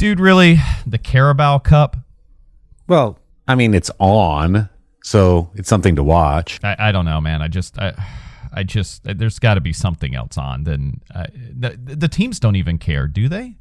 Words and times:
Dude, 0.00 0.18
really? 0.18 0.56
The 0.86 0.96
Carabao 0.96 1.58
Cup? 1.58 1.94
Well, 2.88 3.18
I 3.46 3.54
mean, 3.54 3.74
it's 3.74 3.90
on, 3.98 4.70
so 5.04 5.50
it's 5.56 5.68
something 5.68 5.94
to 5.96 6.02
watch. 6.02 6.58
I, 6.64 6.74
I 6.78 6.92
don't 6.92 7.04
know, 7.04 7.20
man. 7.20 7.42
I 7.42 7.48
just, 7.48 7.78
I, 7.78 7.92
I 8.50 8.62
just, 8.62 9.02
there's 9.04 9.38
got 9.38 9.56
to 9.56 9.60
be 9.60 9.74
something 9.74 10.14
else 10.14 10.38
on. 10.38 10.64
Then 10.64 11.02
uh, 11.14 11.26
the, 11.34 11.76
the 11.76 12.08
teams 12.08 12.40
don't 12.40 12.56
even 12.56 12.78
care, 12.78 13.06
do 13.08 13.28
they? 13.28 13.56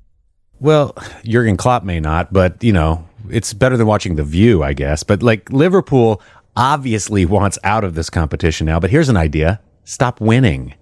Well, 0.61 0.95
Jurgen 1.25 1.57
Klopp 1.57 1.83
may 1.83 1.99
not, 1.99 2.31
but 2.31 2.63
you 2.63 2.71
know, 2.71 3.05
it's 3.29 3.51
better 3.51 3.75
than 3.75 3.85
watching 3.85 4.15
The 4.15 4.23
View, 4.23 4.63
I 4.63 4.71
guess. 4.71 5.03
But 5.03 5.21
like 5.21 5.51
Liverpool 5.51 6.21
obviously 6.55 7.25
wants 7.25 7.59
out 7.65 7.83
of 7.83 7.95
this 7.95 8.09
competition 8.09 8.65
now. 8.65 8.79
But 8.79 8.91
here's 8.91 9.09
an 9.09 9.17
idea: 9.17 9.59
stop 9.83 10.21
winning. 10.21 10.73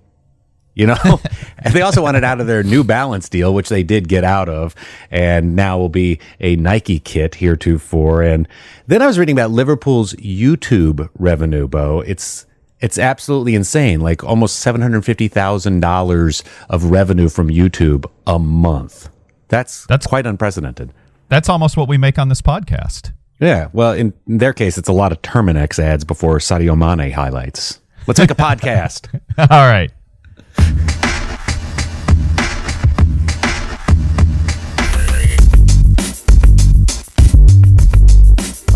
You 0.77 0.85
know, 0.85 1.19
and 1.57 1.73
they 1.73 1.81
also 1.81 2.03
wanted 2.03 2.23
out 2.23 2.39
of 2.39 2.45
their 2.45 2.61
New 2.61 2.83
Balance 2.83 3.29
deal, 3.29 3.51
which 3.51 3.69
they 3.69 3.81
did 3.81 4.07
get 4.07 4.23
out 4.23 4.47
of, 4.47 4.75
and 5.09 5.55
now 5.55 5.79
will 5.79 5.89
be 5.89 6.19
a 6.39 6.55
Nike 6.55 6.99
kit 6.99 7.33
heretofore. 7.33 8.21
And 8.21 8.47
then 8.85 9.01
I 9.01 9.07
was 9.07 9.17
reading 9.17 9.35
about 9.35 9.49
Liverpool's 9.49 10.13
YouTube 10.13 11.09
revenue, 11.17 11.67
Bo. 11.67 12.01
It's 12.01 12.45
it's 12.79 12.99
absolutely 12.99 13.55
insane. 13.55 14.01
Like 14.01 14.23
almost 14.23 14.57
seven 14.57 14.81
hundred 14.81 15.03
fifty 15.03 15.27
thousand 15.27 15.79
dollars 15.79 16.43
of 16.69 16.85
revenue 16.85 17.27
from 17.27 17.49
YouTube 17.49 18.05
a 18.27 18.37
month. 18.37 19.09
That's 19.47 19.87
that's 19.87 20.05
quite 20.05 20.27
unprecedented. 20.27 20.93
That's 21.29 21.49
almost 21.49 21.75
what 21.75 21.87
we 21.87 21.97
make 21.97 22.19
on 22.19 22.29
this 22.29 22.43
podcast. 22.43 23.13
Yeah. 23.39 23.69
Well, 23.73 23.93
in, 23.93 24.13
in 24.27 24.37
their 24.37 24.53
case, 24.53 24.77
it's 24.77 24.89
a 24.89 24.93
lot 24.93 25.11
of 25.11 25.23
Terminix 25.23 25.79
ads 25.79 26.03
before 26.03 26.37
Sadio 26.37 26.77
Mane 26.77 27.11
highlights. 27.11 27.79
Let's 28.05 28.19
make 28.19 28.29
a 28.29 28.35
podcast. 28.35 29.07
All 29.39 29.67
right. 29.67 29.91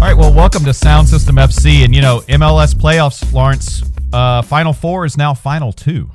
All 0.02 0.08
right, 0.08 0.18
well, 0.18 0.34
welcome 0.34 0.66
to 0.66 0.74
Sound 0.74 1.08
System 1.08 1.36
FC. 1.36 1.86
And, 1.86 1.94
you 1.94 2.02
know, 2.02 2.22
MLS 2.22 2.74
playoffs, 2.74 3.32
Lawrence, 3.32 3.84
uh, 4.12 4.42
Final 4.42 4.74
Four 4.74 5.06
is 5.06 5.16
now 5.16 5.36
Final 5.36 5.72
Two. 5.72 6.10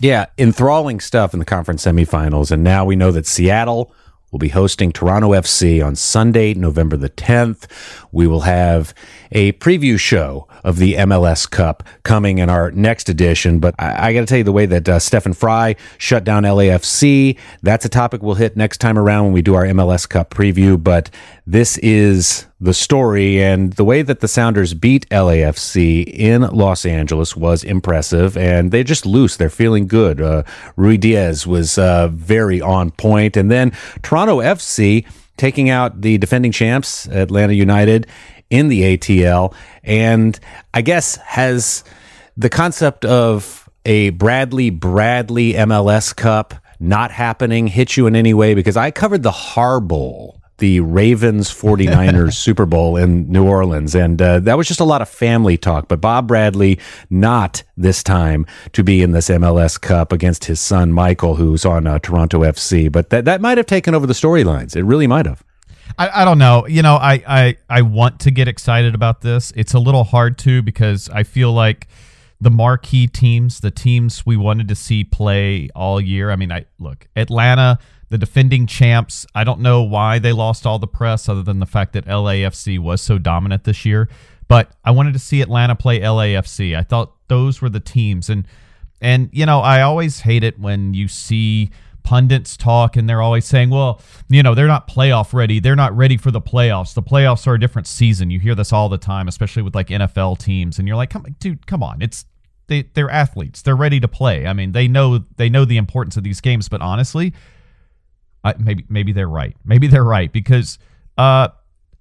Yeah, 0.00 0.26
enthralling 0.38 1.00
stuff 1.00 1.32
in 1.32 1.40
the 1.40 1.44
conference 1.44 1.84
semifinals. 1.84 2.52
And 2.52 2.62
now 2.62 2.84
we 2.84 2.94
know 2.94 3.10
that 3.10 3.26
Seattle 3.26 3.92
will 4.32 4.38
be 4.38 4.48
hosting 4.48 4.92
Toronto 4.92 5.30
FC 5.30 5.84
on 5.84 5.94
Sunday, 5.94 6.54
November 6.54 6.96
the 6.96 7.10
10th. 7.10 7.66
We 8.12 8.26
will 8.26 8.40
have 8.40 8.94
a 9.30 9.52
preview 9.52 9.98
show 9.98 10.48
of 10.64 10.78
the 10.78 10.94
MLS 10.94 11.48
Cup 11.48 11.82
coming 12.02 12.38
in 12.38 12.48
our 12.48 12.70
next 12.70 13.08
edition. 13.08 13.58
But 13.60 13.74
I, 13.78 14.08
I 14.08 14.12
got 14.14 14.20
to 14.20 14.26
tell 14.26 14.38
you, 14.38 14.44
the 14.44 14.52
way 14.52 14.66
that 14.66 14.88
uh, 14.88 14.98
Stefan 14.98 15.34
Frei 15.34 15.76
shut 15.98 16.24
down 16.24 16.44
LAFC, 16.44 17.38
that's 17.62 17.84
a 17.84 17.88
topic 17.90 18.22
we'll 18.22 18.36
hit 18.36 18.56
next 18.56 18.78
time 18.78 18.98
around 18.98 19.24
when 19.24 19.32
we 19.32 19.42
do 19.42 19.54
our 19.54 19.64
MLS 19.64 20.08
Cup 20.08 20.30
preview. 20.30 20.82
But 20.82 21.10
this 21.46 21.76
is 21.78 22.46
the 22.60 22.72
story, 22.72 23.42
and 23.42 23.72
the 23.72 23.84
way 23.84 24.02
that 24.02 24.20
the 24.20 24.28
Sounders 24.28 24.74
beat 24.74 25.08
LAFC 25.08 26.04
in 26.06 26.42
Los 26.42 26.86
Angeles 26.86 27.36
was 27.36 27.64
impressive, 27.64 28.36
and 28.36 28.70
they're 28.70 28.84
just 28.84 29.04
loose. 29.04 29.36
They're 29.36 29.50
feeling 29.50 29.88
good. 29.88 30.20
Uh, 30.20 30.44
Ruidíaz 30.76 31.46
was 31.46 31.78
uh, 31.78 32.08
very 32.08 32.60
on 32.60 32.92
point, 32.92 33.36
and 33.36 33.50
then 33.50 33.72
Toronto 34.02 34.38
FC 34.38 35.04
taking 35.36 35.68
out 35.68 36.02
the 36.02 36.18
defending 36.18 36.52
champs, 36.52 37.06
Atlanta 37.08 37.54
United, 37.54 38.06
in 38.48 38.68
the 38.68 38.96
ATL, 38.96 39.54
and 39.82 40.38
I 40.74 40.82
guess 40.82 41.16
has 41.16 41.82
the 42.36 42.50
concept 42.50 43.04
of 43.04 43.68
a 43.84 44.10
Bradley 44.10 44.70
Bradley 44.70 45.54
MLS 45.54 46.14
Cup 46.14 46.54
not 46.78 47.10
happening 47.10 47.66
hit 47.66 47.96
you 47.96 48.06
in 48.06 48.14
any 48.14 48.34
way? 48.34 48.54
Because 48.54 48.76
I 48.76 48.90
covered 48.90 49.22
the 49.22 49.30
Harbowl 49.32 50.41
the 50.62 50.78
Ravens 50.78 51.50
49ers 51.52 52.34
Super 52.34 52.64
Bowl 52.64 52.96
in 52.96 53.28
New 53.30 53.44
Orleans. 53.44 53.96
And 53.96 54.22
uh, 54.22 54.38
that 54.40 54.56
was 54.56 54.68
just 54.68 54.78
a 54.78 54.84
lot 54.84 55.02
of 55.02 55.08
family 55.08 55.58
talk. 55.58 55.88
But 55.88 56.00
Bob 56.00 56.28
Bradley, 56.28 56.78
not 57.10 57.64
this 57.76 58.04
time 58.04 58.46
to 58.72 58.84
be 58.84 59.02
in 59.02 59.10
this 59.10 59.28
MLS 59.28 59.78
Cup 59.78 60.12
against 60.12 60.44
his 60.44 60.60
son, 60.60 60.92
Michael, 60.92 61.34
who's 61.34 61.66
on 61.66 61.88
uh, 61.88 61.98
Toronto 61.98 62.42
FC. 62.42 62.90
But 62.90 63.10
that, 63.10 63.24
that 63.24 63.40
might 63.40 63.58
have 63.58 63.66
taken 63.66 63.92
over 63.92 64.06
the 64.06 64.12
storylines. 64.12 64.76
It 64.76 64.84
really 64.84 65.08
might 65.08 65.26
have. 65.26 65.42
I, 65.98 66.22
I 66.22 66.24
don't 66.24 66.38
know. 66.38 66.64
You 66.68 66.82
know, 66.82 66.94
I, 66.94 67.22
I, 67.26 67.56
I 67.68 67.82
want 67.82 68.20
to 68.20 68.30
get 68.30 68.46
excited 68.46 68.94
about 68.94 69.20
this. 69.20 69.52
It's 69.56 69.74
a 69.74 69.80
little 69.80 70.04
hard 70.04 70.38
to 70.38 70.62
because 70.62 71.08
I 71.10 71.24
feel 71.24 71.52
like 71.52 71.88
the 72.40 72.50
marquee 72.50 73.08
teams, 73.08 73.58
the 73.58 73.72
teams 73.72 74.24
we 74.24 74.36
wanted 74.36 74.68
to 74.68 74.76
see 74.76 75.02
play 75.02 75.70
all 75.74 76.00
year. 76.00 76.30
I 76.30 76.36
mean, 76.36 76.52
I 76.52 76.66
look, 76.78 77.08
Atlanta, 77.16 77.80
the 78.12 78.18
defending 78.18 78.66
champs. 78.66 79.26
I 79.34 79.42
don't 79.42 79.60
know 79.60 79.82
why 79.82 80.18
they 80.18 80.32
lost 80.32 80.66
all 80.66 80.78
the 80.78 80.86
press 80.86 81.30
other 81.30 81.42
than 81.42 81.60
the 81.60 81.66
fact 81.66 81.94
that 81.94 82.04
LAFC 82.04 82.78
was 82.78 83.00
so 83.00 83.16
dominant 83.16 83.64
this 83.64 83.86
year. 83.86 84.06
But 84.48 84.70
I 84.84 84.90
wanted 84.90 85.14
to 85.14 85.18
see 85.18 85.40
Atlanta 85.40 85.74
play 85.74 86.00
LAFC. 86.00 86.76
I 86.76 86.82
thought 86.82 87.14
those 87.28 87.62
were 87.62 87.70
the 87.70 87.80
teams. 87.80 88.28
And 88.28 88.46
and 89.00 89.30
you 89.32 89.46
know, 89.46 89.60
I 89.60 89.80
always 89.80 90.20
hate 90.20 90.44
it 90.44 90.60
when 90.60 90.92
you 90.92 91.08
see 91.08 91.70
pundits 92.02 92.54
talk 92.58 92.98
and 92.98 93.08
they're 93.08 93.22
always 93.22 93.46
saying, 93.46 93.70
well, 93.70 94.02
you 94.28 94.42
know, 94.42 94.54
they're 94.54 94.66
not 94.66 94.88
playoff 94.88 95.32
ready. 95.32 95.58
They're 95.58 95.74
not 95.74 95.96
ready 95.96 96.18
for 96.18 96.30
the 96.30 96.40
playoffs. 96.40 96.92
The 96.92 97.02
playoffs 97.02 97.46
are 97.46 97.54
a 97.54 97.60
different 97.60 97.86
season. 97.86 98.30
You 98.30 98.40
hear 98.40 98.54
this 98.54 98.74
all 98.74 98.90
the 98.90 98.98
time, 98.98 99.26
especially 99.26 99.62
with 99.62 99.74
like 99.74 99.88
NFL 99.88 100.38
teams. 100.38 100.78
And 100.78 100.86
you're 100.86 100.98
like, 100.98 101.08
come, 101.08 101.24
dude, 101.40 101.66
come 101.66 101.82
on. 101.82 102.02
It's 102.02 102.26
they, 102.66 102.82
they're 102.92 103.10
athletes. 103.10 103.62
They're 103.62 103.74
ready 103.74 104.00
to 104.00 104.08
play. 104.08 104.46
I 104.46 104.52
mean, 104.52 104.72
they 104.72 104.86
know 104.86 105.24
they 105.36 105.48
know 105.48 105.64
the 105.64 105.78
importance 105.78 106.18
of 106.18 106.24
these 106.24 106.42
games. 106.42 106.68
But 106.68 106.82
honestly, 106.82 107.32
I, 108.44 108.54
maybe 108.58 108.84
maybe 108.88 109.12
they're 109.12 109.28
right. 109.28 109.56
Maybe 109.64 109.86
they're 109.86 110.04
right 110.04 110.32
because 110.32 110.78
uh, 111.16 111.48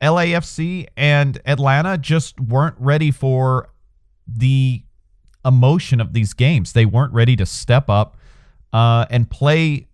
LAFC 0.02 0.88
and 0.98 1.40
Atlanta 1.46 1.98
just 1.98 2.40
weren't 2.40 2.76
ready 2.80 3.12
for 3.12 3.70
the 4.28 4.84
emotion 5.46 6.00
of 6.00 6.14
these 6.14 6.34
games. 6.34 6.74
They 6.74 6.86
weren't 6.86 7.14
ready 7.14 7.36
to 7.36 7.46
step 7.46 7.90
up 7.90 8.18
uh, 8.74 9.06
and 9.10 9.30
play 9.30 9.88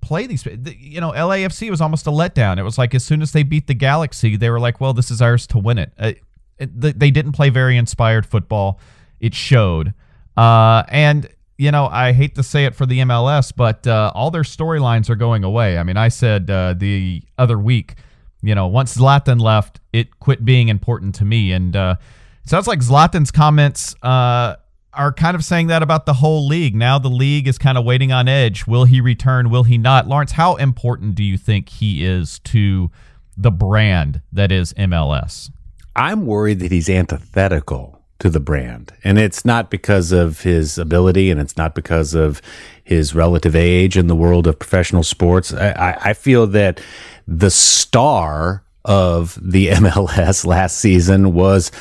play 0.00 0.26
these. 0.26 0.44
You 0.46 1.00
know, 1.00 1.12
LAFC 1.12 1.70
was 1.70 1.80
almost 1.80 2.06
a 2.06 2.10
letdown. 2.10 2.58
It 2.58 2.62
was 2.62 2.78
like 2.78 2.94
as 2.94 3.04
soon 3.04 3.22
as 3.22 3.32
they 3.32 3.42
beat 3.42 3.66
the 3.66 3.74
Galaxy, 3.74 4.36
they 4.36 4.50
were 4.50 4.60
like, 4.60 4.80
"Well, 4.80 4.92
this 4.92 5.10
is 5.10 5.22
ours 5.22 5.46
to 5.48 5.58
win 5.58 5.78
it." 5.78 5.92
Uh, 5.98 6.12
they 6.58 7.10
didn't 7.10 7.32
play 7.32 7.50
very 7.50 7.76
inspired 7.76 8.26
football. 8.26 8.80
It 9.20 9.34
showed, 9.34 9.94
uh, 10.36 10.84
and 10.88 11.28
you 11.56 11.70
know, 11.70 11.86
I 11.86 12.12
hate 12.12 12.34
to 12.34 12.42
say 12.42 12.64
it 12.64 12.74
for 12.74 12.86
the 12.86 13.00
MLS, 13.00 13.52
but 13.54 13.86
uh, 13.86 14.12
all 14.14 14.30
their 14.30 14.42
storylines 14.42 15.08
are 15.08 15.14
going 15.14 15.44
away. 15.44 15.78
I 15.78 15.82
mean, 15.82 15.96
I 15.96 16.08
said 16.08 16.50
uh, 16.50 16.74
the 16.76 17.22
other 17.38 17.58
week, 17.58 17.94
you 18.42 18.54
know, 18.54 18.66
once 18.66 18.96
Zlatan 18.96 19.40
left, 19.40 19.80
it 19.92 20.18
quit 20.20 20.44
being 20.44 20.68
important 20.68 21.14
to 21.16 21.24
me, 21.24 21.52
and 21.52 21.74
uh, 21.76 21.96
sounds 22.44 22.66
like 22.66 22.80
Zlatan's 22.80 23.30
comments 23.30 23.94
uh, 24.02 24.56
are 24.92 25.12
kind 25.12 25.34
of 25.34 25.44
saying 25.44 25.68
that 25.68 25.82
about 25.82 26.06
the 26.06 26.14
whole 26.14 26.46
league. 26.46 26.74
Now 26.74 26.98
the 26.98 27.08
league 27.08 27.46
is 27.48 27.56
kind 27.56 27.78
of 27.78 27.84
waiting 27.84 28.12
on 28.12 28.28
edge. 28.28 28.66
Will 28.66 28.84
he 28.84 29.00
return? 29.00 29.50
Will 29.50 29.64
he 29.64 29.78
not? 29.78 30.06
Lawrence, 30.06 30.32
how 30.32 30.56
important 30.56 31.14
do 31.14 31.22
you 31.22 31.38
think 31.38 31.68
he 31.68 32.04
is 32.04 32.40
to 32.40 32.90
the 33.36 33.50
brand 33.50 34.20
that 34.32 34.52
is 34.52 34.72
MLS? 34.74 35.50
I'm 35.96 36.26
worried 36.26 36.58
that 36.60 36.72
he's 36.72 36.90
antithetical 36.90 38.03
to 38.20 38.30
the 38.30 38.40
brand. 38.40 38.92
And 39.02 39.18
it's 39.18 39.44
not 39.44 39.70
because 39.70 40.12
of 40.12 40.42
his 40.42 40.78
ability 40.78 41.30
and 41.30 41.40
it's 41.40 41.56
not 41.56 41.74
because 41.74 42.14
of 42.14 42.40
his 42.84 43.14
relative 43.14 43.56
age 43.56 43.96
in 43.96 44.06
the 44.06 44.16
world 44.16 44.46
of 44.46 44.58
professional 44.58 45.02
sports. 45.02 45.52
I, 45.52 45.98
I 46.00 46.12
feel 46.12 46.46
that 46.48 46.80
the 47.26 47.50
star 47.50 48.64
of 48.84 49.38
the 49.42 49.68
MLS 49.70 50.44
last 50.44 50.78
season 50.78 51.34
was 51.34 51.72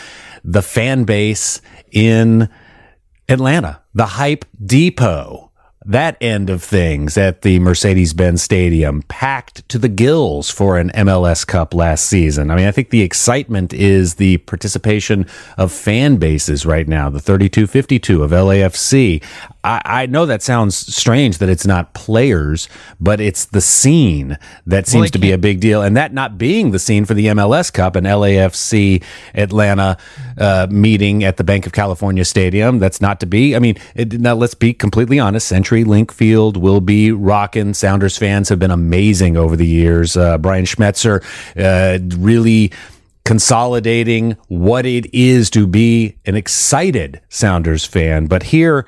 the 0.43 0.61
fan 0.61 1.03
base 1.03 1.61
in 1.91 2.49
Atlanta, 3.29 3.81
the 3.93 4.05
hype 4.05 4.45
depot 4.63 5.42
that 5.85 6.17
end 6.21 6.49
of 6.49 6.63
things 6.63 7.17
at 7.17 7.41
the 7.41 7.59
Mercedes 7.59 8.13
Benz 8.13 8.41
Stadium, 8.41 9.03
packed 9.03 9.67
to 9.69 9.77
the 9.77 9.89
gills 9.89 10.49
for 10.49 10.77
an 10.77 10.89
MLS 10.91 11.45
Cup 11.45 11.73
last 11.73 12.05
season. 12.05 12.51
I 12.51 12.55
mean, 12.55 12.67
I 12.67 12.71
think 12.71 12.89
the 12.89 13.01
excitement 13.01 13.73
is 13.73 14.15
the 14.15 14.37
participation 14.37 15.25
of 15.57 15.71
fan 15.71 16.17
bases 16.17 16.65
right 16.65 16.87
now, 16.87 17.09
the 17.09 17.19
3252 17.19 18.23
of 18.23 18.31
LAFC. 18.31 19.23
I, 19.63 19.81
I 19.85 20.05
know 20.07 20.25
that 20.25 20.41
sounds 20.41 20.75
strange 20.75 21.37
that 21.37 21.49
it's 21.49 21.65
not 21.65 21.93
players, 21.93 22.67
but 22.99 23.21
it's 23.21 23.45
the 23.45 23.61
scene 23.61 24.37
that 24.67 24.87
seems 24.87 25.03
well, 25.03 25.09
to 25.09 25.19
be 25.19 25.31
a 25.31 25.37
big 25.37 25.59
deal. 25.59 25.81
And 25.81 25.95
that 25.95 26.13
not 26.13 26.37
being 26.37 26.71
the 26.71 26.79
scene 26.79 27.05
for 27.05 27.13
the 27.13 27.27
MLS 27.27 27.71
Cup 27.71 27.95
and 27.95 28.05
LAFC 28.05 29.03
Atlanta 29.33 29.97
uh, 30.37 30.67
meeting 30.69 31.23
at 31.23 31.37
the 31.37 31.43
Bank 31.43 31.65
of 31.65 31.71
California 31.71 32.25
Stadium, 32.25 32.79
that's 32.79 32.99
not 32.99 33.19
to 33.21 33.25
be. 33.25 33.55
I 33.55 33.59
mean, 33.59 33.77
it, 33.95 34.19
now 34.19 34.35
let's 34.35 34.55
be 34.55 34.73
completely 34.73 35.19
honest. 35.19 35.47
Century 35.47 35.83
Link 35.83 36.11
Field 36.11 36.57
will 36.57 36.81
be 36.81 37.11
rocking. 37.11 37.73
Sounders 37.73 38.17
fans 38.17 38.49
have 38.49 38.59
been 38.59 38.71
amazing 38.71 39.37
over 39.37 39.55
the 39.55 39.67
years. 39.67 40.17
Uh, 40.17 40.37
Brian 40.37 40.65
Schmetzer 40.65 41.23
uh, 41.55 41.99
really 42.17 42.71
consolidating 43.25 44.35
what 44.47 44.85
it 44.85 45.13
is 45.13 45.49
to 45.51 45.65
be 45.65 46.17
an 46.25 46.35
excited 46.35 47.21
Sounders 47.29 47.85
fan. 47.85 48.27
But 48.27 48.43
here, 48.43 48.85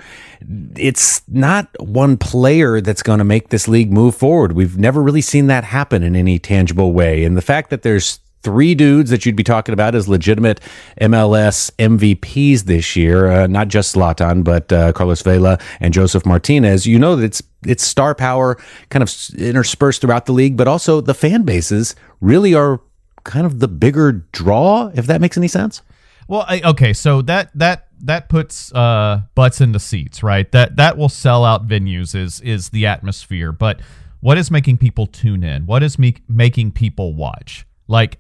it's 0.76 1.22
not 1.28 1.70
one 1.80 2.18
player 2.18 2.82
that's 2.82 3.02
going 3.02 3.20
to 3.20 3.26
make 3.26 3.50
this 3.50 3.68
league 3.68 3.92
move 3.92 4.16
forward. 4.16 4.52
We've 4.52 4.78
never 4.78 5.02
really 5.02 5.22
seen 5.22 5.48
that 5.48 5.64
happen 5.64 6.04
in 6.04 6.16
any 6.16 6.38
tangible 6.38 6.94
way. 6.94 7.24
And 7.24 7.38
the 7.38 7.42
fact 7.42 7.70
that 7.70 7.82
there's 7.84 8.20
three 8.46 8.76
dudes 8.76 9.10
that 9.10 9.26
you'd 9.26 9.36
be 9.36 9.44
talking 9.44 9.74
about 9.74 9.96
as 9.96 10.08
legitimate 10.08 10.62
MLS 11.02 11.72
MVPs 11.80 12.66
this 12.66 12.96
year, 12.96 13.32
uh, 13.32 13.48
not 13.48 13.70
just 13.70 13.96
Zlatan, 13.96 14.44
but 14.44 14.72
uh, 14.72 14.94
Carlos 14.94 15.24
Vela 15.24 15.58
and 15.80 15.92
Josef 15.92 16.28
Martinez. 16.28 16.86
You 16.86 17.00
know 17.00 17.16
that 17.16 17.26
it's 17.26 17.42
it's 17.66 17.84
star 17.84 18.14
power 18.14 18.58
kind 18.90 19.02
of 19.02 19.12
interspersed 19.36 20.02
throughout 20.02 20.28
the 20.28 20.34
league, 20.34 20.56
but 20.56 20.68
also 20.68 21.02
the 21.02 21.16
fan 21.16 21.42
bases 21.42 21.96
really 22.22 22.54
are 22.54 22.80
kind 23.26 23.46
of 23.46 23.60
the 23.60 23.68
bigger 23.68 24.14
draw, 24.32 24.90
if 24.94 25.08
that 25.08 25.20
makes 25.20 25.36
any 25.36 25.50
sense. 25.50 25.82
Well, 26.28 26.46
I, 26.48 26.62
okay, 26.62 26.94
so 26.94 27.22
that 27.24 27.52
that 27.56 27.88
that 28.02 28.30
puts 28.30 28.74
uh, 28.74 29.22
butts 29.36 29.60
into 29.60 29.80
seats, 29.80 30.24
right? 30.24 30.50
That 30.52 30.78
that 30.78 30.98
will 30.98 31.10
sell 31.10 31.44
out 31.44 31.68
venues 31.68 32.16
is 32.16 32.40
is 32.42 32.70
the 32.70 32.86
atmosphere, 32.86 33.52
but 33.52 33.82
what 34.22 34.38
is 34.38 34.50
making 34.50 34.78
people 34.78 35.06
tune 35.06 35.44
in? 35.44 35.66
What 35.66 35.84
is 35.84 36.00
me- 36.00 36.16
making 36.28 36.72
people 36.72 37.14
watch? 37.14 37.68
Like 37.88 38.18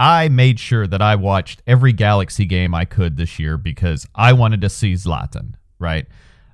I 0.00 0.28
made 0.28 0.58
sure 0.58 0.86
that 0.86 1.00
I 1.00 1.14
watched 1.14 1.62
every 1.66 1.92
Galaxy 1.92 2.46
game 2.46 2.74
I 2.74 2.84
could 2.84 3.16
this 3.16 3.38
year 3.38 3.56
because 3.56 4.06
I 4.14 4.32
wanted 4.32 4.60
to 4.62 4.68
see 4.68 4.94
Zlatan, 4.94 5.54
right? 5.78 6.06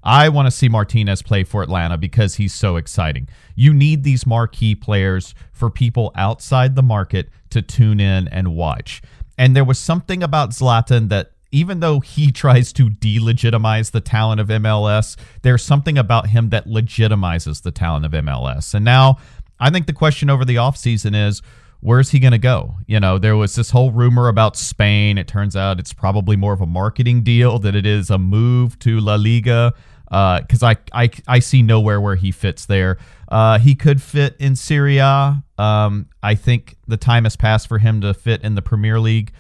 I 0.05 0.29
want 0.29 0.47
to 0.47 0.51
see 0.51 0.69
Martinez 0.69 1.23
play 1.23 1.45
for 1.45 1.63
Atlanta 1.63 1.97
because 1.97 2.35
he's 2.35 2.53
so 2.53 2.77
exciting. 2.77 3.29
You 3.55 3.73
need 3.73 4.03
these 4.03 4.27
marquee 4.27 4.75
players 4.75 5.35
for 5.53 5.71
people 5.71 6.11
outside 6.17 6.75
the 6.75 6.83
market 6.83 7.31
to 7.53 7.63
tune 7.63 8.01
in 8.01 8.29
and 8.29 8.55
watch. 8.55 9.03
And 9.39 9.57
there 9.57 9.65
was 9.65 9.79
something 9.79 10.23
about 10.23 10.51
Zlatan 10.51 11.09
that 11.09 11.33
even 11.51 11.81
though 11.81 12.01
he 12.01 12.33
tries 12.33 12.73
to 12.75 12.91
delegitimize 12.91 13.91
the 13.91 14.01
talent 14.01 14.41
of 14.41 14.49
MLS, 14.49 15.17
there's 15.43 15.63
something 15.63 15.97
about 15.97 16.29
him 16.29 16.51
that 16.51 16.67
legitimizes 16.67 17.63
the 17.63 17.71
talent 17.71 18.05
of 18.05 18.13
MLS. 18.13 18.75
And 18.75 18.85
now 18.85 19.19
I 19.61 19.71
think 19.71 19.87
the 19.87 19.93
question 19.93 20.29
over 20.29 20.45
the 20.45 20.57
offseason 20.57 21.29
is 21.29 21.43
where's 21.81 22.11
he 22.11 22.19
going 22.19 22.33
to 22.33 22.39
go? 22.39 22.77
You 22.87 23.01
know, 23.01 23.19
there 23.19 23.37
was 23.37 23.55
this 23.55 23.71
whole 23.71 23.91
rumor 23.91 24.29
about 24.29 24.57
Spain. 24.57 25.19
It 25.19 25.29
turns 25.29 25.55
out 25.57 25.79
it's 25.79 25.93
probably 25.93 26.37
more 26.37 26.53
of 26.53 26.61
a 26.61 26.67
marketing 26.67 27.23
deal 27.23 27.59
than 27.59 27.75
it 27.75 27.87
is 27.87 28.11
a 28.11 28.19
move 28.19 28.79
to 28.81 29.01
La 29.01 29.17
Liga 29.17 29.75
because 30.07 30.63
uh, 30.63 30.75
I, 30.93 31.05
I 31.05 31.11
I 31.27 31.39
see 31.39 31.63
nowhere 31.63 32.01
where 32.01 32.17
he 32.17 32.33
fits 32.33 32.67
there. 32.67 32.99
Uh, 33.33 33.59
he 33.59 33.75
could 33.75 34.03
fit 34.03 34.37
in 34.39 34.55
Serie 34.55 34.99
A. 34.99 35.43
Um, 35.57 36.11
I 36.23 36.35
think 36.35 36.77
the 36.87 36.99
time 36.99 37.25
has 37.25 37.35
passed 37.35 37.67
for 37.67 37.79
him 37.79 38.03
to 38.03 38.13
fit 38.13 38.43
in 38.43 38.57
the 38.57 38.61
Premier 38.61 39.01
League. 39.01 39.33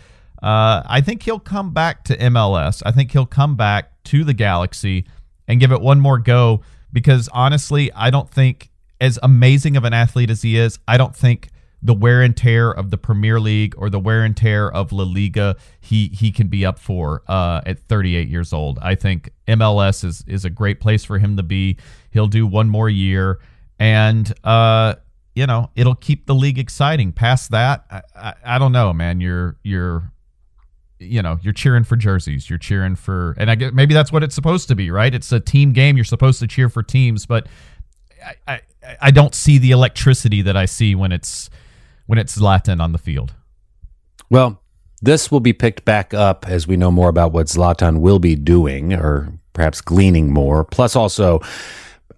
Uh, 0.42 0.82
I 0.86 1.02
think 1.02 1.22
he'll 1.22 1.38
come 1.38 1.74
back 1.74 2.02
to 2.04 2.16
MLS. 2.16 2.82
I 2.86 2.90
think 2.90 3.12
he'll 3.12 3.26
come 3.26 3.54
back 3.54 4.02
to 4.04 4.24
the 4.24 4.32
Galaxy 4.32 5.04
and 5.46 5.60
give 5.60 5.72
it 5.72 5.82
one 5.82 6.00
more 6.00 6.18
go 6.18 6.62
because 6.90 7.28
honestly, 7.34 7.92
I 7.92 8.08
don't 8.08 8.30
think, 8.30 8.70
as 8.98 9.18
amazing 9.22 9.76
of 9.76 9.84
an 9.84 9.92
athlete 9.92 10.30
as 10.30 10.40
he 10.40 10.56
is, 10.56 10.78
I 10.88 10.96
don't 10.96 11.14
think 11.14 11.50
the 11.82 11.92
wear 11.92 12.22
and 12.22 12.34
tear 12.34 12.70
of 12.70 12.90
the 12.90 12.96
Premier 12.96 13.38
League 13.40 13.74
or 13.76 13.90
the 13.90 13.98
wear 13.98 14.24
and 14.24 14.34
tear 14.34 14.70
of 14.70 14.90
La 14.90 15.04
Liga 15.04 15.56
he 15.80 16.08
he 16.08 16.30
can 16.30 16.46
be 16.46 16.64
up 16.64 16.78
for 16.78 17.22
uh, 17.28 17.60
at 17.66 17.78
38 17.78 18.28
years 18.28 18.54
old. 18.54 18.78
I 18.80 18.94
think 18.94 19.30
MLS 19.48 20.02
is 20.02 20.24
is 20.26 20.46
a 20.46 20.50
great 20.50 20.80
place 20.80 21.04
for 21.04 21.18
him 21.18 21.36
to 21.36 21.42
be. 21.42 21.76
He'll 22.10 22.28
do 22.28 22.46
one 22.46 22.70
more 22.70 22.88
year, 22.88 23.40
and 23.82 24.32
uh, 24.44 24.94
you 25.34 25.46
know 25.46 25.70
it'll 25.74 25.94
keep 25.94 26.26
the 26.26 26.34
league 26.34 26.58
exciting. 26.58 27.12
Past 27.12 27.50
that, 27.50 27.84
I, 27.90 28.02
I, 28.16 28.34
I 28.44 28.58
don't 28.58 28.72
know, 28.72 28.92
man. 28.92 29.20
You're 29.20 29.56
you're 29.62 30.10
you 30.98 31.20
know 31.20 31.38
you're 31.42 31.52
cheering 31.52 31.82
for 31.82 31.96
jerseys 31.96 32.48
you're 32.48 32.60
cheering 32.60 32.94
for 32.94 33.34
and 33.36 33.50
i 33.50 33.56
get 33.56 33.74
maybe 33.74 33.92
that's 33.92 34.12
what 34.12 34.22
it's 34.22 34.36
supposed 34.36 34.68
to 34.68 34.76
be 34.76 34.88
right 34.88 35.16
it's 35.16 35.32
a 35.32 35.40
team 35.40 35.72
game 35.72 35.96
you're 35.96 36.04
supposed 36.04 36.38
to 36.38 36.46
cheer 36.46 36.68
for 36.68 36.80
teams 36.80 37.26
but 37.26 37.48
i 38.24 38.36
i, 38.46 38.60
I 39.00 39.10
don't 39.10 39.34
see 39.34 39.58
the 39.58 39.72
electricity 39.72 40.42
that 40.42 40.56
i 40.56 40.64
see 40.64 40.94
when 40.94 41.10
it's 41.10 41.50
when 42.06 42.18
it's 42.18 42.38
Zlatan 42.38 42.80
on 42.80 42.92
the 42.92 42.98
field? 42.98 43.34
Well, 44.30 44.60
this 45.00 45.30
will 45.30 45.40
be 45.40 45.52
picked 45.52 45.84
back 45.84 46.14
up 46.14 46.46
as 46.48 46.66
we 46.66 46.76
know 46.76 46.90
more 46.90 47.08
about 47.08 47.32
what 47.32 47.46
Zlatan 47.46 48.00
will 48.00 48.18
be 48.18 48.36
doing, 48.36 48.92
or 48.92 49.32
perhaps 49.52 49.80
gleaning 49.80 50.30
more. 50.30 50.64
Plus, 50.64 50.94
also 50.94 51.40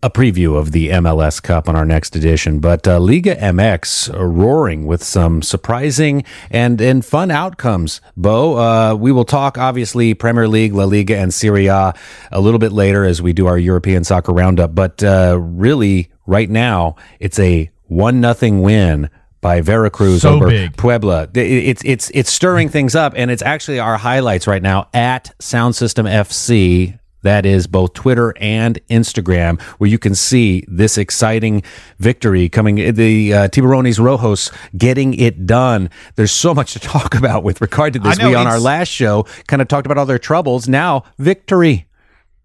a 0.05 0.11
preview 0.11 0.55
of 0.59 0.73
the 0.73 0.91
MLS 0.91 1.43
Cup 1.43 1.67
on 1.67 1.75
our 1.75 1.87
next 1.87 2.15
edition. 2.15 2.59
But 2.61 2.87
uh, 2.87 2.99
Liga 2.99 3.37
MX 3.37 4.13
roaring 4.15 4.85
with 4.85 5.03
some 5.03 5.41
surprising 5.41 6.25
and, 6.51 6.79
and 6.79 7.03
fun 7.03 7.31
outcomes. 7.31 8.03
Bo, 8.15 8.59
uh, 8.59 8.95
we 8.97 9.13
will 9.13 9.25
talk 9.25 9.57
obviously 9.57 10.13
Premier 10.13 10.47
League, 10.47 10.75
La 10.75 10.85
Liga, 10.85 11.17
and 11.17 11.33
Serie 11.33 11.69
A 11.69 11.95
a 12.31 12.41
little 12.43 12.59
bit 12.59 12.71
later 12.71 13.07
as 13.07 13.23
we 13.23 13.33
do 13.33 13.47
our 13.47 13.57
European 13.57 14.05
soccer 14.05 14.35
roundup. 14.35 14.75
But 14.75 15.03
uh, 15.03 15.39
really, 15.41 16.11
right 16.27 16.51
now, 16.51 16.97
it's 17.19 17.39
a 17.39 17.71
one 17.87 18.21
nothing 18.21 18.61
win 18.61 19.09
by 19.41 19.63
Veracruz 19.63 20.21
so 20.21 20.35
over 20.35 20.49
big. 20.49 20.77
Puebla. 20.77 21.29
It's 21.33 21.83
it's 21.83 22.11
it's 22.13 22.31
stirring 22.31 22.69
things 22.69 22.95
up, 22.95 23.15
and 23.17 23.31
it's 23.31 23.43
actually 23.43 23.79
our 23.79 23.97
highlights 23.97 24.47
right 24.47 24.63
now 24.63 24.89
at 24.93 25.35
Sound 25.41 25.75
System 25.75 26.05
FC. 26.05 26.99
That 27.25 27.45
is 27.47 27.67
both 27.67 27.95
Twitter 27.95 28.35
and 28.39 28.79
Instagram, 28.89 29.61
where 29.79 29.89
you 29.89 29.99
can 29.99 30.15
see 30.15 30.65
this 30.69 30.97
exciting 30.99 31.63
victory 31.99 32.49
coming. 32.51 32.77
The 32.95 33.35
uh, 33.35 33.49
Tiburones 33.49 33.99
Rojos 33.99 34.53
getting 34.77 35.15
it 35.15 35.47
done. 35.47 35.89
There's 36.17 36.33
so 36.33 36.55
much 36.55 36.75
to 36.75 36.81
talk 36.81 37.15
about 37.19 37.43
with 37.43 37.61
regard 37.61 37.95
to 37.95 37.99
this. 37.99 38.19
Know, 38.19 38.29
we 38.29 38.35
on 38.35 38.47
our 38.47 38.61
last 38.61 38.89
show 38.89 39.25
kind 39.49 39.61
of 39.63 39.69
talked 39.69 39.87
about 39.87 39.99
all 39.99 40.07
their 40.07 40.19
troubles. 40.19 40.69
Now 40.69 41.05
victory. 41.19 41.89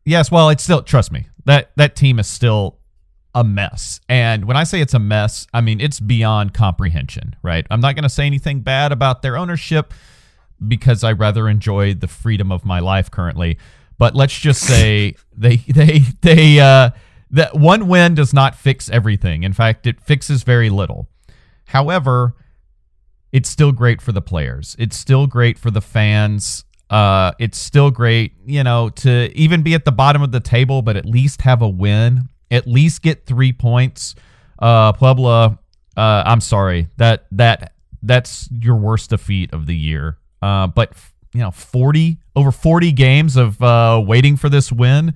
Yes, 0.06 0.31
well, 0.31 0.50
it's 0.50 0.64
still 0.64 0.81
trust 0.81 1.12
me 1.12 1.28
that 1.46 1.72
that 1.76 1.96
team 1.96 2.18
is 2.18 2.28
still 2.28 2.80
a 3.36 3.44
mess. 3.44 4.00
And 4.08 4.46
when 4.46 4.58
I 4.58 4.64
say 4.64 4.81
it's 4.81 4.94
a 4.94 5.00
mess, 5.00 5.46
I 5.54 5.62
mean 5.62 5.81
it's 5.81 6.00
beyond 6.00 6.54
comprehension, 6.54 7.36
right? 7.44 7.68
I'm 7.70 7.81
not 7.81 7.96
going 7.96 8.04
to 8.04 8.10
say 8.10 8.26
anything 8.26 8.62
bad 8.62 8.92
about 8.92 9.22
their 9.22 9.38
ownership 9.38 9.94
because 10.66 11.04
I 11.04 11.12
rather 11.12 11.48
enjoy 11.48 11.94
the 11.94 12.08
freedom 12.08 12.52
of 12.52 12.66
my 12.66 12.80
life 12.80 13.12
currently. 13.12 13.58
But 14.00 14.16
let's 14.16 14.38
just 14.38 14.62
say 14.62 15.16
they 15.38 15.57
they 15.57 16.00
they 16.22 16.60
uh 16.60 16.90
that 17.30 17.54
one 17.54 17.88
win 17.88 18.16
does 18.16 18.34
not 18.34 18.56
fix 18.56 18.90
everything. 18.90 19.44
In 19.44 19.54
fact, 19.54 19.86
it 19.86 20.01
fixes 20.01 20.42
very 20.42 20.72
little. 20.72 21.07
However, 21.66 22.34
it's 23.31 23.48
still 23.48 23.72
great 23.72 24.01
for 24.01 24.12
the 24.12 24.22
players. 24.24 24.75
It's 24.80 24.98
still 24.98 25.28
great 25.28 25.60
for 25.60 25.69
the 25.69 25.81
fans. 25.81 26.66
Uh, 26.90 27.34
it's 27.38 27.60
still 27.60 27.92
great, 27.92 28.34
you 28.48 28.63
know, 28.63 28.90
to 28.90 29.31
even 29.38 29.62
be 29.62 29.75
at 29.75 29.86
the 29.86 29.92
bottom 29.92 30.24
of 30.24 30.31
the 30.31 30.40
table, 30.40 30.81
but 30.81 30.98
at 30.98 31.06
least 31.06 31.44
have 31.44 31.62
a 31.62 31.69
win 31.69 32.28
at 32.52 32.68
least 32.68 33.02
get 33.02 33.25
three 33.25 33.54
points. 33.54 34.16
Uh, 34.57 34.92
Puebla, 34.94 35.60
uh, 35.95 36.24
I'm 36.25 36.42
sorry 36.42 36.88
that 36.98 37.25
that 37.31 37.74
that's 38.02 38.50
your 38.52 38.75
worst 38.75 39.10
defeat 39.10 39.54
of 39.54 39.66
the 39.66 39.76
year. 39.76 40.18
Uh, 40.42 40.68
but 40.68 40.94
you 41.33 41.42
know, 41.42 41.52
40 41.52 42.19
over 42.36 42.52
40 42.52 42.92
games 42.92 43.36
of 43.36 43.62
uh, 43.62 44.02
waiting 44.06 44.38
for 44.38 44.50
this 44.50 44.71
win, 44.71 45.14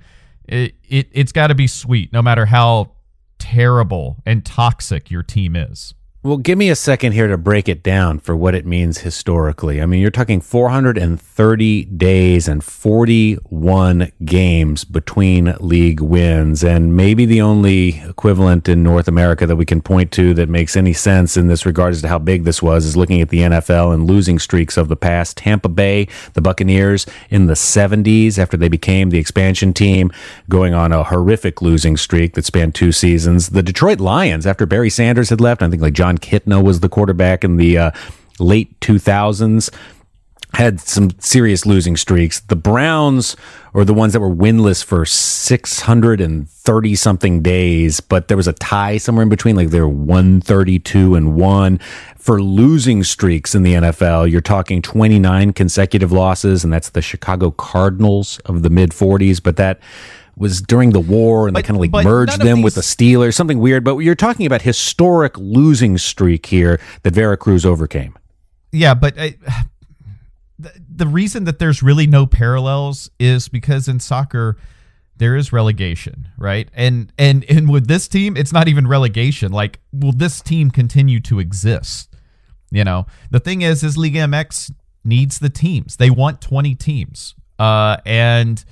it, 0.48 0.76
it 0.88 1.10
it's 1.12 1.32
got 1.32 1.48
to 1.48 1.56
be 1.56 1.68
sweet, 1.68 2.12
no 2.14 2.22
matter 2.22 2.46
how 2.46 2.92
terrible 3.40 4.18
and 4.26 4.46
toxic 4.46 5.10
your 5.10 5.24
team 5.24 5.56
is. 5.56 5.94
Well, 6.26 6.38
give 6.38 6.58
me 6.58 6.70
a 6.70 6.76
second 6.78 7.12
here 7.12 7.28
to 7.28 7.38
break 7.38 7.68
it 7.68 7.84
down 7.84 8.20
for 8.20 8.34
what 8.34 8.56
it 8.56 8.66
means 8.66 9.00
historically. 9.00 9.82
I 9.82 9.86
mean, 9.86 10.00
you're 10.00 10.10
talking 10.10 10.40
430 10.40 11.84
days 11.84 12.48
and 12.48 12.64
41 12.64 14.10
games 14.24 14.86
between 14.86 15.54
league 15.60 16.00
wins, 16.00 16.64
and 16.64 16.96
maybe 16.96 17.26
the 17.26 17.42
only 17.42 18.02
equivalent 18.08 18.70
in 18.70 18.84
North 18.84 19.10
America 19.10 19.46
that 19.46 19.58
we 19.58 19.66
can 19.66 19.82
point 19.82 20.14
to 20.14 20.34
that 20.36 20.48
makes 20.48 20.78
any 20.78 20.94
sense 20.94 21.36
in 21.36 21.48
this 21.48 21.66
regard 21.66 21.92
as 21.92 22.02
to 22.04 22.08
how 22.08 22.20
big 22.20 22.46
this 22.46 22.62
was 22.62 22.86
is 22.86 22.96
looking 22.96 23.20
at 23.20 23.28
the 23.28 23.40
NFL 23.40 23.94
and 23.94 24.08
losing 24.08 24.40
streaks 24.40 24.78
of 24.78 24.88
the 24.88 24.96
past. 24.96 25.36
Tampa 25.36 25.68
Bay, 25.68 26.08
the 26.36 26.42
Buccaneers 26.42 27.06
in 27.32 27.48
the 27.48 27.54
70s 27.54 28.40
after 28.40 28.56
they 28.56 28.70
became 28.70 29.10
the 29.10 29.20
expansion 29.20 29.74
team, 29.74 30.10
going 30.48 30.74
on 30.74 30.94
a 30.94 31.04
horrific 31.04 31.62
losing 31.62 31.98
streak 31.98 32.36
that 32.36 32.46
spanned 32.46 32.76
two 32.76 32.94
seasons. 32.94 33.50
The 33.50 33.62
Detroit 33.62 34.00
Lions, 34.00 34.48
after 34.48 34.66
Barry 34.66 34.90
Sanders 34.90 35.30
had 35.30 35.42
left, 35.42 35.62
I 35.62 35.70
think 35.70 35.82
like 35.82 35.92
John 35.92 36.13
Jon 36.14 36.18
Kitna 36.18 36.64
was 36.64 36.80
the 36.80 36.90
quarterback 36.90 37.44
in 37.44 37.58
the 37.58 37.78
uh, 37.78 37.92
late 38.40 38.80
2000s. 38.80 39.74
Had 40.54 40.80
some 40.80 41.10
serious 41.20 41.66
losing 41.66 41.98
streaks. 41.98 42.42
The 42.42 42.56
Browns 42.56 43.36
are 43.74 43.84
the 43.84 43.94
ones 43.94 44.14
that 44.14 44.20
were 44.20 44.30
winless 44.30 44.84
for 44.84 45.04
630 45.04 46.96
something 46.96 47.42
days, 47.42 48.00
but 48.02 48.28
there 48.28 48.38
was 48.38 48.48
a 48.48 48.54
tie 48.54 48.98
somewhere 48.98 49.24
in 49.24 49.30
between. 49.30 49.56
Like 49.56 49.70
they 49.70 49.80
were 49.80 49.88
132 49.88 51.16
and 51.16 51.36
1 51.36 51.80
for 52.20 52.40
losing 52.40 53.04
streaks 53.04 53.56
in 53.56 53.64
the 53.64 53.74
NFL. 53.74 54.30
You're 54.30 54.42
talking 54.42 54.84
29 54.84 55.54
consecutive 55.54 56.12
losses, 56.12 56.64
and 56.64 56.72
that's 56.72 56.90
the 56.90 57.02
Chicago 57.02 57.50
Cardinals 57.50 58.38
of 58.46 58.62
the 58.62 58.70
mid 58.70 58.92
40s. 58.92 59.42
But 59.42 59.58
that 59.58 59.80
was 60.36 60.62
during 60.62 60.92
the 60.92 61.00
war 61.00 61.48
and 61.48 61.54
but, 61.54 61.60
they 61.60 61.68
kind 61.68 61.78
of 61.78 61.94
like 61.94 62.04
merged 62.04 62.40
them 62.42 62.58
these... 62.58 62.64
with 62.64 62.76
the 62.76 62.82
Steelers, 62.82 63.34
something 63.34 63.60
weird. 63.60 63.84
But 63.84 63.98
you're 63.98 64.16
talking 64.16 64.46
about 64.46 64.62
historic 64.62 65.38
losing 65.38 65.98
streak 65.98 66.46
here 66.46 66.80
that 67.04 67.14
Veracruz 67.14 67.66
overcame. 67.66 68.18
Yeah, 68.72 68.96
but 68.96 69.18
uh, 69.18 69.30
the 70.60 71.08
reason 71.08 71.44
that 71.44 71.60
there's 71.60 71.84
really 71.84 72.08
no 72.08 72.26
parallels 72.26 73.10
is 73.20 73.48
because 73.48 73.88
in 73.88 74.00
soccer 74.00 74.58
there 75.18 75.36
is 75.36 75.54
relegation, 75.54 76.30
right? 76.38 76.70
And 76.74 77.14
and 77.18 77.46
and 77.50 77.70
with 77.70 77.88
this 77.88 78.08
team, 78.08 78.36
it's 78.36 78.52
not 78.52 78.68
even 78.68 78.88
relegation. 78.88 79.52
Like, 79.52 79.80
will 79.92 80.12
this 80.12 80.42
team 80.42 80.72
continue 80.72 81.20
to 81.22 81.40
exist? 81.40 82.10
You 82.72 82.84
know, 82.84 83.06
the 83.30 83.40
thing 83.40 83.62
is, 83.62 83.84
is 83.84 83.98
Liga 83.98 84.20
MX 84.20 84.72
needs 85.04 85.38
the 85.38 85.50
teams. 85.50 85.98
They 85.98 86.10
want 86.10 86.42
20 86.42 86.74
teams, 86.76 87.36
uh, 87.60 87.98
and 88.06 88.64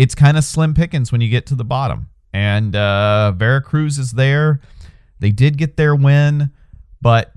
it's 0.00 0.14
kind 0.14 0.38
of 0.38 0.44
slim 0.44 0.72
pickings 0.72 1.12
when 1.12 1.20
you 1.20 1.28
get 1.28 1.44
to 1.44 1.54
the 1.54 1.64
bottom. 1.64 2.08
And 2.32 2.74
uh, 2.74 3.32
Veracruz 3.32 3.98
is 3.98 4.12
there. 4.12 4.62
They 5.18 5.30
did 5.30 5.58
get 5.58 5.76
their 5.76 5.94
win, 5.94 6.52
but 7.02 7.34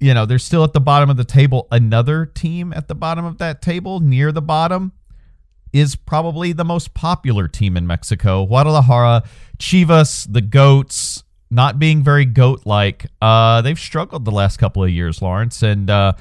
you 0.00 0.14
know 0.14 0.24
they're 0.24 0.38
still 0.38 0.64
at 0.64 0.72
the 0.72 0.80
bottom 0.80 1.10
of 1.10 1.18
the 1.18 1.24
table. 1.24 1.68
Another 1.70 2.24
team 2.24 2.72
at 2.72 2.88
the 2.88 2.94
bottom 2.94 3.26
of 3.26 3.36
that 3.38 3.60
table, 3.60 4.00
near 4.00 4.32
the 4.32 4.40
bottom, 4.40 4.92
is 5.74 5.96
probably 5.96 6.54
the 6.54 6.64
most 6.64 6.94
popular 6.94 7.46
team 7.46 7.76
in 7.76 7.86
Mexico. 7.86 8.46
Guadalajara, 8.46 9.24
Chivas, 9.58 10.32
the 10.32 10.40
Goats, 10.40 11.24
not 11.50 11.78
being 11.78 12.02
very 12.02 12.24
goat 12.24 12.62
like. 12.64 13.04
Uh, 13.20 13.60
they've 13.60 13.78
struggled 13.78 14.24
the 14.24 14.30
last 14.30 14.56
couple 14.56 14.82
of 14.82 14.88
years, 14.88 15.20
Lawrence. 15.20 15.62
And 15.62 15.90
uh, 15.90 16.14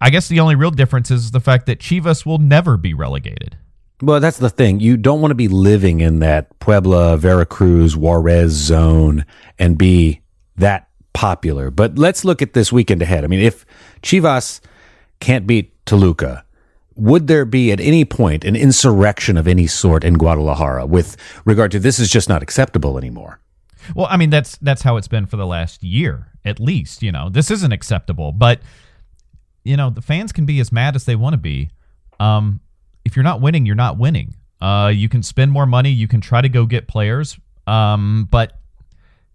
I 0.00 0.10
guess 0.10 0.28
the 0.28 0.38
only 0.38 0.54
real 0.54 0.70
difference 0.70 1.10
is 1.10 1.32
the 1.32 1.40
fact 1.40 1.66
that 1.66 1.80
Chivas 1.80 2.24
will 2.24 2.38
never 2.38 2.76
be 2.76 2.94
relegated. 2.94 3.56
Well, 4.02 4.20
that's 4.20 4.38
the 4.38 4.50
thing. 4.50 4.80
You 4.80 4.96
don't 4.96 5.20
want 5.20 5.30
to 5.30 5.36
be 5.36 5.48
living 5.48 6.00
in 6.00 6.18
that 6.18 6.58
Puebla, 6.58 7.16
Veracruz, 7.16 7.96
Juarez 7.96 8.52
zone 8.52 9.24
and 9.58 9.78
be 9.78 10.20
that 10.56 10.88
popular. 11.14 11.70
But 11.70 11.98
let's 11.98 12.24
look 12.24 12.42
at 12.42 12.52
this 12.52 12.70
weekend 12.70 13.00
ahead. 13.00 13.24
I 13.24 13.26
mean, 13.26 13.40
if 13.40 13.64
Chivas 14.02 14.60
can't 15.20 15.46
beat 15.46 15.72
Toluca, 15.86 16.44
would 16.94 17.26
there 17.26 17.44
be 17.44 17.72
at 17.72 17.80
any 17.80 18.04
point 18.04 18.44
an 18.44 18.54
insurrection 18.54 19.36
of 19.36 19.48
any 19.48 19.66
sort 19.66 20.04
in 20.04 20.14
Guadalajara 20.14 20.86
with 20.86 21.16
regard 21.44 21.70
to 21.72 21.78
this 21.78 21.98
is 21.98 22.10
just 22.10 22.28
not 22.28 22.42
acceptable 22.42 22.98
anymore? 22.98 23.40
Well, 23.94 24.08
I 24.10 24.16
mean 24.16 24.30
that's 24.30 24.56
that's 24.58 24.82
how 24.82 24.96
it's 24.96 25.08
been 25.08 25.26
for 25.26 25.36
the 25.36 25.46
last 25.46 25.84
year 25.84 26.32
at 26.44 26.58
least, 26.58 27.02
you 27.02 27.12
know. 27.12 27.28
This 27.28 27.50
isn't 27.50 27.72
acceptable, 27.72 28.32
but 28.32 28.60
you 29.64 29.76
know, 29.76 29.90
the 29.90 30.02
fans 30.02 30.32
can 30.32 30.46
be 30.46 30.60
as 30.60 30.72
mad 30.72 30.96
as 30.96 31.04
they 31.04 31.16
want 31.16 31.34
to 31.34 31.38
be. 31.38 31.70
Um, 32.18 32.60
if 33.06 33.14
you're 33.14 33.22
not 33.22 33.40
winning, 33.40 33.64
you're 33.64 33.76
not 33.76 33.98
winning. 33.98 34.34
Uh, 34.60 34.90
you 34.92 35.08
can 35.08 35.22
spend 35.22 35.52
more 35.52 35.64
money, 35.64 35.90
you 35.90 36.08
can 36.08 36.20
try 36.20 36.40
to 36.40 36.48
go 36.48 36.66
get 36.66 36.88
players, 36.88 37.38
um, 37.66 38.26
but 38.30 38.58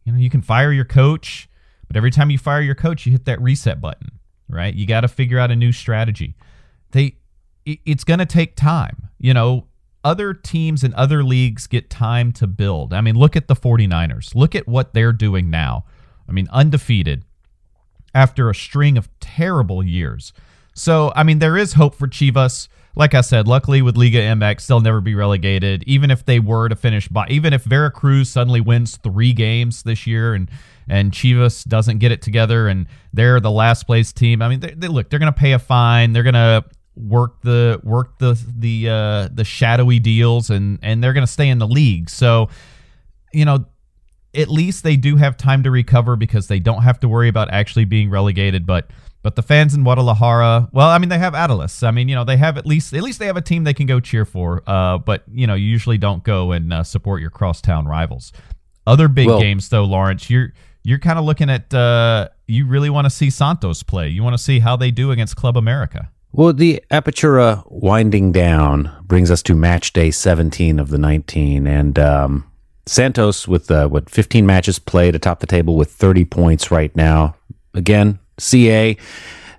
you 0.03 0.11
know, 0.11 0.17
you 0.17 0.29
can 0.29 0.41
fire 0.41 0.73
your 0.73 0.85
coach, 0.85 1.47
but 1.87 1.95
every 1.95 2.11
time 2.11 2.29
you 2.29 2.37
fire 2.37 2.61
your 2.61 2.75
coach, 2.75 3.05
you 3.05 3.13
hit 3.13 3.25
that 3.25 3.41
reset 3.41 3.79
button, 3.79 4.09
right? 4.49 4.73
You 4.73 4.85
got 4.85 5.01
to 5.01 5.07
figure 5.07 5.39
out 5.39 5.51
a 5.51 5.55
new 5.55 5.71
strategy. 5.71 6.35
They 6.91 7.15
it's 7.65 8.03
going 8.03 8.19
to 8.19 8.25
take 8.25 8.55
time. 8.55 9.09
You 9.19 9.33
know, 9.33 9.67
other 10.03 10.33
teams 10.33 10.83
and 10.83 10.93
other 10.95 11.23
leagues 11.23 11.67
get 11.67 11.89
time 11.89 12.31
to 12.33 12.47
build. 12.47 12.91
I 12.93 13.01
mean, 13.01 13.15
look 13.15 13.35
at 13.35 13.47
the 13.47 13.55
49ers. 13.55 14.35
Look 14.35 14.55
at 14.55 14.67
what 14.67 14.93
they're 14.93 15.13
doing 15.13 15.49
now. 15.49 15.85
I 16.27 16.31
mean, 16.31 16.49
undefeated 16.51 17.23
after 18.13 18.49
a 18.49 18.55
string 18.55 18.97
of 18.97 19.07
terrible 19.19 19.83
years. 19.83 20.33
So, 20.73 21.13
I 21.15 21.23
mean, 21.23 21.39
there 21.39 21.55
is 21.55 21.73
hope 21.73 21.95
for 21.95 22.07
Chivas. 22.07 22.67
Like 22.95 23.13
I 23.13 23.21
said, 23.21 23.48
luckily 23.48 23.81
with 23.81 23.95
Liga 23.95 24.19
MX, 24.19 24.67
they'll 24.67 24.81
never 24.81 25.01
be 25.01 25.15
relegated. 25.15 25.83
Even 25.88 26.12
if 26.12 26.25
they 26.25 26.39
were 26.39 26.67
to 26.67 26.75
finish 26.75 27.07
by, 27.07 27.27
even 27.29 27.53
if 27.53 27.63
Veracruz 27.63 28.29
suddenly 28.29 28.62
wins 28.62 28.98
three 28.98 29.33
games 29.33 29.83
this 29.83 30.05
year 30.05 30.33
and 30.33 30.50
and 30.89 31.12
Chivas 31.12 31.65
doesn't 31.65 32.00
get 32.00 32.12
it 32.12 32.21
together 32.21 32.67
and 32.67 32.88
they're 33.13 33.39
the 33.39 33.51
last 33.51 33.83
place 33.83 34.12
team. 34.12 34.41
I 34.41 34.50
mean, 34.50 34.60
they, 34.60 34.71
they 34.71 34.88
look, 34.89 35.10
they're 35.10 35.19
going 35.19 35.31
to 35.31 35.39
pay 35.39 35.53
a 35.53 35.60
fine. 35.60 36.12
They're 36.12 36.24
going 36.24 36.33
to 36.33 36.65
work 36.95 37.41
the 37.41 37.79
work 37.83 38.17
the 38.19 38.39
the 38.57 38.89
uh, 38.89 39.29
the 39.33 39.45
shadowy 39.45 40.00
deals 40.00 40.50
and 40.50 40.79
and 40.81 41.03
they're 41.03 41.13
going 41.13 41.25
to 41.25 41.31
stay 41.31 41.50
in 41.50 41.60
the 41.60 41.67
league. 41.67 42.10
So, 42.10 42.50
you 43.31 43.45
know, 43.45 43.65
at 44.33 44.50
least 44.50 44.83
they 44.83 44.95
do 44.95 45.15
have 45.15 45.38
time 45.38 45.63
to 45.63 45.71
recover 45.71 46.15
because 46.15 46.48
they 46.48 46.60
don't 46.60 46.83
have 46.83 47.00
to 47.01 47.07
worry 47.07 47.29
about 47.29 47.51
actually 47.51 47.86
being 47.86 48.10
relegated. 48.10 48.65
But 48.65 48.89
but 49.23 49.35
the 49.35 49.43
fans 49.43 49.75
in 49.75 49.83
Guadalajara, 49.83 50.69
well, 50.71 50.89
I 50.89 50.97
mean, 50.97 51.09
they 51.09 51.19
have 51.19 51.35
Atlas. 51.35 51.83
I 51.83 51.91
mean, 51.91 52.09
you 52.09 52.15
know, 52.15 52.23
they 52.23 52.37
have 52.37 52.57
at 52.57 52.65
least 52.65 52.93
at 52.93 53.03
least 53.03 53.19
they 53.19 53.27
have 53.27 53.37
a 53.37 53.41
team 53.41 53.63
they 53.63 53.73
can 53.73 53.85
go 53.85 53.99
cheer 53.99 54.25
for. 54.25 54.63
Uh, 54.65 54.97
but 54.97 55.23
you 55.31 55.45
know, 55.45 55.53
you 55.53 55.67
usually 55.67 55.97
don't 55.97 56.23
go 56.23 56.51
and 56.51 56.73
uh, 56.73 56.83
support 56.83 57.21
your 57.21 57.29
crosstown 57.29 57.85
rivals. 57.85 58.33
Other 58.87 59.07
big 59.07 59.27
well, 59.27 59.39
games, 59.39 59.69
though, 59.69 59.83
Lawrence, 59.83 60.29
you're 60.29 60.53
you're 60.83 60.99
kind 60.99 61.19
of 61.19 61.25
looking 61.25 61.49
at. 61.49 61.73
Uh, 61.73 62.29
you 62.47 62.65
really 62.65 62.89
want 62.89 63.05
to 63.05 63.09
see 63.09 63.29
Santos 63.29 63.83
play. 63.83 64.09
You 64.09 64.23
want 64.23 64.33
to 64.33 64.43
see 64.43 64.59
how 64.59 64.75
they 64.75 64.91
do 64.91 65.11
against 65.11 65.35
Club 65.35 65.55
America. 65.55 66.09
Well, 66.33 66.53
the 66.53 66.81
Apertura 66.89 67.63
winding 67.69 68.31
down 68.31 68.91
brings 69.03 69.29
us 69.29 69.43
to 69.43 69.55
match 69.55 69.93
day 69.93 70.11
17 70.11 70.79
of 70.79 70.89
the 70.89 70.97
19. 70.97 71.67
And 71.67 71.99
um, 71.99 72.51
Santos, 72.85 73.47
with 73.47 73.69
uh, 73.69 73.87
what 73.89 74.09
15 74.09 74.45
matches 74.45 74.79
played 74.79 75.13
atop 75.13 75.41
the 75.41 75.47
table 75.47 75.75
with 75.75 75.91
30 75.91 76.25
points 76.25 76.71
right 76.71 76.95
now. 76.95 77.35
Again, 77.73 78.19
CA. 78.41 78.98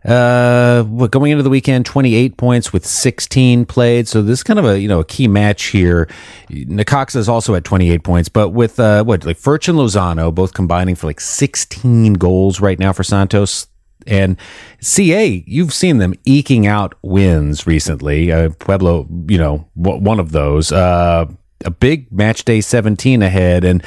Uh, 0.05 0.83
going 0.83 1.31
into 1.31 1.45
the 1.45 1.51
weekend, 1.51 1.87
28 1.87 2.37
points 2.37 2.73
with 2.73 2.85
16 2.85 3.67
played. 3.67 4.09
So 4.09 4.21
this 4.21 4.41
is 4.41 4.43
kind 4.43 4.59
of 4.59 4.65
a, 4.65 4.81
you 4.81 4.89
know, 4.89 5.01
a 5.01 5.05
key 5.05 5.29
match 5.29 5.67
here. 5.67 6.09
Necaxa 6.51 7.17
is 7.17 7.29
also 7.29 7.55
at 7.55 7.65
28 7.65 8.03
points, 8.03 8.29
but 8.29 8.49
with, 8.51 8.81
uh, 8.81 9.05
what, 9.05 9.25
like 9.25 9.39
Furch 9.39 9.69
and 9.69 9.79
Lozano 9.79 10.35
both 10.35 10.55
combining 10.55 10.97
for 10.97 11.07
like 11.07 11.21
16 11.21 12.15
goals 12.15 12.61
right 12.61 12.79
now 12.79 12.93
for 12.93 13.05
Santos. 13.05 13.69
And 14.05 14.37
CA, 14.81 15.45
you've 15.47 15.73
seen 15.73 15.99
them 15.99 16.15
eking 16.25 16.67
out 16.67 16.97
wins 17.03 17.69
recently. 17.69 18.33
Uh, 18.33 18.51
Puebla, 18.59 19.07
you 19.29 19.39
know, 19.39 19.69
one 19.75 20.19
of 20.19 20.33
those. 20.33 20.73
Uh, 20.73 21.27
a 21.65 21.71
big 21.71 22.11
match 22.11 22.45
day 22.45 22.61
17 22.61 23.23
ahead. 23.23 23.65
And 23.65 23.85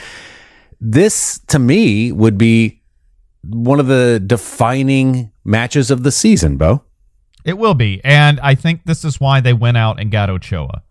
this, 0.80 1.40
to 1.48 1.60
me, 1.60 2.14
would 2.14 2.38
be 2.38 2.82
one 3.50 3.80
of 3.80 3.88
the 3.88 4.22
defining 4.26 5.32
matches 5.44 5.92
of 5.92 6.04
the 6.04 6.12
season, 6.12 6.58
Bo. 6.58 6.84
It 7.44 7.58
will 7.58 7.76
be. 7.76 8.02
And 8.04 8.40
I 8.40 8.56
think 8.56 8.86
this 8.86 9.06
is 9.06 9.20
why 9.20 9.40
they 9.40 9.54
went 9.54 9.78
out 9.78 10.00
and 10.00 10.12
got 10.12 10.30
Ochoa. 10.30 10.82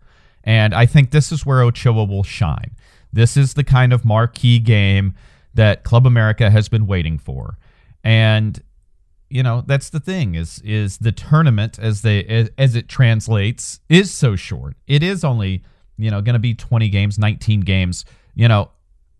And 0.43 0.73
I 0.73 0.85
think 0.85 1.11
this 1.11 1.31
is 1.31 1.45
where 1.45 1.61
Ochoa 1.61 2.05
will 2.05 2.23
shine. 2.23 2.75
This 3.11 3.35
is 3.35 3.53
the 3.55 3.63
kind 3.63 3.91
of 3.91 4.05
marquee 4.05 4.59
game 4.59 5.15
that 5.53 5.83
Club 5.83 6.05
America 6.05 6.49
has 6.49 6.69
been 6.69 6.87
waiting 6.87 7.17
for. 7.17 7.57
And 8.03 8.61
you 9.29 9.43
know 9.43 9.63
that's 9.65 9.89
the 9.89 9.99
thing 9.99 10.35
is 10.35 10.59
is 10.63 10.99
the 10.99 11.11
tournament 11.11 11.79
as 11.79 12.03
they 12.03 12.23
as, 12.25 12.49
as 12.57 12.75
it 12.75 12.87
translates 12.87 13.79
is 13.89 14.11
so 14.11 14.35
short 14.35 14.75
it 14.87 15.01
is 15.01 15.23
only 15.23 15.63
you 15.97 16.11
know 16.11 16.21
going 16.21 16.33
to 16.33 16.39
be 16.39 16.53
20 16.53 16.89
games 16.89 17.17
19 17.17 17.61
games 17.61 18.05
you 18.35 18.47
know 18.47 18.69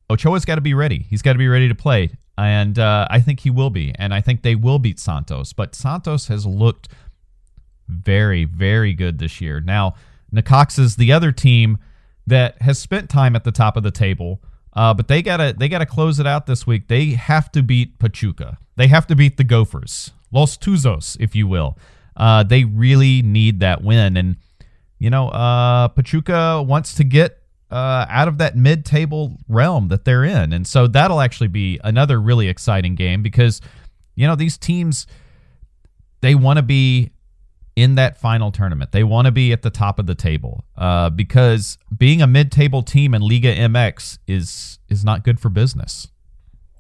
ochoa's 0.10 0.46
got 0.46 0.56
to 0.56 0.62
be 0.62 0.74
ready 0.74 1.00
he's 1.10 1.22
got 1.22 1.34
to 1.34 1.40
be 1.40 1.48
ready 1.48 1.68
to 1.68 1.76
play 1.76 2.12
and 2.38 2.80
uh, 2.80 3.08
i 3.10 3.20
think 3.20 3.42
he 3.42 3.50
will 3.50 3.70
be 3.70 3.94
and 3.98 4.14
i 4.14 4.22
think 4.22 4.42
they 4.42 4.56
will 4.56 4.80
beat 4.80 5.00
santos 5.00 5.54
but 5.54 5.76
santos 5.76 6.28
has 6.28 6.46
looked 6.46 6.88
very 7.88 8.44
very 8.46 8.94
good 8.94 9.20
this 9.20 9.40
year 9.40 9.60
now 9.60 9.94
Necaxa 10.34 10.80
is 10.80 10.96
the 10.98 11.14
other 11.14 11.32
team 11.32 11.78
that 12.28 12.62
has 12.62 12.80
spent 12.80 13.10
time 13.10 13.36
at 13.36 13.44
the 13.44 13.52
top 13.52 13.78
of 13.78 13.84
the 13.84 13.92
table 13.92 14.42
uh, 14.76 14.94
but 14.94 15.08
they 15.08 15.22
gotta 15.22 15.56
they 15.58 15.70
gotta 15.70 15.86
close 15.86 16.20
it 16.20 16.28
out 16.28 16.46
this 16.46 16.68
week. 16.68 16.88
They 16.88 17.12
have 17.12 17.52
to 17.54 17.64
beat 17.64 17.98
Pachuca. 17.98 18.58
They 18.76 18.88
have 18.88 19.08
to 19.08 19.16
beat 19.16 19.38
the 19.38 19.46
Gophers, 19.46 20.12
Los 20.32 20.58
Tuzos, 20.58 21.16
if 21.20 21.34
you 21.34 21.48
will. 21.48 21.78
Uh, 22.18 22.44
they 22.44 22.66
really 22.66 23.22
need 23.22 23.62
that 23.62 23.82
win, 23.82 24.18
and 24.18 24.36
you 25.00 25.10
know 25.10 25.30
uh, 25.30 25.88
Pachuca 25.90 26.62
wants 26.62 26.94
to 26.96 27.06
get 27.06 27.40
uh, 27.76 28.06
out 28.10 28.30
of 28.30 28.38
that 28.38 28.56
mid-table 28.56 29.36
realm 29.50 29.90
that 29.90 30.06
they're 30.06 30.24
in, 30.24 30.54
and 30.54 30.66
so 30.66 30.88
that'll 30.88 31.20
actually 31.20 31.50
be 31.50 31.78
another 31.84 32.22
really 32.22 32.48
exciting 32.48 32.96
game 32.96 33.22
because 33.22 33.60
you 34.16 34.26
know 34.26 34.36
these 34.36 34.58
teams 34.58 35.06
they 36.22 36.36
want 36.36 36.56
to 36.56 36.64
be 36.64 37.12
in 37.76 37.96
that 37.96 38.18
final 38.18 38.50
tournament. 38.50 38.94
They 38.94 39.04
want 39.04 39.26
to 39.26 39.32
be 39.34 39.52
at 39.52 39.62
the 39.62 39.70
top 39.70 40.00
of 40.00 40.06
the 40.06 40.16
table 40.16 40.64
uh, 40.78 41.10
because 41.10 41.78
being 41.96 42.22
a 42.22 42.28
mid-table 42.28 42.82
team 42.82 43.14
in 43.14 43.22
Liga 43.22 43.54
MX 43.54 44.20
is 44.26 44.80
is 44.88 45.04
not 45.04 45.26
good 45.26 45.38
for 45.38 45.50
business. 45.50 46.08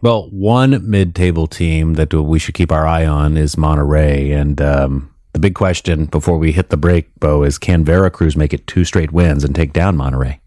Well, 0.01 0.29
one 0.29 0.89
mid-table 0.89 1.47
team 1.47 1.95
that 1.95 2.13
we 2.13 2.39
should 2.39 2.55
keep 2.55 2.71
our 2.71 2.87
eye 2.87 3.05
on 3.05 3.35
is 3.35 3.57
Monterrey, 3.57 4.33
and 4.33 4.61
um, 4.61 5.13
the 5.33 5.39
big 5.39 5.55
question 5.55 6.05
before 6.05 6.37
we 6.37 6.53
hit 6.53 6.69
the 6.69 6.77
break, 6.77 7.13
Bo, 7.19 7.43
is 7.43 7.57
can 7.57 7.83
Veracruz 7.83 8.37
make 8.37 8.53
it 8.53 8.65
two 8.65 8.85
straight 8.85 9.11
wins 9.11 9.43
and 9.43 9.53
take 9.53 9.73
down 9.73 9.97
Monterrey? 9.97 10.39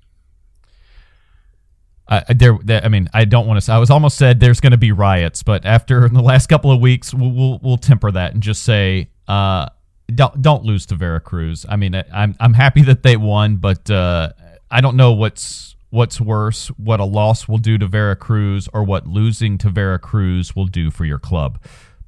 Uh, 2.09 2.23
there, 2.31 2.59
I 2.71 2.89
mean, 2.89 3.09
I 3.13 3.27
don't 3.27 3.47
want 3.47 3.63
to. 3.63 3.73
I 3.73 3.79
was 3.79 3.91
almost 3.91 4.17
said 4.17 4.41
there's 4.41 4.61
going 4.61 4.73
to 4.73 4.79
be 4.79 4.93
riots, 4.93 5.43
but 5.43 5.67
after 5.67 6.09
the 6.13 6.23
last 6.23 6.49
couple 6.49 6.71
of 6.71 6.81
weeks, 6.81 7.13
we'll 7.13 7.31
we'll, 7.31 7.61
we'll 7.63 7.77
temper 7.77 8.11
that 8.11 8.33
and 8.33 8.43
just 8.43 8.63
say 8.63 9.11
uh, 9.27 9.69
don't 10.15 10.41
don't 10.41 10.65
lose 10.65 10.87
to 10.87 10.95
Veracruz. 10.95 11.67
I 11.69 11.77
mean, 11.77 11.95
I'm 12.13 12.35
I'm 12.41 12.55
happy 12.55 12.83
that 12.83 13.03
they 13.03 13.17
won, 13.17 13.57
but 13.57 13.91
uh, 13.91 14.31
I 14.71 14.81
don't 14.81 14.97
know 14.97 15.13
what's 15.13 15.77
what's 15.91 16.21
worse, 16.21 16.69
what 16.79 17.01
a 17.01 17.05
loss 17.05 17.49
will 17.49 17.59
do 17.59 17.79
to 17.79 17.87
Veracruz, 17.87 18.69
or 18.73 18.85
what 18.85 19.07
losing 19.07 19.59
to 19.59 19.71
Veracruz 19.71 20.55
will 20.55 20.67
do 20.67 20.91
for 20.91 21.05
your 21.05 21.19
club. 21.19 21.63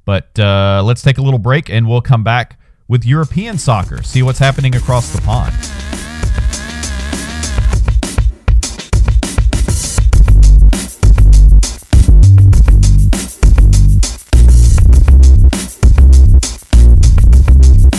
But 0.05 0.37
uh, 0.39 0.81
let's 0.85 1.01
take 1.01 1.17
a 1.17 1.21
little 1.21 1.39
break, 1.39 1.69
and 1.69 1.87
we'll 1.87 2.01
come 2.01 2.23
back 2.23 2.59
with 2.87 3.05
European 3.05 3.57
soccer, 3.57 4.03
see 4.03 4.23
what's 4.23 4.39
happening 4.39 4.75
across 4.75 5.13
the 5.13 5.21
pond. 5.21 6.00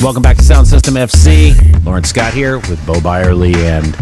Welcome 0.03 0.25
back 0.25 0.37
to 0.39 0.43
Sound 0.43 0.67
System 0.67 0.95
FC. 0.95 1.85
Lawrence 1.85 2.09
Scott 2.09 2.35
here 2.35 2.59
with 2.59 2.85
Bo 2.85 3.01
Byerly, 3.01 3.55
and 3.55 3.97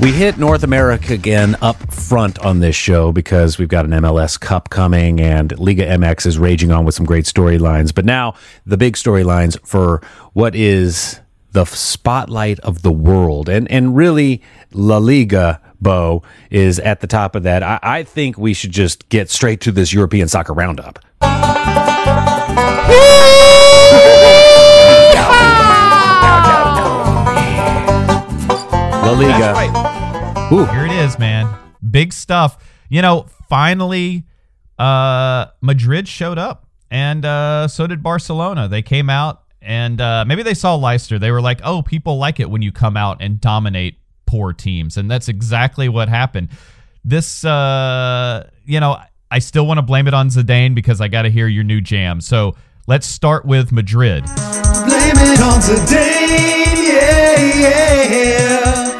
we 0.00 0.10
hit 0.10 0.38
North 0.38 0.64
America 0.64 1.12
again 1.12 1.54
up 1.62 1.76
front 1.92 2.40
on 2.40 2.58
this 2.58 2.74
show 2.74 3.12
because 3.12 3.56
we've 3.56 3.68
got 3.68 3.84
an 3.84 3.92
MLS 3.92 4.40
Cup 4.40 4.70
coming, 4.70 5.20
and 5.20 5.56
Liga 5.56 5.86
MX 5.86 6.26
is 6.26 6.36
raging 6.36 6.72
on 6.72 6.84
with 6.84 6.96
some 6.96 7.06
great 7.06 7.26
storylines. 7.26 7.94
But 7.94 8.04
now 8.04 8.34
the 8.66 8.76
big 8.76 8.96
storylines 8.96 9.56
for 9.64 10.02
what 10.32 10.56
is 10.56 11.20
the 11.52 11.64
spotlight 11.64 12.58
of 12.60 12.82
the 12.82 12.90
world, 12.90 13.48
and 13.48 13.70
and 13.70 13.96
really 13.96 14.42
La 14.72 14.98
Liga. 14.98 15.60
Bo 15.80 16.24
is 16.50 16.80
at 16.80 17.02
the 17.02 17.06
top 17.06 17.36
of 17.36 17.44
that. 17.44 17.62
I, 17.62 17.78
I 17.82 18.02
think 18.02 18.36
we 18.38 18.52
should 18.52 18.72
just 18.72 19.08
get 19.10 19.30
straight 19.30 19.60
to 19.60 19.70
this 19.70 19.92
European 19.92 20.26
soccer 20.26 20.54
roundup. 20.54 20.98
La 29.06 29.12
Liga. 29.12 29.52
Right. 29.52 30.70
Here 30.72 30.84
it 30.84 30.90
is, 30.90 31.16
man. 31.16 31.48
Big 31.92 32.12
stuff. 32.12 32.58
You 32.88 33.02
know, 33.02 33.26
finally, 33.48 34.24
uh, 34.80 35.46
Madrid 35.60 36.08
showed 36.08 36.38
up, 36.38 36.66
and 36.90 37.24
uh, 37.24 37.68
so 37.68 37.86
did 37.86 38.02
Barcelona. 38.02 38.66
They 38.66 38.82
came 38.82 39.08
out, 39.08 39.44
and 39.62 40.00
uh, 40.00 40.24
maybe 40.26 40.42
they 40.42 40.54
saw 40.54 40.74
Leicester. 40.74 41.20
They 41.20 41.30
were 41.30 41.40
like, 41.40 41.60
"Oh, 41.62 41.82
people 41.82 42.18
like 42.18 42.40
it 42.40 42.50
when 42.50 42.62
you 42.62 42.72
come 42.72 42.96
out 42.96 43.18
and 43.20 43.40
dominate 43.40 44.00
poor 44.26 44.52
teams," 44.52 44.96
and 44.96 45.08
that's 45.08 45.28
exactly 45.28 45.88
what 45.88 46.08
happened. 46.08 46.48
This, 47.04 47.44
uh, 47.44 48.50
you 48.64 48.80
know, 48.80 48.98
I 49.30 49.38
still 49.38 49.68
want 49.68 49.78
to 49.78 49.82
blame 49.82 50.08
it 50.08 50.14
on 50.14 50.30
Zidane 50.30 50.74
because 50.74 51.00
I 51.00 51.06
got 51.06 51.22
to 51.22 51.30
hear 51.30 51.46
your 51.46 51.62
new 51.62 51.80
jam. 51.80 52.20
So 52.20 52.56
let's 52.88 53.06
start 53.06 53.44
with 53.44 53.70
Madrid. 53.70 54.24
Blame 54.24 55.14
it 55.14 55.40
on 55.40 55.60
Zidane, 55.60 56.88
yeah, 56.88 57.60
yeah. 57.60 58.95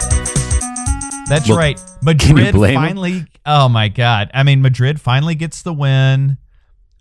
That's 1.28 1.48
well, 1.48 1.58
right. 1.58 1.80
Madrid 2.02 2.54
finally. 2.54 3.12
Him? 3.12 3.28
Oh 3.44 3.68
my 3.68 3.88
God! 3.88 4.30
I 4.32 4.44
mean, 4.44 4.62
Madrid 4.62 5.00
finally 5.00 5.34
gets 5.34 5.62
the 5.62 5.72
win, 5.72 6.38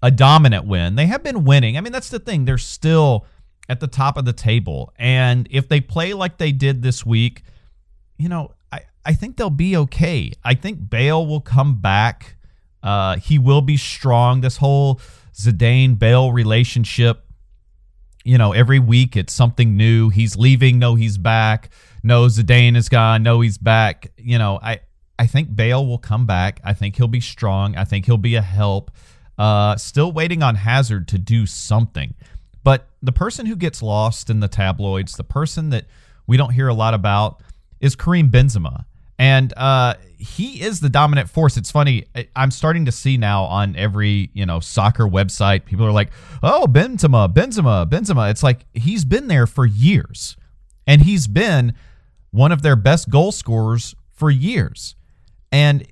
a 0.01 0.09
dominant 0.09 0.65
win. 0.65 0.95
They 0.95 1.05
have 1.05 1.23
been 1.23 1.43
winning. 1.43 1.77
I 1.77 1.81
mean, 1.81 1.93
that's 1.93 2.09
the 2.09 2.19
thing. 2.19 2.45
They're 2.45 2.57
still 2.57 3.25
at 3.69 3.79
the 3.79 3.87
top 3.87 4.17
of 4.17 4.25
the 4.25 4.33
table, 4.33 4.93
and 4.97 5.47
if 5.51 5.69
they 5.69 5.79
play 5.79 6.13
like 6.13 6.37
they 6.37 6.51
did 6.51 6.81
this 6.81 7.05
week, 7.05 7.43
you 8.17 8.27
know, 8.27 8.51
I 8.71 8.81
I 9.05 9.13
think 9.13 9.37
they'll 9.37 9.51
be 9.51 9.77
okay. 9.77 10.31
I 10.43 10.55
think 10.55 10.89
Bale 10.89 11.25
will 11.25 11.41
come 11.41 11.79
back. 11.79 12.37
Uh, 12.81 13.17
he 13.17 13.37
will 13.37 13.61
be 13.61 13.77
strong. 13.77 14.41
This 14.41 14.57
whole 14.57 14.99
Zidane 15.35 15.99
Bale 15.99 16.31
relationship. 16.31 17.24
You 18.25 18.37
know, 18.37 18.51
every 18.51 18.79
week 18.79 19.15
it's 19.15 19.31
something 19.31 19.77
new. 19.77 20.09
He's 20.09 20.35
leaving. 20.35 20.79
No, 20.79 20.95
he's 20.95 21.17
back 21.17 21.69
no, 22.05 22.27
Zidane 22.27 22.77
is 22.77 22.87
gone. 22.87 23.23
No, 23.23 23.41
he's 23.41 23.57
back. 23.57 24.11
You 24.15 24.37
know, 24.37 24.59
I 24.61 24.81
I 25.17 25.25
think 25.25 25.55
Bale 25.55 25.83
will 25.83 25.97
come 25.97 26.27
back. 26.27 26.61
I 26.63 26.73
think 26.73 26.97
he'll 26.97 27.07
be 27.07 27.19
strong. 27.19 27.75
I 27.75 27.83
think 27.83 28.05
he'll 28.05 28.17
be 28.17 28.35
a 28.35 28.43
help. 28.43 28.91
Uh, 29.39 29.75
still 29.75 30.11
waiting 30.11 30.43
on 30.43 30.53
Hazard 30.53 31.07
to 31.07 31.17
do 31.17 31.47
something. 31.47 32.13
But 32.63 32.87
the 33.01 33.11
person 33.11 33.47
who 33.47 33.55
gets 33.55 33.81
lost 33.81 34.29
in 34.29 34.39
the 34.39 34.47
tabloids, 34.47 35.13
the 35.13 35.23
person 35.23 35.71
that 35.71 35.85
we 36.27 36.37
don't 36.37 36.51
hear 36.51 36.67
a 36.67 36.75
lot 36.75 36.93
about, 36.93 37.41
is 37.79 37.95
Karim 37.95 38.29
Benzema. 38.29 38.85
And 39.17 39.53
uh, 39.55 39.95
he 40.17 40.61
is 40.61 40.79
the 40.79 40.89
dominant 40.89 41.29
force. 41.29 41.57
It's 41.57 41.71
funny. 41.71 42.05
I'm 42.35 42.51
starting 42.51 42.85
to 42.85 42.91
see 42.91 43.17
now 43.17 43.43
on 43.43 43.75
every 43.75 44.29
you 44.33 44.45
know 44.45 44.59
soccer 44.59 45.05
website, 45.05 45.65
people 45.65 45.85
are 45.85 45.91
like, 45.91 46.11
"Oh, 46.43 46.65
Benzema, 46.69 47.31
Benzema, 47.33 47.87
Benzema." 47.87 48.29
It's 48.29 48.43
like 48.43 48.65
he's 48.73 49.05
been 49.05 49.27
there 49.27 49.47
for 49.47 49.65
years, 49.65 50.35
and 50.85 51.01
he's 51.01 51.27
been 51.27 51.73
one 52.31 52.51
of 52.51 52.61
their 52.61 52.75
best 52.75 53.09
goal 53.09 53.31
scorers 53.31 53.95
for 54.11 54.29
years. 54.29 54.95
And 55.51 55.87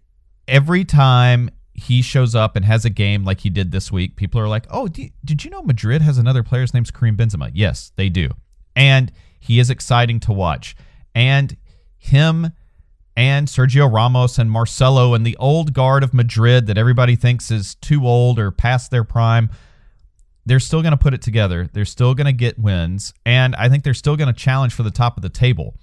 every 0.47 0.83
time 0.83 1.49
he 1.73 2.01
shows 2.01 2.35
up 2.35 2.55
and 2.55 2.65
has 2.65 2.85
a 2.85 2.89
game 2.89 3.23
like 3.23 3.39
he 3.41 3.49
did 3.49 3.71
this 3.71 3.91
week, 3.91 4.15
people 4.15 4.41
are 4.41 4.49
like, 4.49 4.65
"Oh, 4.69 4.87
did 4.87 5.43
you 5.43 5.49
know 5.49 5.63
Madrid 5.63 6.01
has 6.01 6.17
another 6.17 6.43
player's 6.43 6.73
name's 6.73 6.91
Karim 6.91 7.15
Benzema?" 7.15 7.51
Yes, 7.53 7.91
they 7.95 8.09
do, 8.09 8.29
and 8.75 9.11
he 9.39 9.59
is 9.59 9.69
exciting 9.69 10.19
to 10.21 10.33
watch. 10.33 10.75
And 11.15 11.55
him 11.97 12.51
and 13.15 13.47
Sergio 13.47 13.91
Ramos 13.91 14.39
and 14.39 14.49
Marcelo 14.49 15.13
and 15.13 15.25
the 15.25 15.37
old 15.37 15.73
guard 15.73 16.03
of 16.03 16.13
Madrid 16.13 16.67
that 16.67 16.77
everybody 16.77 17.15
thinks 17.15 17.51
is 17.51 17.75
too 17.75 18.07
old 18.07 18.39
or 18.39 18.51
past 18.51 18.89
their 18.91 19.03
prime, 19.03 19.49
they're 20.45 20.59
still 20.59 20.81
going 20.81 20.91
to 20.91 20.97
put 20.97 21.13
it 21.13 21.21
together. 21.21 21.69
They're 21.71 21.85
still 21.85 22.15
going 22.15 22.25
to 22.25 22.33
get 22.33 22.59
wins, 22.59 23.13
and 23.25 23.55
I 23.55 23.69
think 23.69 23.83
they're 23.83 23.93
still 23.93 24.17
going 24.17 24.33
to 24.33 24.39
challenge 24.39 24.73
for 24.73 24.83
the 24.83 24.91
top 24.91 25.17
of 25.17 25.23
the 25.23 25.29
table. 25.29 25.75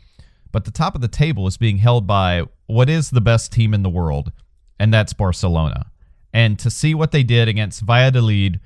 But 0.53 0.65
the 0.65 0.71
top 0.71 0.95
of 0.95 1.01
the 1.01 1.09
table 1.09 1.47
is 1.47 1.57
being 1.57 1.79
held 1.79 2.07
by 2.07 2.45
what 2.67 2.91
is 2.91 3.11
the 3.11 3.21
best 3.21 3.53
team 3.53 3.73
in 3.73 3.83
the 3.83 3.89
world, 3.89 4.33
and 4.79 4.93
that's 4.93 5.13
Barcelona. 5.13 5.91
And 6.33 6.59
to 6.59 6.71
see 6.71 6.95
what 6.95 7.13
they 7.13 7.23
did 7.23 7.49
against 7.49 7.83
Valladolid, 7.83 8.61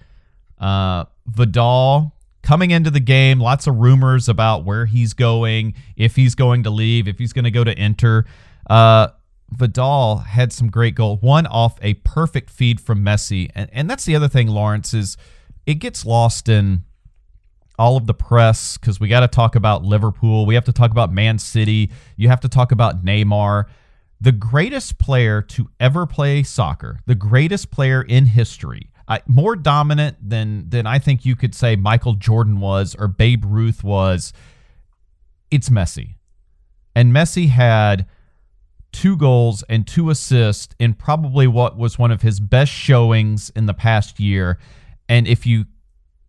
uh, 0.58 1.04
Vidal 1.26 2.14
coming 2.42 2.70
into 2.70 2.90
the 2.90 3.00
game, 3.00 3.40
lots 3.40 3.66
of 3.66 3.76
rumors 3.76 4.28
about 4.28 4.64
where 4.64 4.86
he's 4.86 5.14
going, 5.14 5.74
if 5.96 6.16
he's 6.16 6.34
going 6.34 6.62
to 6.62 6.70
leave, 6.70 7.08
if 7.08 7.18
he's 7.18 7.32
going 7.32 7.44
to 7.44 7.50
go 7.50 7.64
to 7.64 7.82
Inter. 7.82 8.24
Uh, 8.68 9.08
Vidal 9.50 10.18
had 10.18 10.52
some 10.52 10.70
great 10.70 10.94
goal. 10.94 11.16
One 11.18 11.46
off 11.46 11.78
a 11.82 11.94
perfect 11.94 12.50
feed 12.50 12.80
from 12.80 13.04
Messi, 13.04 13.50
and 13.54 13.68
and 13.72 13.88
that's 13.88 14.04
the 14.04 14.16
other 14.16 14.28
thing. 14.28 14.48
Lawrence 14.48 14.94
is 14.94 15.16
it 15.66 15.74
gets 15.74 16.04
lost 16.04 16.48
in 16.48 16.82
all 17.78 17.96
of 17.96 18.06
the 18.06 18.14
press 18.14 18.78
because 18.78 19.00
we 19.00 19.08
got 19.08 19.20
to 19.20 19.28
talk 19.28 19.56
about 19.56 19.84
Liverpool. 19.84 20.46
We 20.46 20.54
have 20.54 20.64
to 20.64 20.72
talk 20.72 20.90
about 20.90 21.12
Man 21.12 21.38
City. 21.38 21.90
You 22.16 22.28
have 22.28 22.40
to 22.40 22.48
talk 22.48 22.72
about 22.72 23.04
Neymar. 23.04 23.64
The 24.20 24.32
greatest 24.32 24.98
player 24.98 25.42
to 25.42 25.68
ever 25.80 26.06
play 26.06 26.42
soccer, 26.42 27.00
the 27.06 27.14
greatest 27.14 27.70
player 27.70 28.00
in 28.00 28.26
history, 28.26 28.90
more 29.26 29.56
dominant 29.56 30.16
than 30.22 30.68
than 30.68 30.86
I 30.86 30.98
think 30.98 31.24
you 31.24 31.36
could 31.36 31.54
say 31.54 31.76
Michael 31.76 32.14
Jordan 32.14 32.60
was 32.60 32.94
or 32.94 33.08
Babe 33.08 33.44
Ruth 33.46 33.84
was. 33.84 34.32
It's 35.50 35.68
Messi, 35.68 36.16
and 36.96 37.12
Messi 37.12 37.48
had 37.48 38.06
two 38.94 39.16
goals 39.16 39.64
and 39.68 39.86
two 39.86 40.08
assists 40.08 40.74
in 40.78 40.94
probably 40.94 41.48
what 41.48 41.76
was 41.76 41.98
one 41.98 42.12
of 42.12 42.22
his 42.22 42.38
best 42.38 42.70
showings 42.70 43.50
in 43.56 43.66
the 43.66 43.74
past 43.74 44.20
year. 44.20 44.56
And 45.08 45.26
if 45.26 45.44
you 45.46 45.66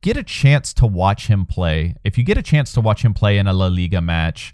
get 0.01 0.17
a 0.17 0.23
chance 0.23 0.73
to 0.73 0.87
watch 0.87 1.27
him 1.27 1.45
play, 1.45 1.95
if 2.03 2.17
you 2.17 2.23
get 2.23 2.39
a 2.39 2.41
chance 2.41 2.73
to 2.73 2.81
watch 2.81 3.05
him 3.05 3.13
play 3.13 3.37
in 3.37 3.45
a 3.45 3.53
La 3.53 3.67
Liga 3.67 4.01
match, 4.01 4.51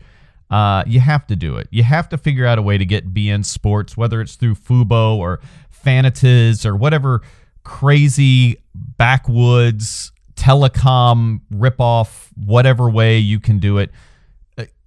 uh, 0.49 0.83
you 0.85 0.99
have 0.99 1.25
to 1.27 1.37
do 1.37 1.55
it. 1.55 1.69
You 1.71 1.83
have 1.83 2.09
to 2.09 2.17
figure 2.17 2.45
out 2.45 2.57
a 2.57 2.61
way 2.61 2.77
to 2.77 2.85
get 2.85 3.13
beIN 3.13 3.45
Sports, 3.45 3.95
whether 3.95 4.19
it's 4.19 4.35
through 4.35 4.55
Fubo 4.55 5.15
or 5.15 5.39
Fanatiz 5.73 6.65
or 6.65 6.75
whatever 6.75 7.21
crazy 7.63 8.57
backwoods 8.75 10.11
telecom 10.35 11.39
ripoff, 11.53 12.27
whatever 12.35 12.89
way 12.89 13.17
you 13.17 13.39
can 13.39 13.59
do 13.59 13.77
it. 13.77 13.91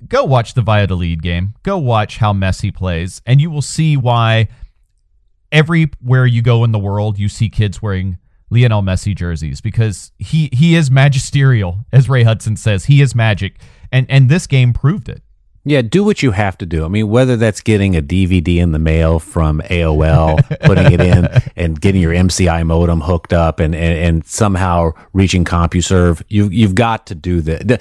Go 0.08 0.24
watch 0.24 0.54
the 0.54 0.62
Valladolid 0.62 1.22
game. 1.22 1.54
Go 1.62 1.78
watch 1.78 2.18
how 2.18 2.32
Messi 2.32 2.74
plays, 2.74 3.22
and 3.26 3.40
you 3.40 3.50
will 3.50 3.62
see 3.62 3.96
why 3.96 4.48
everywhere 5.50 6.26
you 6.26 6.42
go 6.42 6.64
in 6.64 6.72
the 6.72 6.78
world, 6.78 7.18
you 7.18 7.28
see 7.28 7.48
kids 7.48 7.80
wearing 7.80 8.18
Lionel 8.50 8.82
Messi 8.82 9.16
jerseys 9.16 9.60
because 9.60 10.12
he 10.18 10.48
he 10.52 10.74
is 10.74 10.90
magisterial, 10.90 11.80
as 11.92 12.08
Ray 12.08 12.22
Hudson 12.22 12.56
says. 12.56 12.84
He 12.84 13.00
is 13.00 13.14
magic, 13.14 13.58
and 13.90 14.06
and 14.08 14.28
this 14.28 14.46
game 14.46 14.72
proved 14.72 15.08
it. 15.08 15.22
Yeah, 15.66 15.80
do 15.80 16.04
what 16.04 16.22
you 16.22 16.32
have 16.32 16.58
to 16.58 16.66
do. 16.66 16.84
I 16.84 16.88
mean, 16.88 17.08
whether 17.08 17.36
that's 17.36 17.62
getting 17.62 17.96
a 17.96 18.02
DVD 18.02 18.58
in 18.58 18.72
the 18.72 18.78
mail 18.78 19.18
from 19.18 19.62
AOL, 19.70 20.60
putting 20.60 20.92
it 20.92 21.00
in, 21.00 21.26
and 21.56 21.80
getting 21.80 22.02
your 22.02 22.12
MCI 22.12 22.66
modem 22.66 23.00
hooked 23.00 23.32
up, 23.32 23.60
and, 23.60 23.74
and, 23.74 23.98
and 23.98 24.26
somehow 24.26 24.92
reaching 25.14 25.44
CompuServe, 25.44 26.22
you 26.28 26.48
you've 26.48 26.74
got 26.74 27.06
to 27.06 27.14
do 27.14 27.40
that. 27.40 27.80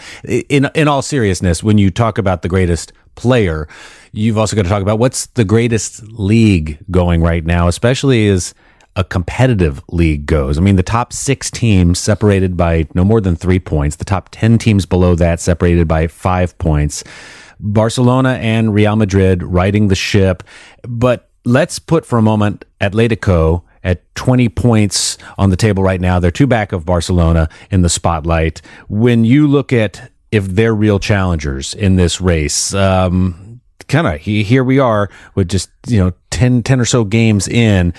In 0.50 0.69
in 0.74 0.88
all 0.88 1.02
seriousness, 1.02 1.62
when 1.62 1.78
you 1.78 1.91
talk 1.91 2.17
about 2.17 2.41
the 2.41 2.50
greatest 2.50 2.93
player, 3.15 3.67
you've 4.13 4.38
also 4.38 4.56
got 4.56 4.63
to 4.63 4.69
talk 4.69 4.82
about 4.82 4.98
what's 4.98 5.26
the 5.28 5.43
greatest 5.43 6.04
league 6.04 6.80
going 6.89 7.22
right 7.22 7.46
now, 7.46 7.67
especially 7.67 8.30
as 8.30 8.54
a 8.96 9.04
competitive 9.04 9.82
league 9.89 10.26
goes. 10.26 10.58
I 10.58 10.62
mean, 10.62 10.76
the 10.76 10.84
top 10.84 11.12
six 11.12 11.50
teams 11.50 12.00
separated 12.00 12.56
by 12.56 12.88
no 12.93 13.04
more 13.04 13.19
than 13.19 13.36
three 13.36 13.60
points, 13.60 13.96
the 13.96 14.06
top 14.06 14.30
10 14.32 14.58
teams 14.60 14.86
below 14.86 15.15
that 15.15 15.39
separated 15.39 15.88
by 15.88 16.08
five 16.08 16.58
points. 16.60 17.04
Barcelona 17.59 18.33
and 18.41 18.73
Real 18.73 18.95
Madrid 18.95 19.43
riding 19.43 19.87
the 19.87 19.95
ship. 19.95 20.43
But 20.87 21.29
let's 21.45 21.79
put 21.79 22.05
for 22.05 22.17
a 22.17 22.21
moment 22.21 22.65
Atletico 22.81 23.63
at 23.83 24.13
20 24.15 24.49
points 24.49 25.17
on 25.37 25.49
the 25.49 25.57
table 25.57 25.83
right 25.83 25.99
now. 25.99 26.19
They're 26.19 26.31
two 26.31 26.47
back 26.47 26.71
of 26.71 26.85
Barcelona 26.85 27.49
in 27.69 27.81
the 27.81 27.89
spotlight. 27.89 28.61
When 28.87 29.25
you 29.25 29.47
look 29.47 29.73
at 29.73 30.11
if 30.33 30.47
they're 30.47 30.73
real 30.73 30.97
challengers 30.97 31.75
in 31.75 31.95
this 31.95 32.19
race. 32.19 32.73
Um, 32.73 33.61
kind 33.87 34.07
of 34.07 34.19
here 34.19 34.63
we 34.63 34.79
are 34.79 35.09
with 35.35 35.47
just, 35.47 35.69
you 35.85 35.99
know, 35.99 36.11
10, 36.31 36.63
10 36.63 36.79
or 36.79 36.85
so 36.85 37.03
games 37.03 37.47
in. 37.47 37.93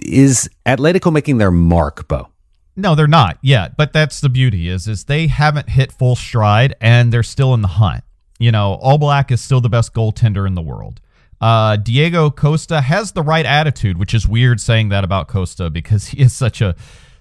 Is 0.00 0.48
Atletico 0.64 1.12
making 1.12 1.38
their 1.38 1.50
mark, 1.50 2.06
Bo? 2.06 2.28
No, 2.76 2.94
they're 2.94 3.08
not 3.08 3.38
yet. 3.42 3.76
But 3.76 3.92
that's 3.92 4.20
the 4.20 4.28
beauty 4.28 4.68
is 4.68 4.86
is 4.86 5.04
they 5.04 5.26
haven't 5.26 5.70
hit 5.70 5.90
full 5.90 6.14
stride 6.14 6.76
and 6.80 7.12
they're 7.12 7.24
still 7.24 7.54
in 7.54 7.62
the 7.62 7.68
hunt. 7.68 8.04
You 8.40 8.50
know, 8.50 8.80
Oblak 8.82 9.30
is 9.30 9.40
still 9.40 9.60
the 9.60 9.68
best 9.68 9.92
goaltender 9.92 10.46
in 10.46 10.54
the 10.54 10.62
world. 10.62 11.00
Uh, 11.42 11.76
Diego 11.76 12.30
Costa 12.30 12.80
has 12.80 13.12
the 13.12 13.22
right 13.22 13.44
attitude, 13.44 13.98
which 13.98 14.14
is 14.14 14.26
weird 14.26 14.60
saying 14.60 14.88
that 14.88 15.04
about 15.04 15.28
Costa 15.28 15.68
because 15.70 16.06
he 16.08 16.22
is 16.22 16.32
such 16.32 16.60
a 16.60 16.74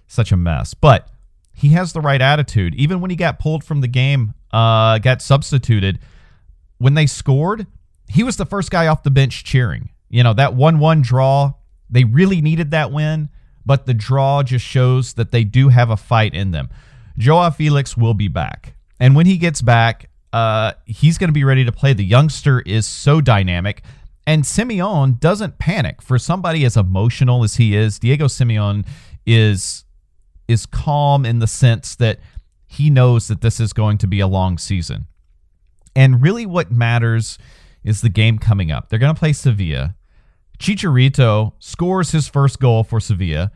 such 0.07 0.31
a 0.31 0.37
mess. 0.37 0.73
But 0.73 1.09
he 1.53 1.69
has 1.69 1.91
the 1.91 1.99
right 1.99 2.21
attitude. 2.21 2.73
Even 2.75 3.01
when 3.01 3.09
he 3.09 3.17
got 3.17 3.37
pulled 3.37 3.65
from 3.65 3.81
the 3.81 3.87
game, 3.87 4.33
uh, 4.51 4.97
got 4.99 5.21
substituted, 5.21 5.99
when 6.77 6.93
they 6.93 7.05
scored, 7.05 7.67
he 8.07 8.23
was 8.23 8.37
the 8.37 8.45
first 8.45 8.71
guy 8.71 8.87
off 8.87 9.03
the 9.03 9.11
bench 9.11 9.43
cheering. 9.43 9.89
You 10.09 10.23
know, 10.23 10.33
that 10.33 10.55
1 10.55 10.79
1 10.79 11.01
draw, 11.01 11.53
they 11.89 12.05
really 12.05 12.41
needed 12.41 12.71
that 12.71 12.91
win, 12.91 13.29
but 13.65 13.85
the 13.85 13.93
draw 13.93 14.41
just 14.41 14.65
shows 14.65 15.13
that 15.13 15.31
they 15.31 15.43
do 15.43 15.67
have 15.67 15.89
a 15.89 15.97
fight 15.97 16.33
in 16.33 16.51
them. 16.51 16.69
Joao 17.17 17.49
Felix 17.51 17.97
will 17.97 18.13
be 18.13 18.29
back. 18.29 18.73
And 18.99 19.15
when 19.15 19.25
he 19.25 19.37
gets 19.37 19.61
back, 19.61 20.08
uh, 20.33 20.73
he's 20.85 21.17
going 21.17 21.29
to 21.29 21.33
be 21.33 21.43
ready 21.43 21.65
to 21.65 21.71
play. 21.71 21.93
The 21.93 22.05
youngster 22.05 22.61
is 22.61 22.85
so 22.85 23.21
dynamic. 23.21 23.83
And 24.27 24.43
Simeone 24.43 25.19
doesn't 25.19 25.57
panic. 25.57 26.01
For 26.01 26.19
somebody 26.19 26.63
as 26.63 26.77
emotional 26.77 27.43
as 27.43 27.55
he 27.55 27.75
is, 27.75 27.99
Diego 27.99 28.25
Simeone 28.25 28.85
is 29.25 29.85
is 30.47 30.65
calm 30.65 31.25
in 31.25 31.39
the 31.39 31.47
sense 31.47 31.95
that 31.95 32.19
he 32.65 32.89
knows 32.89 33.27
that 33.27 33.41
this 33.41 33.59
is 33.59 33.71
going 33.71 33.99
to 33.99 34.07
be 34.07 34.19
a 34.19 34.27
long 34.27 34.57
season. 34.57 35.05
And 35.95 36.21
really 36.21 36.45
what 36.45 36.71
matters 36.71 37.37
is 37.83 38.01
the 38.01 38.09
game 38.09 38.39
coming 38.39 38.71
up. 38.71 38.89
They're 38.89 38.99
going 38.99 39.13
to 39.13 39.19
play 39.19 39.33
Sevilla. 39.33 39.95
Chicharito 40.59 41.53
scores 41.59 42.11
his 42.11 42.27
first 42.27 42.59
goal 42.59 42.83
for 42.83 42.99
Sevilla. 42.99 43.51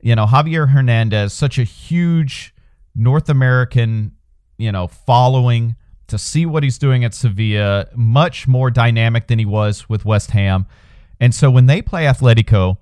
You 0.00 0.14
know, 0.16 0.26
Javier 0.26 0.70
Hernandez, 0.70 1.32
such 1.32 1.58
a 1.58 1.64
huge 1.64 2.54
North 2.94 3.28
American, 3.28 4.12
you 4.58 4.70
know, 4.70 4.86
following 4.86 5.76
to 6.08 6.18
see 6.18 6.46
what 6.46 6.62
he's 6.62 6.78
doing 6.78 7.04
at 7.04 7.14
Sevilla, 7.14 7.86
much 7.94 8.46
more 8.46 8.70
dynamic 8.70 9.26
than 9.26 9.38
he 9.38 9.44
was 9.44 9.88
with 9.88 10.04
West 10.04 10.32
Ham. 10.32 10.66
And 11.20 11.34
so 11.34 11.50
when 11.50 11.66
they 11.66 11.82
play 11.82 12.04
Atletico, 12.04 12.78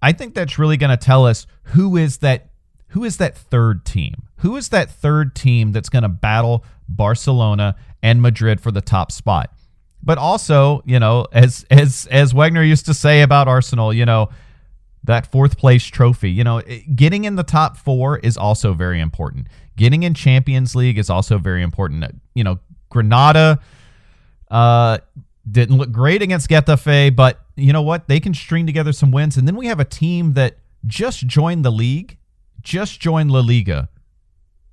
I 0.00 0.12
think 0.12 0.34
that's 0.34 0.58
really 0.58 0.76
going 0.76 0.90
to 0.90 0.96
tell 0.96 1.26
us 1.26 1.46
who 1.64 1.96
is 1.96 2.18
that 2.18 2.48
who 2.88 3.04
is 3.04 3.16
that 3.16 3.36
third 3.36 3.86
team? 3.86 4.14
Who 4.38 4.56
is 4.56 4.68
that 4.68 4.90
third 4.90 5.34
team 5.34 5.72
that's 5.72 5.88
going 5.88 6.02
to 6.02 6.10
battle 6.10 6.64
Barcelona 6.88 7.76
and 8.02 8.20
Madrid 8.20 8.60
for 8.60 8.70
the 8.70 8.82
top 8.82 9.10
spot? 9.10 9.50
But 10.02 10.18
also, 10.18 10.82
you 10.84 10.98
know, 10.98 11.26
as 11.32 11.64
as 11.70 12.06
as 12.10 12.34
Wenger 12.34 12.62
used 12.62 12.86
to 12.86 12.94
say 12.94 13.22
about 13.22 13.48
Arsenal, 13.48 13.94
you 13.94 14.04
know, 14.04 14.28
that 15.04 15.30
fourth 15.30 15.56
place 15.56 15.84
trophy, 15.84 16.30
you 16.30 16.44
know, 16.44 16.60
getting 16.94 17.24
in 17.24 17.36
the 17.36 17.42
top 17.42 17.76
4 17.76 18.18
is 18.18 18.36
also 18.36 18.72
very 18.72 19.00
important. 19.00 19.48
Getting 19.76 20.02
in 20.02 20.14
Champions 20.14 20.74
League 20.74 20.98
is 20.98 21.10
also 21.10 21.38
very 21.38 21.62
important. 21.62 22.04
You 22.34 22.44
know, 22.44 22.58
Granada 22.90 23.60
uh 24.50 24.98
didn't 25.50 25.78
look 25.78 25.90
great 25.90 26.22
against 26.22 26.48
Getafe, 26.48 27.16
but 27.16 27.40
you 27.56 27.72
know 27.72 27.82
what? 27.82 28.06
They 28.06 28.20
can 28.20 28.34
string 28.34 28.66
together 28.66 28.92
some 28.92 29.10
wins 29.10 29.36
and 29.36 29.46
then 29.48 29.56
we 29.56 29.66
have 29.66 29.80
a 29.80 29.84
team 29.84 30.34
that 30.34 30.58
just 30.86 31.26
joined 31.26 31.64
the 31.64 31.72
league 31.72 32.18
just 32.62 33.00
joined 33.00 33.30
La 33.30 33.40
Liga 33.40 33.88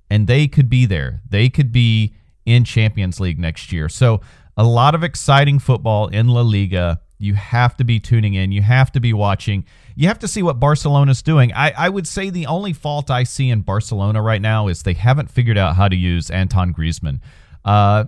and 0.08 0.26
they 0.26 0.48
could 0.48 0.68
be 0.68 0.86
there. 0.86 1.20
They 1.28 1.48
could 1.48 1.72
be 1.72 2.14
in 2.46 2.64
Champions 2.64 3.20
League 3.20 3.38
next 3.38 3.72
year. 3.72 3.88
So, 3.88 4.20
a 4.56 4.64
lot 4.64 4.94
of 4.94 5.04
exciting 5.04 5.58
football 5.58 6.08
in 6.08 6.28
La 6.28 6.42
Liga. 6.42 7.00
You 7.20 7.34
have 7.34 7.76
to 7.76 7.84
be 7.84 8.00
tuning 8.00 8.32
in. 8.32 8.50
You 8.50 8.62
have 8.62 8.90
to 8.92 9.00
be 9.00 9.12
watching. 9.12 9.66
You 9.94 10.08
have 10.08 10.18
to 10.20 10.28
see 10.28 10.42
what 10.42 10.58
Barcelona's 10.58 11.20
doing. 11.20 11.52
I, 11.52 11.70
I 11.76 11.88
would 11.90 12.08
say 12.08 12.30
the 12.30 12.46
only 12.46 12.72
fault 12.72 13.10
I 13.10 13.24
see 13.24 13.50
in 13.50 13.60
Barcelona 13.60 14.22
right 14.22 14.40
now 14.40 14.68
is 14.68 14.82
they 14.82 14.94
haven't 14.94 15.30
figured 15.30 15.58
out 15.58 15.76
how 15.76 15.86
to 15.86 15.94
use 15.94 16.30
Antoine 16.30 16.72
Griezmann. 16.72 17.20
Uh, 17.62 18.04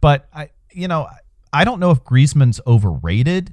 but 0.00 0.28
I, 0.32 0.50
you 0.70 0.86
know, 0.86 1.08
I 1.52 1.64
don't 1.64 1.80
know 1.80 1.90
if 1.90 2.04
Griezmann's 2.04 2.60
overrated. 2.68 3.52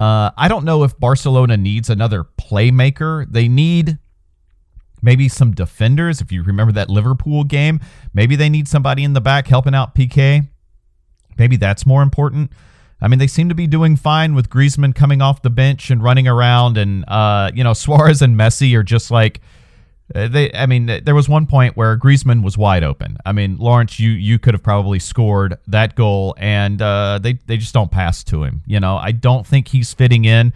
Uh, 0.00 0.30
I 0.36 0.48
don't 0.48 0.64
know 0.64 0.82
if 0.82 0.98
Barcelona 0.98 1.58
needs 1.58 1.90
another 1.90 2.24
playmaker. 2.24 3.30
They 3.30 3.48
need 3.48 3.98
maybe 5.02 5.28
some 5.28 5.52
defenders. 5.52 6.22
If 6.22 6.32
you 6.32 6.42
remember 6.42 6.72
that 6.72 6.88
Liverpool 6.88 7.44
game, 7.44 7.80
maybe 8.14 8.34
they 8.34 8.48
need 8.48 8.66
somebody 8.66 9.04
in 9.04 9.12
the 9.12 9.20
back 9.20 9.46
helping 9.46 9.74
out 9.74 9.94
Piqué. 9.94 10.48
Maybe 11.38 11.56
that's 11.56 11.84
more 11.84 12.02
important. 12.02 12.50
I 13.00 13.08
mean, 13.08 13.18
they 13.18 13.26
seem 13.26 13.48
to 13.50 13.54
be 13.54 13.66
doing 13.66 13.96
fine 13.96 14.34
with 14.34 14.48
Griezmann 14.48 14.94
coming 14.94 15.20
off 15.20 15.42
the 15.42 15.50
bench 15.50 15.90
and 15.90 16.02
running 16.02 16.26
around, 16.26 16.78
and 16.78 17.04
uh, 17.08 17.50
you 17.54 17.62
know 17.62 17.72
Suarez 17.74 18.22
and 18.22 18.36
Messi 18.36 18.74
are 18.74 18.82
just 18.82 19.10
like 19.10 19.40
uh, 20.14 20.28
they. 20.28 20.52
I 20.52 20.66
mean, 20.66 20.86
there 20.86 21.14
was 21.14 21.28
one 21.28 21.46
point 21.46 21.76
where 21.76 21.96
Griezmann 21.98 22.42
was 22.42 22.56
wide 22.56 22.84
open. 22.84 23.18
I 23.26 23.32
mean, 23.32 23.58
Lawrence, 23.58 24.00
you 24.00 24.10
you 24.10 24.38
could 24.38 24.54
have 24.54 24.62
probably 24.62 24.98
scored 24.98 25.58
that 25.66 25.94
goal, 25.94 26.34
and 26.38 26.80
uh, 26.80 27.18
they 27.22 27.34
they 27.46 27.56
just 27.56 27.74
don't 27.74 27.90
pass 27.90 28.24
to 28.24 28.44
him. 28.44 28.62
You 28.66 28.80
know, 28.80 28.96
I 28.96 29.12
don't 29.12 29.46
think 29.46 29.68
he's 29.68 29.92
fitting 29.92 30.24
in. 30.24 30.52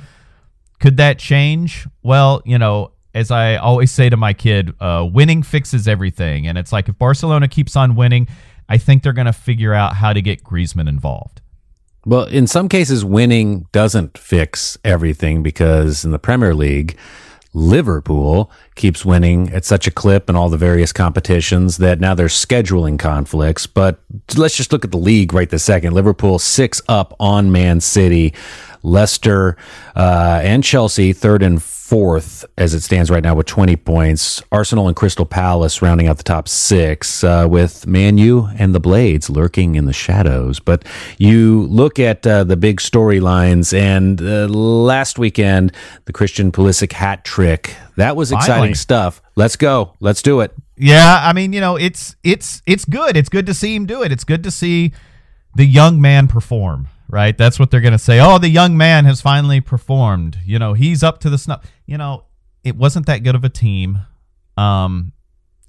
Could 0.78 0.96
that 0.96 1.18
change? 1.18 1.86
Well, 2.02 2.40
you 2.46 2.58
know, 2.58 2.92
as 3.14 3.30
I 3.30 3.56
always 3.56 3.90
say 3.90 4.08
to 4.08 4.16
my 4.16 4.32
kid, 4.32 4.74
uh, 4.80 5.06
winning 5.12 5.42
fixes 5.42 5.88
everything. 5.88 6.46
And 6.46 6.56
it's 6.56 6.72
like 6.72 6.88
if 6.88 6.98
Barcelona 6.98 7.48
keeps 7.48 7.76
on 7.76 7.96
winning, 7.96 8.28
I 8.68 8.78
think 8.78 9.02
they're 9.02 9.12
going 9.12 9.26
to 9.26 9.32
figure 9.32 9.74
out 9.74 9.96
how 9.96 10.12
to 10.12 10.22
get 10.22 10.44
Griezmann 10.44 10.88
involved. 10.88 11.40
Well, 12.04 12.24
in 12.24 12.46
some 12.46 12.68
cases, 12.68 13.04
winning 13.04 13.66
doesn't 13.72 14.16
fix 14.16 14.78
everything 14.84 15.42
because 15.42 16.04
in 16.04 16.12
the 16.12 16.18
Premier 16.18 16.54
League, 16.54 16.96
Liverpool 17.52 18.50
keeps 18.76 19.04
winning 19.04 19.50
at 19.52 19.64
such 19.64 19.86
a 19.86 19.90
clip 19.90 20.30
in 20.30 20.36
all 20.36 20.48
the 20.48 20.56
various 20.56 20.92
competitions 20.92 21.78
that 21.78 22.00
now 22.00 22.14
there's 22.14 22.32
scheduling 22.32 22.98
conflicts. 22.98 23.66
But 23.66 24.00
let's 24.36 24.56
just 24.56 24.72
look 24.72 24.84
at 24.84 24.92
the 24.92 24.98
league 24.98 25.32
right 25.32 25.50
this 25.50 25.64
second. 25.64 25.92
Liverpool 25.92 26.38
six 26.38 26.80
up 26.88 27.14
on 27.18 27.50
Man 27.52 27.80
City. 27.80 28.34
Leicester 28.82 29.56
uh, 29.94 30.40
and 30.42 30.64
Chelsea 30.64 31.12
third 31.12 31.42
and 31.42 31.62
fourth 31.62 31.79
as 31.92 32.72
it 32.72 32.80
stands 32.82 33.10
right 33.10 33.22
now 33.22 33.34
with 33.34 33.46
20 33.46 33.74
points. 33.76 34.42
Arsenal 34.52 34.86
and 34.86 34.96
Crystal 34.96 35.26
Palace 35.26 35.82
rounding 35.82 36.06
out 36.06 36.18
the 36.18 36.22
top 36.22 36.46
six 36.46 37.24
uh, 37.24 37.46
with 37.50 37.86
Man 37.86 38.16
U 38.18 38.48
and 38.58 38.74
the 38.74 38.80
Blades 38.80 39.28
lurking 39.28 39.74
in 39.74 39.86
the 39.86 39.92
shadows. 39.92 40.60
But 40.60 40.84
you 41.18 41.62
look 41.62 41.98
at 41.98 42.24
uh, 42.26 42.44
the 42.44 42.56
big 42.56 42.80
storylines, 42.80 43.76
and 43.76 44.20
uh, 44.20 44.46
last 44.46 45.18
weekend, 45.18 45.72
the 46.04 46.12
Christian 46.12 46.52
Pulisic 46.52 46.92
hat 46.92 47.24
trick. 47.24 47.74
That 47.96 48.14
was 48.14 48.30
exciting 48.30 48.54
Finally. 48.54 48.74
stuff. 48.74 49.20
Let's 49.34 49.56
go. 49.56 49.94
Let's 50.00 50.22
do 50.22 50.40
it. 50.40 50.54
Yeah, 50.76 51.20
I 51.22 51.32
mean, 51.32 51.52
you 51.52 51.60
know, 51.60 51.76
it's 51.76 52.14
it's 52.22 52.62
it's 52.66 52.84
good. 52.84 53.16
It's 53.16 53.28
good 53.28 53.46
to 53.46 53.54
see 53.54 53.74
him 53.74 53.86
do 53.86 54.02
it. 54.02 54.12
It's 54.12 54.24
good 54.24 54.44
to 54.44 54.50
see 54.50 54.92
the 55.56 55.66
young 55.66 56.00
man 56.00 56.28
perform 56.28 56.88
right? 57.10 57.36
That's 57.36 57.58
what 57.58 57.70
they're 57.70 57.80
going 57.80 57.92
to 57.92 57.98
say. 57.98 58.20
Oh, 58.20 58.38
the 58.38 58.48
young 58.48 58.76
man 58.76 59.04
has 59.04 59.20
finally 59.20 59.60
performed. 59.60 60.38
You 60.44 60.58
know, 60.58 60.74
he's 60.74 61.02
up 61.02 61.18
to 61.20 61.30
the 61.30 61.38
snuff. 61.38 61.70
You 61.86 61.98
know, 61.98 62.24
it 62.64 62.76
wasn't 62.76 63.06
that 63.06 63.22
good 63.22 63.34
of 63.34 63.44
a 63.44 63.48
team. 63.48 64.00
Um, 64.56 65.12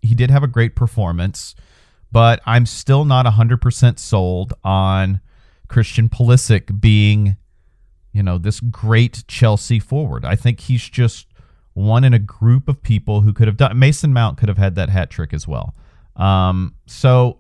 he 0.02 0.16
did 0.16 0.32
have 0.32 0.44
a 0.44 0.48
great 0.48 0.76
performance, 0.76 1.56
but 2.12 2.42
I'm 2.46 2.66
still 2.66 3.06
not 3.06 3.26
100% 3.26 4.00
sold 4.00 4.54
on 4.64 5.22
Christian 5.68 6.10
Pulisic 6.10 6.80
being, 6.80 7.38
you 8.12 8.24
know, 8.24 8.38
this 8.38 8.60
great 8.60 9.24
Chelsea 9.28 9.80
forward. 9.80 10.26
I 10.26 10.36
think 10.36 10.62
he's 10.62 10.88
just 10.88 11.28
one 11.74 12.04
in 12.04 12.14
a 12.14 12.20
group 12.20 12.68
of 12.68 12.84
people 12.84 13.22
who 13.22 13.34
could 13.34 13.48
have 13.48 13.58
done. 13.58 13.78
Mason 13.80 14.12
Mount 14.12 14.38
could 14.38 14.50
have 14.50 14.58
had 14.58 14.76
that 14.76 14.90
hat 14.90 15.10
trick 15.10 15.34
as 15.34 15.48
well. 15.48 15.74
Um, 16.18 16.76
so 16.86 17.38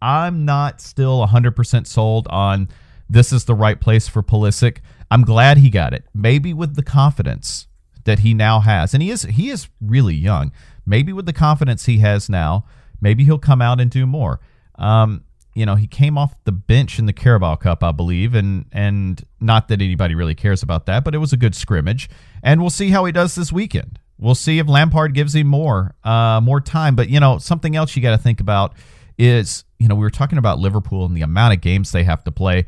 I'm 0.00 0.44
not 0.44 0.80
still 0.80 1.26
100% 1.26 1.86
sold 1.86 2.26
on 2.28 2.68
this 3.08 3.32
is 3.32 3.44
the 3.44 3.54
right 3.54 3.80
place 3.80 4.08
for 4.08 4.22
Pulisic. 4.22 4.78
I'm 5.10 5.22
glad 5.22 5.58
he 5.58 5.70
got 5.70 5.92
it. 5.94 6.04
Maybe 6.14 6.52
with 6.52 6.76
the 6.76 6.82
confidence 6.82 7.66
that 8.04 8.20
he 8.20 8.34
now 8.34 8.60
has, 8.60 8.94
and 8.94 9.02
he 9.02 9.10
is 9.10 9.22
he 9.22 9.50
is 9.50 9.68
really 9.80 10.14
young. 10.14 10.52
Maybe 10.86 11.12
with 11.12 11.26
the 11.26 11.32
confidence 11.32 11.86
he 11.86 11.98
has 11.98 12.28
now, 12.28 12.66
maybe 13.00 13.24
he'll 13.24 13.38
come 13.38 13.62
out 13.62 13.80
and 13.80 13.90
do 13.90 14.06
more. 14.06 14.40
Um, 14.76 15.24
you 15.54 15.64
know, 15.64 15.76
he 15.76 15.86
came 15.86 16.18
off 16.18 16.34
the 16.44 16.52
bench 16.52 16.98
in 16.98 17.06
the 17.06 17.12
Carabao 17.12 17.56
Cup, 17.56 17.82
I 17.84 17.92
believe, 17.92 18.34
and 18.34 18.66
and 18.72 19.24
not 19.40 19.68
that 19.68 19.80
anybody 19.80 20.14
really 20.14 20.34
cares 20.34 20.62
about 20.62 20.86
that, 20.86 21.04
but 21.04 21.14
it 21.14 21.18
was 21.18 21.32
a 21.32 21.36
good 21.36 21.54
scrimmage, 21.54 22.10
and 22.42 22.60
we'll 22.60 22.70
see 22.70 22.90
how 22.90 23.04
he 23.04 23.12
does 23.12 23.34
this 23.34 23.52
weekend. 23.52 23.98
We'll 24.18 24.34
see 24.34 24.58
if 24.58 24.68
Lampard 24.68 25.14
gives 25.14 25.34
him 25.34 25.46
more 25.46 25.94
uh, 26.04 26.40
more 26.42 26.60
time. 26.60 26.96
But 26.96 27.08
you 27.08 27.20
know, 27.20 27.38
something 27.38 27.76
else 27.76 27.94
you 27.94 28.02
got 28.02 28.16
to 28.16 28.22
think 28.22 28.40
about 28.40 28.74
is 29.16 29.64
you 29.78 29.86
know 29.86 29.94
we 29.94 30.02
were 30.02 30.10
talking 30.10 30.38
about 30.38 30.58
Liverpool 30.58 31.06
and 31.06 31.16
the 31.16 31.22
amount 31.22 31.54
of 31.54 31.60
games 31.60 31.92
they 31.92 32.04
have 32.04 32.24
to 32.24 32.32
play 32.32 32.66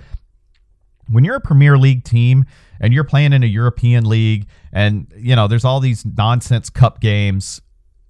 when 1.08 1.24
you're 1.24 1.36
a 1.36 1.40
Premier 1.40 1.78
League 1.78 2.04
team 2.04 2.44
and 2.80 2.92
you're 2.92 3.04
playing 3.04 3.32
in 3.32 3.42
a 3.42 3.46
European 3.46 4.04
league 4.04 4.46
and 4.72 5.12
you 5.16 5.36
know 5.36 5.48
there's 5.48 5.64
all 5.64 5.80
these 5.80 6.04
nonsense 6.04 6.70
cup 6.70 7.00
games, 7.00 7.60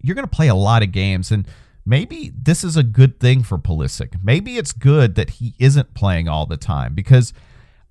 you're 0.02 0.14
going 0.14 0.26
to 0.26 0.37
play 0.37 0.48
a 0.48 0.54
lot 0.54 0.82
of 0.82 0.92
games 0.92 1.30
and 1.30 1.46
maybe 1.87 2.32
this 2.37 2.64
is 2.64 2.76
a 2.76 2.82
good 2.82 3.20
thing 3.20 3.42
for 3.42 3.56
Pulisic. 3.56 4.22
Maybe 4.22 4.59
it's 4.59 4.72
good 4.72 5.14
that 5.14 5.30
he 5.30 5.54
isn't 5.59 5.94
playing 5.94 6.28
all 6.28 6.44
the 6.44 6.56
time 6.56 6.94
because 6.94 7.32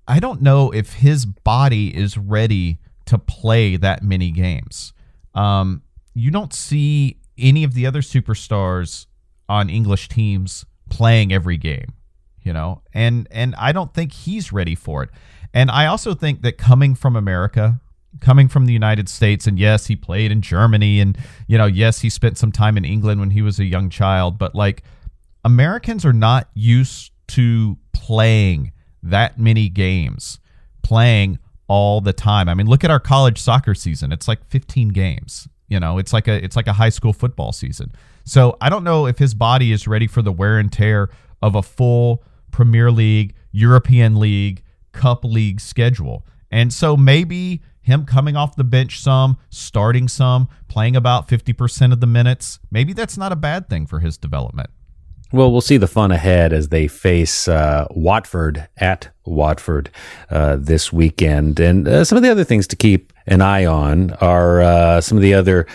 I 0.06 0.20
don't 0.20 0.42
know 0.42 0.70
if 0.70 0.94
his 0.94 1.24
body 1.24 1.96
is 1.96 2.16
ready 2.16 2.78
to 3.06 3.18
play 3.18 3.76
that 3.76 4.02
many 4.02 4.30
games. 4.30 4.92
Um, 5.34 5.82
you 6.14 6.30
don't 6.30 6.52
see 6.52 7.18
any 7.38 7.64
of 7.64 7.74
the 7.74 7.86
other 7.86 8.00
superstars 8.00 9.06
on 9.48 9.68
English 9.68 10.08
teams 10.08 10.64
playing 10.88 11.32
every 11.32 11.56
game, 11.56 11.92
you 12.46 12.52
know, 12.52 12.80
and 12.94 13.26
and 13.32 13.56
I 13.56 13.72
don't 13.72 13.92
think 13.92 14.12
he's 14.12 14.52
ready 14.52 14.76
for 14.76 15.02
it. 15.02 15.10
And 15.52 15.68
I 15.68 15.86
also 15.86 16.14
think 16.14 16.42
that 16.42 16.56
coming 16.56 16.94
from 16.94 17.16
America, 17.16 17.80
coming 18.20 18.46
from 18.46 18.66
the 18.66 18.72
United 18.72 19.08
States, 19.08 19.48
and 19.48 19.58
yes, 19.58 19.86
he 19.86 19.96
played 19.96 20.30
in 20.30 20.42
Germany, 20.42 21.00
and 21.00 21.18
you 21.48 21.58
know, 21.58 21.66
yes, 21.66 22.00
he 22.00 22.08
spent 22.08 22.38
some 22.38 22.52
time 22.52 22.76
in 22.76 22.84
England 22.84 23.18
when 23.18 23.30
he 23.30 23.42
was 23.42 23.58
a 23.58 23.64
young 23.64 23.90
child, 23.90 24.38
but 24.38 24.54
like 24.54 24.84
Americans 25.44 26.04
are 26.04 26.12
not 26.12 26.48
used 26.54 27.10
to 27.28 27.76
playing 27.92 28.70
that 29.02 29.40
many 29.40 29.68
games, 29.68 30.38
playing 30.84 31.40
all 31.66 32.00
the 32.00 32.12
time. 32.12 32.48
I 32.48 32.54
mean, 32.54 32.68
look 32.68 32.84
at 32.84 32.92
our 32.92 33.00
college 33.00 33.40
soccer 33.40 33.74
season. 33.74 34.12
It's 34.12 34.28
like 34.28 34.38
15 34.50 34.90
games. 34.90 35.48
You 35.66 35.80
know, 35.80 35.98
it's 35.98 36.12
like 36.12 36.28
a 36.28 36.44
it's 36.44 36.54
like 36.54 36.68
a 36.68 36.74
high 36.74 36.90
school 36.90 37.12
football 37.12 37.50
season. 37.50 37.90
So 38.24 38.56
I 38.60 38.68
don't 38.68 38.84
know 38.84 39.06
if 39.06 39.18
his 39.18 39.34
body 39.34 39.72
is 39.72 39.88
ready 39.88 40.06
for 40.06 40.22
the 40.22 40.30
wear 40.30 40.60
and 40.60 40.72
tear 40.72 41.10
of 41.42 41.56
a 41.56 41.62
full 41.62 42.22
Premier 42.56 42.90
League, 42.90 43.34
European 43.52 44.18
League, 44.18 44.62
Cup 44.92 45.26
League 45.26 45.60
schedule. 45.60 46.24
And 46.50 46.72
so 46.72 46.96
maybe 46.96 47.60
him 47.82 48.06
coming 48.06 48.34
off 48.34 48.56
the 48.56 48.64
bench 48.64 48.98
some, 48.98 49.36
starting 49.50 50.08
some, 50.08 50.48
playing 50.66 50.96
about 50.96 51.28
50% 51.28 51.92
of 51.92 52.00
the 52.00 52.06
minutes, 52.06 52.58
maybe 52.70 52.94
that's 52.94 53.18
not 53.18 53.30
a 53.30 53.36
bad 53.36 53.68
thing 53.68 53.84
for 53.84 54.00
his 54.00 54.16
development. 54.16 54.70
Well, 55.32 55.52
we'll 55.52 55.60
see 55.60 55.76
the 55.76 55.86
fun 55.86 56.10
ahead 56.10 56.54
as 56.54 56.70
they 56.70 56.88
face 56.88 57.46
uh, 57.46 57.86
Watford 57.90 58.66
at 58.78 59.10
Watford 59.26 59.90
uh, 60.30 60.56
this 60.58 60.90
weekend. 60.90 61.60
And 61.60 61.86
uh, 61.86 62.04
some 62.04 62.16
of 62.16 62.22
the 62.22 62.30
other 62.30 62.44
things 62.44 62.66
to 62.68 62.76
keep 62.76 63.12
an 63.26 63.42
eye 63.42 63.66
on 63.66 64.12
are 64.12 64.62
uh, 64.62 65.00
some 65.02 65.18
of 65.18 65.22
the 65.22 65.34
other 65.34 65.66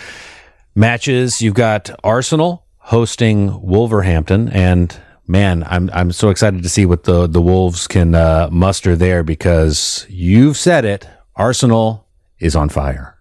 matches. 0.73 1.43
You've 1.43 1.53
got 1.53 1.91
Arsenal 2.03 2.65
hosting 2.79 3.61
Wolverhampton, 3.61 4.49
and 4.49 4.99
man, 5.27 5.63
I'm 5.67 5.89
I'm 5.93 6.11
so 6.11 6.29
excited 6.29 6.63
to 6.63 6.69
see 6.69 6.85
what 6.85 7.03
the 7.03 7.27
the 7.27 7.41
Wolves 7.41 7.87
can 7.87 8.15
uh, 8.15 8.49
muster 8.51 8.95
there 8.95 9.23
because 9.23 10.05
you've 10.09 10.57
said 10.57 10.85
it, 10.85 11.07
Arsenal 11.35 12.07
is 12.39 12.55
on 12.55 12.69
fire. 12.69 13.17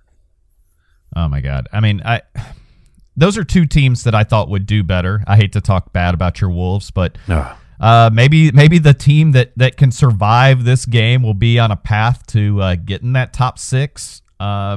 Oh 1.17 1.29
my 1.29 1.41
god! 1.41 1.69
I 1.73 1.81
mean, 1.81 2.03
I 2.05 2.23
those 3.17 3.37
are 3.37 3.45
two 3.45 3.67
teams 3.67 4.05
that 4.05 4.15
I 4.15 4.25
thought 4.25 4.49
would 4.49 4.67
do 4.67 4.83
better. 4.83 5.23
I 5.27 5.37
hate 5.37 5.53
to 5.53 5.61
talk 5.61 5.93
bad 5.93 6.15
about 6.15 6.41
your 6.41 6.51
Wolves, 6.51 6.91
but. 6.91 7.17
Uh, 7.81 8.11
maybe 8.13 8.53
maybe 8.53 8.79
the 8.79 8.93
team 8.93 9.33
that, 9.33 9.53
that 9.57 9.79
can 9.79 9.91
survive 9.91 10.65
this 10.65 10.85
game 10.85 11.23
will 11.23 11.33
be 11.33 11.59
on 11.59 11.71
a 11.71 11.77
path 11.77 12.27
to 12.27 12.61
uh, 12.61 12.75
getting 12.75 13.15
that 13.15 13.33
top 13.33 13.59
six. 13.59 14.21
Uh, 14.39 14.77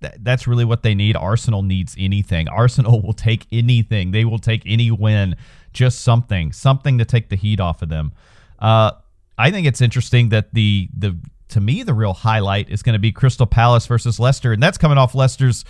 th- 0.00 0.14
that's 0.20 0.46
really 0.46 0.64
what 0.64 0.84
they 0.84 0.94
need. 0.94 1.16
Arsenal 1.16 1.62
needs 1.62 1.96
anything. 1.98 2.48
Arsenal 2.48 3.02
will 3.04 3.12
take 3.12 3.46
anything. 3.50 4.12
They 4.12 4.24
will 4.24 4.38
take 4.38 4.62
any 4.66 4.90
win, 4.92 5.34
just 5.72 6.00
something, 6.00 6.52
something 6.52 6.98
to 6.98 7.04
take 7.04 7.28
the 7.28 7.36
heat 7.36 7.60
off 7.60 7.82
of 7.82 7.88
them. 7.88 8.12
Uh, 8.58 8.92
I 9.38 9.50
think 9.50 9.66
it's 9.66 9.80
interesting 9.80 10.28
that 10.28 10.54
the 10.54 10.88
the 10.96 11.16
to 11.48 11.60
me 11.60 11.82
the 11.82 11.94
real 11.94 12.14
highlight 12.14 12.70
is 12.70 12.82
going 12.82 12.94
to 12.94 12.98
be 12.98 13.12
Crystal 13.12 13.46
Palace 13.46 13.86
versus 13.86 14.18
Leicester, 14.20 14.52
and 14.52 14.62
that's 14.62 14.78
coming 14.78 14.98
off 14.98 15.14
Leicester's 15.14 15.64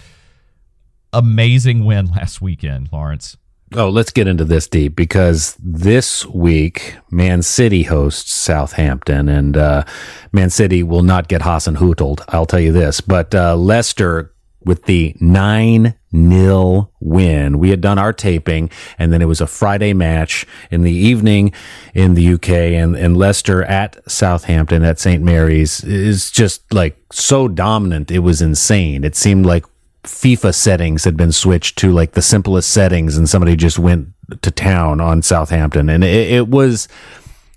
amazing 1.12 1.84
win 1.84 2.06
last 2.16 2.40
weekend, 2.40 2.90
Lawrence. 2.92 3.36
Oh, 3.74 3.88
let's 3.88 4.10
get 4.10 4.28
into 4.28 4.44
this 4.44 4.68
deep 4.68 4.94
because 4.94 5.56
this 5.58 6.26
week 6.26 6.96
Man 7.10 7.40
City 7.40 7.84
hosts 7.84 8.34
Southampton, 8.34 9.28
and 9.28 9.56
uh, 9.56 9.84
Man 10.30 10.50
City 10.50 10.82
will 10.82 11.02
not 11.02 11.28
get 11.28 11.40
Hasenhüttl. 11.40 12.22
I'll 12.28 12.44
tell 12.44 12.60
you 12.60 12.72
this. 12.72 13.00
But 13.00 13.34
uh, 13.34 13.56
Leicester 13.56 14.31
with 14.64 14.84
the 14.84 15.16
nine 15.20 15.94
nil 16.12 16.92
win. 17.00 17.58
We 17.58 17.70
had 17.70 17.80
done 17.80 17.98
our 17.98 18.12
taping, 18.12 18.70
and 18.98 19.12
then 19.12 19.22
it 19.22 19.26
was 19.26 19.40
a 19.40 19.46
Friday 19.46 19.92
match 19.92 20.46
in 20.70 20.82
the 20.82 20.92
evening 20.92 21.52
in 21.94 22.14
the 22.14 22.34
UK, 22.34 22.48
and, 22.50 22.96
and 22.96 23.16
Leicester 23.16 23.62
at 23.64 23.98
Southampton 24.10 24.84
at 24.84 24.98
St 24.98 25.22
Mary's 25.22 25.82
is 25.84 26.30
just 26.30 26.72
like 26.72 26.96
so 27.10 27.48
dominant. 27.48 28.10
It 28.10 28.20
was 28.20 28.42
insane. 28.42 29.04
It 29.04 29.16
seemed 29.16 29.46
like 29.46 29.64
FIFA 30.04 30.54
settings 30.54 31.04
had 31.04 31.16
been 31.16 31.32
switched 31.32 31.78
to 31.78 31.92
like 31.92 32.12
the 32.12 32.22
simplest 32.22 32.70
settings 32.70 33.16
and 33.16 33.28
somebody 33.28 33.54
just 33.54 33.78
went 33.78 34.08
to 34.42 34.50
town 34.50 35.00
on 35.00 35.22
Southampton. 35.22 35.88
And 35.88 36.02
it, 36.02 36.32
it 36.32 36.48
was 36.48 36.88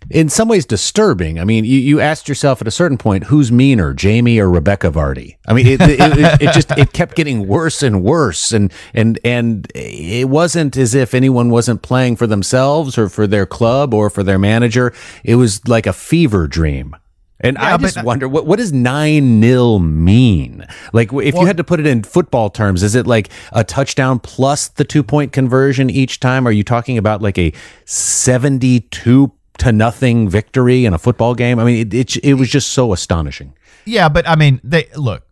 in 0.10 0.30
some 0.30 0.48
ways 0.48 0.66
disturbing. 0.66 1.40
I 1.40 1.44
mean, 1.44 1.66
you, 1.66 1.80
you 1.80 2.00
asked 2.00 2.28
yourself 2.28 2.62
at 2.62 2.68
a 2.68 2.72
certain 2.72 2.98
point, 2.98 3.26
who's 3.26 3.52
meaner, 3.52 3.94
Jamie 3.94 4.40
or 4.40 4.50
Rebecca 4.50 4.92
Vardy? 4.92 5.38
I 5.48 5.54
mean, 5.54 5.68
it, 5.68 5.82
it, 5.82 6.00
it, 6.00 6.42
it 6.42 6.54
just, 6.54 6.72
it 6.72 6.94
kept 6.94 7.16
getting 7.16 7.48
worse 7.48 7.82
and 7.84 8.04
worse. 8.04 8.52
And, 8.52 8.72
and, 8.94 9.20
and 9.24 9.68
it 9.74 10.30
wasn't 10.30 10.78
as 10.78 10.94
if 10.96 11.14
anyone 11.14 11.50
wasn't 11.50 11.82
playing 11.82 12.16
for 12.16 12.28
themselves 12.28 12.98
or 12.98 13.10
for 13.10 13.28
their 13.28 13.46
club 13.46 13.94
or 13.94 14.10
for 14.10 14.24
their 14.24 14.40
manager. 14.40 14.94
It 15.24 15.36
was 15.36 15.68
like 15.68 15.88
a 15.88 15.94
fever 15.94 16.48
dream. 16.48 16.96
And 17.42 17.58
yeah, 17.60 17.76
I 17.76 17.78
just 17.78 17.96
but, 17.96 18.06
wonder 18.06 18.30
what 18.30 18.46
what 18.46 18.60
does 18.60 18.72
nine 18.72 19.42
nil 19.42 19.80
mean? 19.80 20.66
Like, 20.94 21.10
if 21.12 21.34
well, 21.34 21.44
you 21.44 21.48
had 21.48 21.58
to 21.58 21.66
put 21.66 21.82
it 21.82 21.86
in 21.86 22.02
football 22.04 22.50
terms, 22.50 22.82
is 22.82 22.96
it 22.96 23.06
like 23.06 23.30
a 23.52 23.62
touchdown 23.62 24.20
plus 24.20 24.70
the 24.70 24.86
two 24.86 25.04
point 25.04 25.34
conversion 25.34 25.90
each 25.90 26.22
time? 26.22 26.48
Are 26.48 26.52
you 26.52 26.64
talking 26.64 26.98
about 26.98 27.22
like 27.22 27.38
a 27.38 27.52
seventy 27.84 28.80
two 28.80 29.34
to 29.60 29.72
nothing 29.72 30.30
victory 30.30 30.86
in 30.86 30.94
a 30.94 30.98
football 30.98 31.36
game? 31.36 31.60
I 31.60 31.64
mean, 31.64 31.88
it, 31.88 31.94
it 31.94 32.18
it 32.18 32.34
was 32.36 32.50
just 32.50 32.70
so 32.72 32.94
astonishing. 32.94 33.54
Yeah, 33.86 34.10
but 34.10 34.28
I 34.28 34.36
mean, 34.36 34.60
they 34.64 34.88
look 34.96 35.26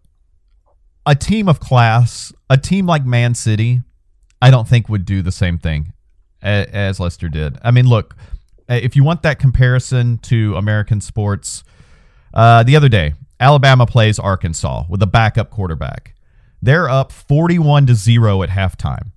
a 1.06 1.16
team 1.16 1.50
of 1.50 1.60
class, 1.60 2.34
a 2.50 2.58
team 2.58 2.86
like 2.86 3.06
Man 3.06 3.36
City, 3.36 3.82
I 4.44 4.52
don't 4.52 4.68
think 4.68 4.90
would 4.90 5.06
do 5.06 5.22
the 5.22 5.32
same 5.32 5.58
thing 5.58 5.94
as, 6.42 6.68
as 6.68 7.00
Leicester 7.00 7.30
did. 7.30 7.58
I 7.64 7.72
mean, 7.72 7.88
look, 7.88 8.14
if 8.68 8.96
you 8.98 9.04
want 9.06 9.22
that 9.24 9.40
comparison 9.40 10.18
to 10.20 10.58
American 10.58 11.00
sports 11.00 11.64
uh, 12.34 12.64
the 12.64 12.76
other 12.76 12.90
day, 12.90 13.14
Alabama 13.40 13.86
plays 13.86 14.20
Arkansas 14.20 14.84
with 14.90 15.02
a 15.02 15.08
backup 15.08 15.50
quarterback. 15.50 16.14
They're 16.62 16.90
up 16.90 17.14
41 17.14 17.88
to 17.88 17.96
0 17.96 18.44
at 18.44 18.50
halftime. 18.50 19.13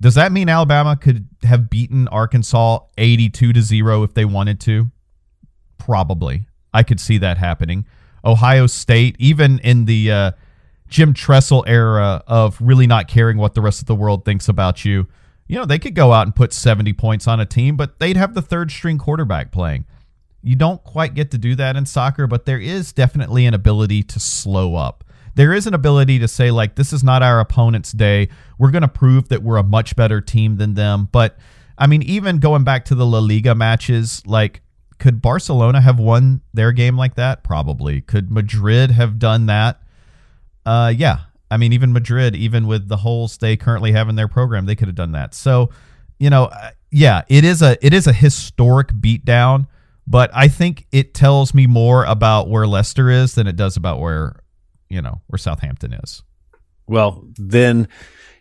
Does 0.00 0.14
that 0.14 0.30
mean 0.30 0.48
Alabama 0.48 0.96
could 0.96 1.28
have 1.42 1.68
beaten 1.68 2.06
Arkansas 2.08 2.80
82 2.96 3.52
to 3.52 3.62
0 3.62 4.02
if 4.04 4.14
they 4.14 4.24
wanted 4.24 4.60
to? 4.60 4.90
Probably. 5.78 6.46
I 6.72 6.82
could 6.82 7.00
see 7.00 7.18
that 7.18 7.38
happening. 7.38 7.86
Ohio 8.24 8.66
State, 8.66 9.16
even 9.18 9.58
in 9.60 9.86
the 9.86 10.10
uh, 10.10 10.32
Jim 10.88 11.14
Tressel 11.14 11.64
era 11.66 12.22
of 12.26 12.60
really 12.60 12.86
not 12.86 13.08
caring 13.08 13.38
what 13.38 13.54
the 13.54 13.60
rest 13.60 13.80
of 13.80 13.86
the 13.86 13.94
world 13.94 14.24
thinks 14.24 14.48
about 14.48 14.84
you, 14.84 15.08
you 15.48 15.56
know, 15.56 15.64
they 15.64 15.78
could 15.78 15.94
go 15.94 16.12
out 16.12 16.26
and 16.26 16.36
put 16.36 16.52
70 16.52 16.92
points 16.92 17.26
on 17.26 17.40
a 17.40 17.46
team, 17.46 17.76
but 17.76 17.98
they'd 17.98 18.16
have 18.16 18.34
the 18.34 18.42
third 18.42 18.70
string 18.70 18.98
quarterback 18.98 19.50
playing. 19.50 19.86
You 20.42 20.56
don't 20.56 20.82
quite 20.84 21.14
get 21.14 21.30
to 21.32 21.38
do 21.38 21.54
that 21.56 21.74
in 21.74 21.86
soccer, 21.86 22.26
but 22.26 22.44
there 22.44 22.60
is 22.60 22.92
definitely 22.92 23.46
an 23.46 23.54
ability 23.54 24.02
to 24.04 24.20
slow 24.20 24.76
up. 24.76 25.04
There 25.38 25.52
is 25.52 25.68
an 25.68 25.74
ability 25.74 26.18
to 26.18 26.26
say, 26.26 26.50
like, 26.50 26.74
this 26.74 26.92
is 26.92 27.04
not 27.04 27.22
our 27.22 27.38
opponent's 27.38 27.92
day. 27.92 28.28
We're 28.58 28.72
going 28.72 28.82
to 28.82 28.88
prove 28.88 29.28
that 29.28 29.40
we're 29.40 29.58
a 29.58 29.62
much 29.62 29.94
better 29.94 30.20
team 30.20 30.56
than 30.56 30.74
them. 30.74 31.08
But, 31.12 31.38
I 31.78 31.86
mean, 31.86 32.02
even 32.02 32.38
going 32.38 32.64
back 32.64 32.86
to 32.86 32.96
the 32.96 33.06
La 33.06 33.20
Liga 33.20 33.54
matches, 33.54 34.20
like, 34.26 34.62
could 34.98 35.22
Barcelona 35.22 35.80
have 35.80 36.00
won 36.00 36.40
their 36.52 36.72
game 36.72 36.96
like 36.96 37.14
that? 37.14 37.44
Probably. 37.44 38.00
Could 38.00 38.32
Madrid 38.32 38.90
have 38.90 39.20
done 39.20 39.46
that? 39.46 39.80
Uh, 40.66 40.92
yeah. 40.96 41.20
I 41.52 41.56
mean, 41.56 41.72
even 41.72 41.92
Madrid, 41.92 42.34
even 42.34 42.66
with 42.66 42.88
the 42.88 42.96
holes 42.96 43.36
they 43.38 43.56
currently 43.56 43.92
have 43.92 44.08
in 44.08 44.16
their 44.16 44.26
program, 44.26 44.66
they 44.66 44.74
could 44.74 44.88
have 44.88 44.96
done 44.96 45.12
that. 45.12 45.34
So, 45.34 45.70
you 46.18 46.30
know, 46.30 46.46
uh, 46.46 46.72
yeah, 46.90 47.22
it 47.28 47.44
is 47.44 47.62
a 47.62 47.78
it 47.80 47.94
is 47.94 48.08
a 48.08 48.12
historic 48.12 48.88
beatdown 48.88 49.68
but 50.08 50.30
I 50.32 50.48
think 50.48 50.86
it 50.90 51.12
tells 51.12 51.52
me 51.52 51.66
more 51.66 52.04
about 52.04 52.48
where 52.48 52.66
Leicester 52.66 53.10
is 53.10 53.34
than 53.34 53.46
it 53.46 53.56
does 53.56 53.76
about 53.76 54.00
where, 54.00 54.36
you 54.88 55.02
know, 55.02 55.20
where 55.26 55.38
Southampton 55.38 55.92
is. 55.92 56.22
Well, 56.86 57.24
then 57.36 57.88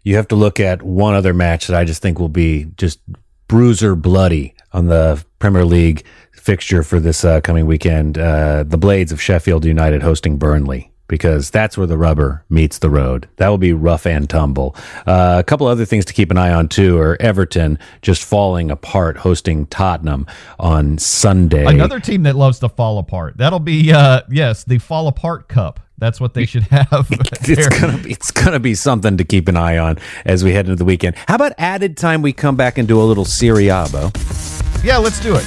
you 0.03 0.15
have 0.15 0.27
to 0.29 0.36
look 0.36 0.60
at 0.60 0.81
one 0.81 1.13
other 1.13 1.33
match 1.33 1.67
that 1.67 1.77
I 1.77 1.83
just 1.83 2.01
think 2.01 2.19
will 2.19 2.29
be 2.29 2.67
just 2.77 2.99
bruiser 3.47 3.95
bloody 3.95 4.55
on 4.71 4.88
the 4.88 5.23
Premier 5.39 5.65
League 5.65 6.05
fixture 6.33 6.83
for 6.83 6.99
this 6.99 7.25
uh, 7.25 7.41
coming 7.41 7.65
weekend. 7.65 8.17
Uh, 8.17 8.63
the 8.63 8.77
Blades 8.77 9.12
of 9.12 9.21
Sheffield 9.21 9.65
United 9.65 10.01
hosting 10.01 10.38
Burnley. 10.38 10.91
Because 11.08 11.50
that's 11.50 11.78
where 11.78 11.88
the 11.88 11.98
rubber 11.98 12.43
meets 12.50 12.80
the 12.80 12.89
road. 12.89 13.28
That 13.38 13.50
will 13.50 13.58
be 13.58 13.74
rough 13.74 14.06
and 14.06 14.30
tumble. 14.30 14.76
Uh, 15.06 15.38
a 15.39 15.43
couple 15.43 15.67
other 15.67 15.86
things 15.86 16.06
to 16.06 16.13
keep 16.13 16.32
an 16.32 16.38
eye 16.38 16.54
on 16.54 16.67
too 16.67 16.98
are 16.98 17.17
Everton 17.22 17.80
just 18.02 18.24
falling 18.24 18.72
apart, 18.72 19.17
hosting 19.17 19.65
Tottenham 19.67 20.28
on 20.60 20.98
Sunday. 20.98 21.65
Another 21.65 22.00
team 22.00 22.24
that 22.24 22.36
loves 22.36 22.60
to 22.60 22.70
fall 22.70 23.00
apart. 23.00 23.38
That'll 23.38 23.60
be 23.60 23.91
uh, 23.91 24.22
yes, 24.30 24.63
the 24.63 24.80
fall 24.80 25.08
apart 25.08 25.48
cup. 25.48 25.80
That's 26.00 26.22
what 26.22 26.36
they 26.36 26.46
should 26.46 26.63
have. 26.63 27.08
it's 27.10 27.67
gonna 27.80 27.98
be 27.98 28.12
it's 28.12 28.32
gonna 28.32 28.60
be 28.60 28.76
something 28.76 29.17
to 29.17 29.24
keep 29.24 29.48
an 29.48 29.58
eye 29.58 29.78
on 29.78 29.98
as 30.26 30.43
we 30.43 30.54
head 30.54 30.65
into 30.65 30.76
the 30.76 30.86
weekend. 30.86 31.15
How 31.28 31.36
about 31.36 31.54
added 31.58 31.98
time 31.98 32.22
we 32.22 32.34
come 32.34 32.56
back 32.56 32.78
and 32.78 32.88
do 32.88 33.02
a 33.02 33.04
little 33.04 33.26
Serie 33.26 33.67
Bo? 33.67 34.12
Yeah, 34.84 34.98
let's 34.98 35.20
do 35.22 35.36
it. 35.36 35.46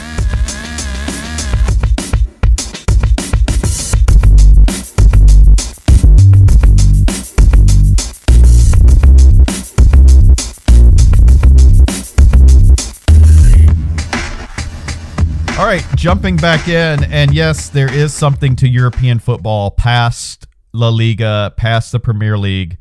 Right, 15.70 15.86
jumping 15.94 16.34
back 16.36 16.66
in, 16.66 17.04
and 17.12 17.32
yes, 17.32 17.68
there 17.68 17.92
is 17.92 18.12
something 18.12 18.56
to 18.56 18.68
European 18.68 19.20
football 19.20 19.70
past 19.70 20.48
La 20.72 20.88
Liga, 20.88 21.54
past 21.56 21.92
the 21.92 22.00
Premier 22.00 22.36
League. 22.36 22.76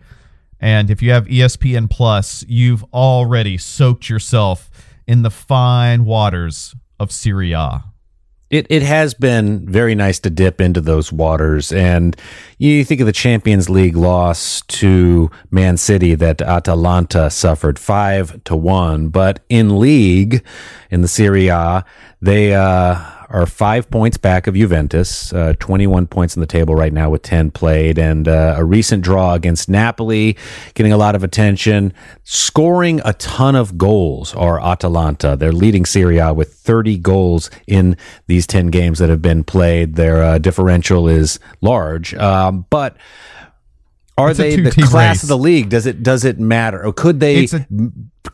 And 0.60 0.90
if 0.90 1.00
you 1.00 1.12
have 1.12 1.28
ESPN 1.28 1.88
Plus, 1.88 2.44
you've 2.48 2.84
already 2.86 3.60
soaked 3.60 4.10
yourself 4.10 4.72
in 5.08 5.22
the 5.22 5.30
fine 5.30 6.04
waters 6.04 6.74
of 7.00 7.12
Serie 7.12 7.52
A. 7.52 7.84
It 8.50 8.66
it 8.70 8.82
has 8.82 9.14
been 9.14 9.68
very 9.68 9.94
nice 9.94 10.20
to 10.22 10.30
dip 10.30 10.60
into 10.60 10.82
those 10.82 11.12
waters, 11.12 11.72
and 11.72 12.16
you 12.58 12.84
think 12.84 13.00
of 13.00 13.06
the 13.06 13.14
Champions 13.14 13.70
League 13.70 13.96
loss 13.96 14.62
to 14.62 15.30
Man 15.52 15.78
City 15.78 16.16
that 16.16 16.42
Atalanta 16.42 17.30
suffered 17.30 17.78
five 17.78 18.44
to 18.46 18.56
one, 18.56 19.10
but 19.10 19.42
in 19.50 19.80
league 19.80 20.44
in 20.90 21.02
the 21.02 21.08
Serie 21.08 21.50
A, 21.50 21.86
they 22.22 22.56
uh, 22.56 23.19
are 23.30 23.46
five 23.46 23.90
points 23.92 24.18
back 24.18 24.48
of 24.48 24.56
Juventus, 24.56 25.32
uh, 25.34 25.54
21 25.60 26.08
points 26.08 26.36
in 26.36 26.40
the 26.40 26.48
table 26.48 26.76
right 26.76 26.92
now 26.92 27.10
with 27.10 27.22
10 27.22 27.52
played, 27.52 28.00
and 28.00 28.28
uh, 28.28 28.56
a 28.58 28.66
recent 28.66 29.04
draw 29.04 29.36
against 29.36 29.70
Napoli, 29.70 30.36
getting 30.74 30.92
a 30.92 30.98
lot 30.98 31.16
of 31.16 31.24
attention. 31.24 31.94
Scoring 32.24 33.02
a 33.06 33.14
ton 33.14 33.56
of 33.56 33.78
goals 33.78 34.34
are 34.36 34.60
Atalanta. 34.60 35.36
They're 35.36 35.52
leading 35.52 35.86
Serie 35.86 36.18
A 36.18 36.34
with 36.34 36.54
30 36.54 36.98
goals 36.98 37.50
in 37.68 37.98
these 38.28 38.48
10 38.48 38.68
games 38.68 39.00
that 39.00 39.10
have 39.10 39.22
been 39.22 39.44
played. 39.44 39.96
Their 39.96 40.24
uh, 40.24 40.38
differential 40.40 41.08
is 41.08 41.40
large, 41.62 42.14
um, 42.16 42.66
but. 42.70 42.98
Are 44.18 44.34
they 44.34 44.58
the 44.58 44.72
class 44.72 44.94
race. 45.16 45.24
of 45.24 45.30
the 45.30 45.38
league? 45.38 45.70
Does 45.70 45.86
it 45.86 46.04
does 46.04 46.26
it 46.26 46.42
matter? 46.42 46.86
Or 46.86 46.92
could 46.92 47.22
they 47.22 47.46
a, 47.46 47.66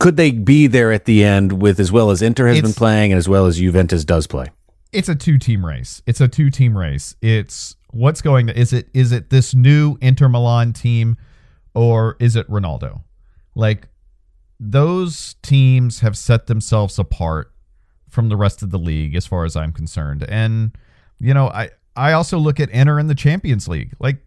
could 0.00 0.16
they 0.16 0.32
be 0.32 0.66
there 0.66 0.90
at 0.90 1.04
the 1.04 1.22
end 1.22 1.62
with 1.62 1.78
as 1.78 1.92
well 1.92 2.10
as 2.10 2.22
Inter 2.22 2.48
has 2.48 2.60
been 2.60 2.72
playing 2.72 3.12
and 3.12 3.18
as 3.18 3.28
well 3.28 3.46
as 3.46 3.58
Juventus 3.58 4.04
does 4.04 4.26
play? 4.26 4.48
It's 4.92 5.08
a 5.08 5.14
two 5.14 5.38
team 5.38 5.64
race. 5.64 6.02
It's 6.06 6.20
a 6.20 6.28
two 6.28 6.50
team 6.50 6.76
race. 6.76 7.16
It's 7.20 7.76
what's 7.90 8.20
going 8.20 8.48
is 8.48 8.72
it 8.72 8.88
is 8.94 9.12
it 9.12 9.30
this 9.30 9.54
new 9.54 9.96
Inter 10.00 10.28
Milan 10.28 10.72
team 10.72 11.16
or 11.74 12.16
is 12.20 12.36
it 12.36 12.48
Ronaldo? 12.48 13.02
Like 13.54 13.88
those 14.58 15.34
teams 15.42 16.00
have 16.00 16.16
set 16.16 16.46
themselves 16.46 16.98
apart 16.98 17.52
from 18.08 18.28
the 18.28 18.36
rest 18.36 18.62
of 18.62 18.70
the 18.70 18.78
league 18.78 19.14
as 19.14 19.26
far 19.26 19.44
as 19.44 19.56
I'm 19.56 19.72
concerned. 19.72 20.24
And 20.28 20.76
you 21.18 21.34
know, 21.34 21.48
I 21.48 21.70
I 21.94 22.12
also 22.12 22.38
look 22.38 22.60
at 22.60 22.70
Inter 22.70 22.98
in 22.98 23.06
the 23.06 23.14
Champions 23.14 23.68
League. 23.68 23.94
Like 23.98 24.18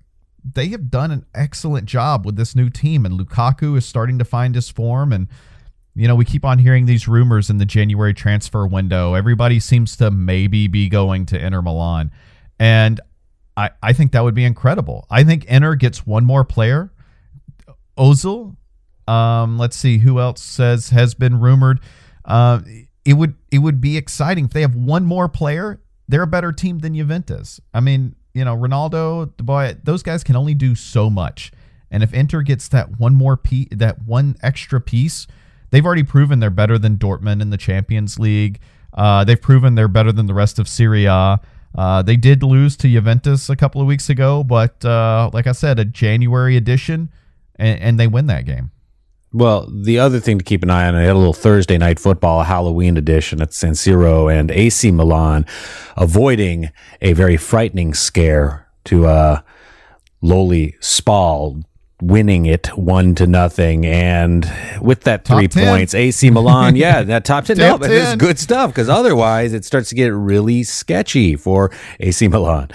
they 0.43 0.67
have 0.67 0.89
done 0.89 1.11
an 1.11 1.25
excellent 1.35 1.85
job 1.85 2.25
with 2.25 2.35
this 2.35 2.55
new 2.55 2.69
team 2.69 3.05
and 3.05 3.19
Lukaku 3.19 3.77
is 3.77 3.85
starting 3.85 4.17
to 4.19 4.25
find 4.25 4.55
his 4.55 4.69
form 4.69 5.11
and 5.11 5.27
you 5.99 6.07
know, 6.07 6.15
we 6.15 6.23
keep 6.23 6.45
on 6.45 6.59
hearing 6.59 6.85
these 6.85 7.09
rumors 7.09 7.49
in 7.49 7.57
the 7.57 7.65
January 7.65 8.13
transfer 8.13 8.65
window. 8.65 9.15
Everybody 9.15 9.59
seems 9.59 9.97
to 9.97 10.09
maybe 10.09 10.69
be 10.69 10.87
going 10.87 11.25
to 11.25 11.37
Inter 11.37 11.61
Milan. 11.61 12.09
And 12.57 13.01
I, 13.57 13.71
I 13.83 13.91
think 13.91 14.13
that 14.13 14.23
would 14.23 14.33
be 14.33 14.45
incredible. 14.45 15.05
I 15.09 15.25
think 15.25 15.43
Inter 15.45 15.75
gets 15.75 16.07
one 16.07 16.25
more 16.25 16.45
player. 16.45 16.93
Ozil. 17.97 18.55
Um, 19.09 19.57
let's 19.57 19.75
see 19.75 19.97
who 19.97 20.19
else 20.19 20.41
says 20.41 20.91
has 20.91 21.15
been 21.15 21.41
rumored. 21.41 21.81
Uh, 22.23 22.61
it 23.03 23.13
would 23.13 23.33
it 23.51 23.57
would 23.57 23.81
be 23.81 23.97
exciting 23.97 24.45
if 24.45 24.51
they 24.51 24.61
have 24.61 24.75
one 24.75 25.03
more 25.03 25.27
player. 25.27 25.81
They're 26.07 26.21
a 26.21 26.27
better 26.27 26.53
team 26.53 26.79
than 26.79 26.95
Juventus. 26.95 27.59
I 27.73 27.81
mean, 27.81 28.15
you 28.33 28.45
know, 28.45 28.55
Ronaldo, 28.55 29.35
the 29.35 29.43
boy, 29.43 29.75
those 29.83 30.03
guys 30.03 30.23
can 30.23 30.37
only 30.37 30.53
do 30.53 30.75
so 30.75 31.09
much. 31.09 31.51
And 31.91 32.03
if 32.03 32.13
Inter 32.13 32.41
gets 32.41 32.69
that 32.69 32.99
one 32.99 33.15
more 33.15 33.35
piece, 33.35 33.67
that 33.71 34.03
one 34.03 34.37
extra 34.41 34.79
piece, 34.79 35.27
they've 35.71 35.85
already 35.85 36.03
proven 36.03 36.39
they're 36.39 36.49
better 36.49 36.77
than 36.77 36.97
Dortmund 36.97 37.41
in 37.41 37.49
the 37.49 37.57
Champions 37.57 38.19
League. 38.19 38.59
Uh, 38.93 39.23
they've 39.23 39.41
proven 39.41 39.75
they're 39.75 39.87
better 39.87 40.11
than 40.11 40.25
the 40.25 40.33
rest 40.33 40.59
of 40.59 40.67
Serie 40.67 41.05
A. 41.05 41.39
Uh, 41.77 42.01
they 42.01 42.15
did 42.15 42.41
lose 42.41 42.75
to 42.77 42.87
Juventus 42.87 43.49
a 43.49 43.55
couple 43.55 43.79
of 43.79 43.87
weeks 43.87 44.09
ago, 44.09 44.43
but 44.43 44.83
uh, 44.83 45.29
like 45.33 45.47
I 45.47 45.51
said, 45.51 45.77
a 45.77 45.85
January 45.85 46.57
edition, 46.57 47.11
and, 47.57 47.79
and, 47.79 47.99
they 47.99 48.07
win 48.07 48.25
that 48.25 48.45
game. 48.45 48.71
Well, 49.31 49.69
the 49.71 49.99
other 49.99 50.19
thing 50.19 50.39
to 50.39 50.43
keep 50.43 50.63
an 50.63 50.71
eye 50.71 50.87
on, 50.87 50.95
I 50.95 51.01
had 51.01 51.11
a 51.11 51.19
little 51.19 51.33
Thursday 51.33 51.77
night 51.77 51.99
football, 51.99 52.41
a 52.41 52.43
Halloween 52.43 52.97
edition 52.97 53.41
at 53.41 53.53
San 53.53 53.73
Siro, 53.73 54.33
and 54.33 54.49
AC 54.49 54.89
Milan 54.91 55.45
avoiding 55.95 56.71
a 57.01 57.13
very 57.13 57.37
frightening 57.37 57.93
scare 57.93 58.67
to 58.85 59.05
uh, 59.05 59.41
lowly 60.21 60.75
Spal 60.79 61.63
winning 62.01 62.45
it 62.45 62.67
one 62.77 63.15
to 63.15 63.27
nothing. 63.27 63.85
And 63.85 64.49
with 64.81 65.01
that 65.01 65.25
top 65.25 65.37
three 65.37 65.47
10. 65.47 65.67
points, 65.67 65.93
AC 65.93 66.29
Milan, 66.29 66.75
yeah, 66.75 67.03
that 67.03 67.25
top 67.25 67.45
10. 67.45 67.57
no, 67.57 67.77
but 67.77 67.91
it's 67.91 68.15
good 68.15 68.39
stuff 68.39 68.71
because 68.71 68.89
otherwise 68.89 69.53
it 69.53 69.65
starts 69.65 69.89
to 69.89 69.95
get 69.95 70.13
really 70.13 70.63
sketchy 70.63 71.35
for 71.35 71.71
AC 71.99 72.27
Milan. 72.27 72.69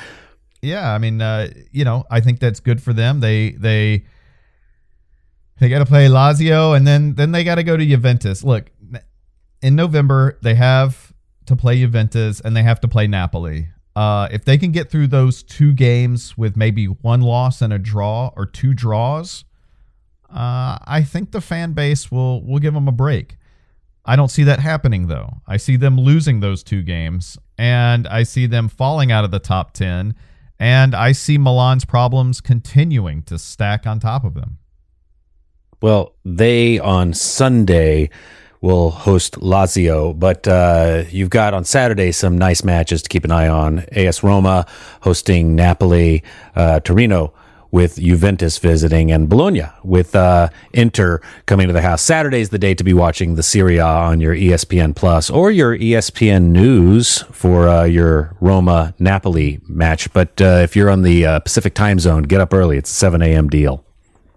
Yeah, 0.62 0.92
I 0.92 0.98
mean, 0.98 1.20
uh, 1.20 1.48
you 1.72 1.84
know, 1.84 2.04
I 2.10 2.20
think 2.20 2.40
that's 2.40 2.60
good 2.60 2.82
for 2.82 2.92
them. 2.92 3.20
They, 3.20 3.50
they, 3.50 4.06
they 5.60 5.68
got 5.68 5.80
to 5.80 5.87
play 5.87 6.06
Lazio 6.06 6.76
and 6.76 6.87
then, 6.87 7.14
then 7.14 7.32
they 7.32 7.44
got 7.44 7.56
to 7.56 7.62
go 7.62 7.76
to 7.76 7.84
Juventus. 7.84 8.42
Look, 8.42 8.70
in 9.62 9.76
November, 9.76 10.38
they 10.42 10.54
have 10.54 11.12
to 11.46 11.56
play 11.56 11.78
Juventus 11.78 12.40
and 12.40 12.56
they 12.56 12.62
have 12.62 12.80
to 12.80 12.88
play 12.88 13.06
Napoli. 13.06 13.68
Uh, 13.96 14.28
if 14.30 14.44
they 14.44 14.59
can 14.59 14.72
get 14.72 14.90
through 14.90 15.07
those 15.07 15.42
two 15.42 15.72
games 15.72 16.37
with 16.37 16.57
maybe 16.57 16.87
one 16.87 17.20
loss 17.20 17.62
and 17.62 17.72
a 17.72 17.78
draw 17.78 18.33
or 18.37 18.44
two 18.44 18.74
draws, 18.74 19.44
uh, 20.30 20.78
I 20.85 21.04
think 21.07 21.30
the 21.30 21.40
fan 21.40 21.74
base 21.74 22.11
will 22.11 22.44
will 22.44 22.59
give 22.59 22.74
them 22.74 22.88
a 22.88 22.92
break. 22.92 23.37
I 24.04 24.16
don't 24.16 24.30
see 24.30 24.42
that 24.44 24.59
happening 24.59 25.07
though. 25.07 25.35
I 25.46 25.57
see 25.57 25.76
them 25.76 25.98
losing 25.98 26.40
those 26.40 26.64
two 26.64 26.83
games, 26.83 27.38
and 27.57 28.09
I 28.09 28.24
see 28.24 28.46
them 28.46 28.68
falling 28.68 29.12
out 29.12 29.24
of 29.24 29.30
the 29.30 29.38
top 29.38 29.72
ten, 29.72 30.14
and 30.59 30.94
I 30.94 31.12
see 31.12 31.38
Milan's 31.38 31.85
problems 31.85 32.40
continuing 32.40 33.22
to 33.22 33.38
stack 33.38 33.87
on 33.87 34.00
top 34.00 34.24
of 34.24 34.35
them. 34.35 34.59
Well, 35.80 36.14
they 36.24 36.78
on 36.80 37.14
Sunday 37.14 38.11
will 38.64 38.90
host 38.90 39.35
Lazio. 39.35 40.18
But 40.18 40.48
uh, 40.48 41.05
you've 41.11 41.29
got 41.29 41.53
on 41.53 41.64
Saturday 41.64 42.12
some 42.12 42.38
nice 42.38 42.64
matches 42.64 43.03
to 43.03 43.09
keep 43.11 43.24
an 43.24 43.31
eye 43.31 43.46
on. 43.46 43.81
AS 43.92 44.22
Roma 44.22 44.66
hosting 45.03 45.55
Napoli, 45.55 46.24
uh, 46.57 46.81
Torino 46.81 47.35
with 47.70 47.96
Juventus 47.96 48.57
visiting, 48.59 49.12
and 49.12 49.29
Bologna 49.29 49.64
with 49.83 50.16
uh, 50.16 50.48
Inter 50.72 51.20
coming 51.44 51.66
to 51.66 51.74
the 51.74 51.83
house. 51.83 52.00
Saturday's 52.00 52.48
the 52.48 52.59
day 52.59 52.72
to 52.72 52.83
be 52.83 52.94
watching 52.94 53.35
the 53.35 53.42
Serie 53.42 53.77
A 53.77 53.85
on 53.85 54.20
your 54.20 54.35
ESPN 54.35 54.96
Plus 54.96 55.29
or 55.29 55.50
your 55.50 55.77
ESPN 55.77 56.44
News 56.44 57.22
for 57.33 57.68
uh, 57.68 57.85
your 57.85 58.35
Roma 58.40 58.94
Napoli 58.98 59.61
match. 59.68 60.11
But 60.14 60.40
uh, 60.40 60.61
if 60.62 60.74
you're 60.74 60.88
on 60.88 61.03
the 61.03 61.27
uh, 61.27 61.40
Pacific 61.40 61.74
time 61.74 61.98
zone, 61.98 62.22
get 62.22 62.40
up 62.40 62.55
early. 62.55 62.79
It's 62.79 62.90
a 62.90 62.94
7 62.94 63.20
a.m. 63.20 63.50
deal. 63.50 63.85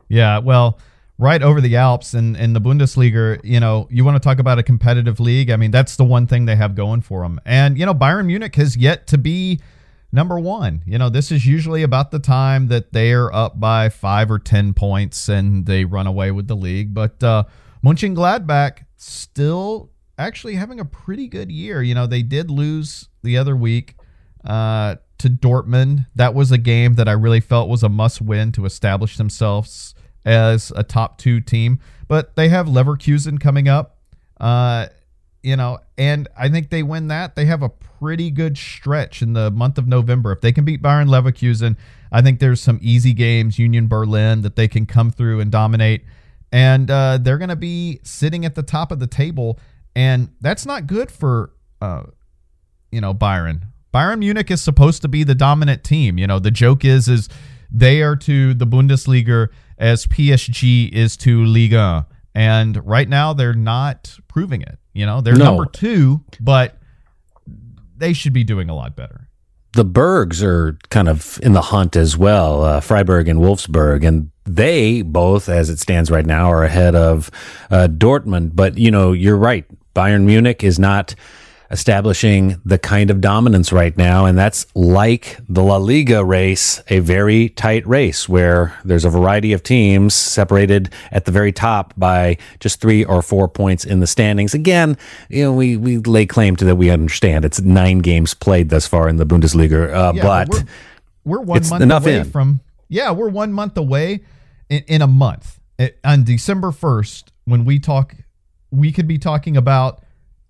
Yeah, 0.10 0.40
well, 0.40 0.80
right 1.19 1.41
over 1.41 1.62
the 1.62 1.75
Alps 1.75 2.13
and 2.13 2.38
in, 2.38 2.53
the 2.53 2.62
Bundesliga, 2.62 3.39
you 3.43 3.60
know, 3.60 3.88
you 3.89 4.06
want 4.06 4.15
to 4.15 4.19
talk 4.19 4.39
about 4.39 4.60
a 4.60 4.63
competitive 4.63 5.19
league. 5.19 5.49
I 5.49 5.56
mean, 5.56 5.71
that's 5.71 5.95
the 5.95 6.03
one 6.03 6.27
thing 6.27 6.45
they 6.45 6.56
have 6.56 6.75
going 6.75 7.01
for 7.01 7.23
them. 7.23 7.39
And, 7.45 7.77
you 7.77 7.86
know, 7.86 7.93
Bayern 7.93 8.27
Munich 8.27 8.56
has 8.56 8.77
yet 8.77 9.08
to 9.08 9.17
be 9.17 9.60
number 10.12 10.39
one. 10.39 10.84
You 10.86 10.97
know, 10.97 11.10
this 11.10 11.32
is 11.32 11.45
usually 11.45 11.84
about 11.84 12.12
the 12.12 12.19
time 12.19 12.67
that 12.67 12.93
they 12.93 13.13
are 13.13 13.34
up 13.34 13.60
by 13.60 13.89
five 13.89 14.30
or 14.30 14.39
10 14.39 14.73
points 14.73 15.27
and 15.27 15.65
they 15.65 15.86
run 15.86 16.08
away 16.08 16.32
with 16.32 16.47
the 16.47 16.56
league. 16.56 16.93
But 16.93 17.21
uh, 17.23 17.45
Mönchengladbach 17.84 18.86
still 18.95 19.91
actually 20.19 20.56
having 20.56 20.80
a 20.80 20.86
pretty 20.86 21.27
good 21.27 21.51
year. 21.51 21.82
You 21.82 21.95
know, 21.95 22.06
they 22.06 22.21
did 22.21 22.51
lose 22.51 23.10
the 23.23 23.38
other 23.38 23.56
week 23.56 23.95
uh, 24.45 24.97
to 25.17 25.30
Dortmund. 25.30 26.06
That 26.15 26.36
was 26.36 26.51
a 26.51 26.58
game 26.60 26.93
that 26.93 27.08
I 27.08 27.13
really 27.13 27.39
felt 27.39 27.69
was 27.69 27.82
a 27.82 27.89
must 27.89 28.21
win 28.21 28.52
to 28.54 28.65
establish 28.65 29.17
themselves 29.17 29.96
as 30.28 30.73
a 30.75 30.84
top 30.84 31.17
two 31.17 31.40
team. 31.40 31.80
But 32.08 32.36
they 32.36 32.50
have 32.50 32.67
Leverkusen 32.67 33.40
coming 33.40 33.67
up. 33.67 33.98
Uh, 34.40 34.88
you 35.42 35.56
know, 35.56 35.80
and 35.98 36.28
I 36.38 36.50
think 36.50 36.69
they 36.69 36.84
win 36.84 37.08
that. 37.08 37.36
They 37.36 37.46
have 37.46 37.63
a 37.63 37.69
pretty 37.69 38.30
good 38.30 38.58
stretch 38.58 39.21
in 39.21 39.34
the 39.34 39.50
month 39.50 39.78
of 39.78 39.88
November. 39.88 40.34
If 40.34 40.42
they 40.42 40.52
can 40.52 40.65
beat 40.65 40.82
Bayern 40.82 41.08
Leverkusen, 41.08 41.78
I 42.12 42.21
think 42.21 42.40
there's 42.40 42.62
some 42.62 42.80
easy 42.82 43.13
games, 43.13 43.58
Union 43.58 43.88
Berlin, 43.88 44.42
that 44.42 44.58
they 44.58 44.67
can 44.67 44.86
come 44.86 45.10
through 45.10 45.40
and 45.40 45.50
dominate. 45.50 46.04
And 46.52 46.92
uh, 46.92 47.17
they're 47.21 47.38
going 47.38 47.50
to 47.50 47.56
be 47.56 48.00
sitting 48.04 48.46
at 48.46 48.56
the 48.56 48.63
top 48.63 48.92
of 48.92 49.00
the 49.00 49.08
table. 49.08 49.58
And 49.96 50.30
that's 50.42 50.65
not 50.65 50.88
good 50.88 51.10
for, 51.10 51.52
uh, 51.82 52.04
you 52.92 53.00
know, 53.00 53.13
Byron. 53.13 53.65
Bayern 53.94 54.19
Munich 54.19 54.52
is 54.52 54.62
supposed 54.62 55.02
to 55.04 55.08
be 55.08 55.23
the 55.23 55.36
dominant 55.36 55.84
team. 55.84 56.17
You 56.17 56.28
know, 56.28 56.40
the 56.40 56.52
joke 56.52 56.84
is, 56.84 57.08
is 57.08 57.30
they 57.71 58.02
are 58.02 58.15
to 58.17 58.54
the 58.54 58.67
Bundesliga 58.67 59.48
as 59.78 60.06
PSG 60.08 60.90
is 60.92 61.15
to 61.17 61.44
Liga. 61.46 62.08
And 62.36 62.86
right 62.86 63.10
now 63.10 63.34
they're 63.34 63.54
not 63.54 64.17
proving 64.28 64.62
it. 64.62 64.78
You 64.94 65.06
know, 65.06 65.21
they're 65.21 65.36
No. 65.36 65.46
number 65.46 65.65
two, 65.65 66.21
but 66.40 66.78
they 67.98 68.13
should 68.13 68.34
be 68.34 68.44
doing 68.44 68.69
a 68.69 68.75
lot 68.75 68.96
better. 68.96 69.23
the 69.73 69.84
Bergs 69.86 70.42
are 70.42 70.75
kind 70.90 71.08
of 71.08 71.40
in 71.44 71.54
the 71.54 71.62
hunt 71.62 71.96
as 71.96 72.17
well, 72.17 72.63
uh, 72.63 72.80
Freiburg 72.80 73.28
and 73.28 73.40
Wolfsburg, 73.40 74.04
and 74.08 74.32
they 74.44 75.04
both, 75.04 75.50
as 75.50 75.69
it 75.69 75.78
stands 75.78 76.10
right 76.10 76.25
now, 76.25 76.52
are 76.52 76.63
ahead 76.63 76.96
of 76.96 77.30
uh, 77.69 77.88
Dortmund. 77.92 78.52
But 78.56 78.80
you 78.80 78.90
know, 78.90 79.12
you're 79.12 79.38
right. 79.38 79.65
Bayern 79.94 80.23
Munich 80.23 80.63
is 80.63 80.80
not 80.80 81.13
establishing 81.70 82.60
the 82.65 82.78
kind 82.78 83.10
of 83.10 83.22
dominance 83.22 83.72
right 83.72 83.96
now, 83.98 84.26
and 84.26 84.38
that's 84.38 84.65
like 84.76 85.38
the 85.48 85.62
La 85.63 85.78
Liga 85.78 86.24
race, 86.24 86.82
a 86.90 87.00
very 87.00 87.50
tight 87.50 87.86
race 87.86 88.28
where 88.28 88.78
there's 88.86 89.06
a 89.06 89.10
variety 89.10 89.54
of 89.54 89.63
teams 89.63 90.13
separated 90.13 90.90
at 91.12 91.26
the 91.26 91.32
very 91.32 91.52
top 91.52 91.94
by 91.98 92.38
just 92.60 92.80
three 92.82 93.04
or 93.04 93.22
four 93.22 93.48
points 93.48 93.86
in 93.86 94.00
the 94.00 94.08
standings. 94.08 94.54
Again, 94.54 94.98
you 95.30 95.44
know, 95.44 95.54
we 95.54 95.78
we 95.78 95.98
lay 96.00 96.26
claim 96.26 96.56
to 96.58 96.65
that 96.65 96.76
we 96.76 96.90
understand 96.90 97.46
it's 97.46 97.62
nine 97.62 98.00
games 98.00 98.34
played 98.34 98.70
thus 98.70 98.88
far 98.88 99.08
in 99.10 99.18
the 99.18 99.26
Bundesliga, 99.26 99.94
uh, 99.94 100.13
Yeah, 100.15 100.24
but 100.24 100.50
we're, 101.26 101.40
we're 101.40 101.42
one 101.42 101.88
month 101.88 102.06
away 102.06 102.18
in. 102.20 102.32
from 102.32 102.60
yeah, 102.90 103.12
we're 103.12 103.30
one 103.30 103.52
month 103.52 103.78
away 103.78 104.22
in, 104.70 104.84
in 104.88 105.02
a 105.02 105.08
month. 105.08 105.60
It- 105.78 106.00
on 106.04 106.24
December 106.24 106.72
first, 106.72 107.32
when 107.46 107.65
we 107.65 107.80
talk, 107.80 108.15
we 108.72 108.92
could 108.92 109.08
be 109.08 109.18
talking 109.18 109.58
about 109.58 110.02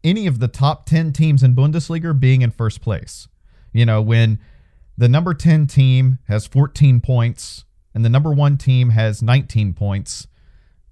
any 0.04 0.28
of 0.28 0.40
the 0.40 0.48
top 0.48 0.86
ten 0.86 1.12
teams 1.12 1.44
in 1.44 1.56
Bundesliga 1.56 2.18
being 2.18 2.42
in 2.42 2.52
first 2.52 2.82
place. 2.82 3.28
You 3.74 3.86
know, 3.86 4.02
when 4.02 4.40
the 4.98 5.10
number 5.10 5.34
ten 5.34 5.68
team 5.68 6.20
has 6.28 6.48
14 6.48 7.02
points 7.02 7.66
and 7.94 8.04
the 8.04 8.10
number 8.10 8.32
one 8.32 8.58
team 8.58 8.90
has 8.90 9.22
19 9.22 9.74
points, 9.74 10.28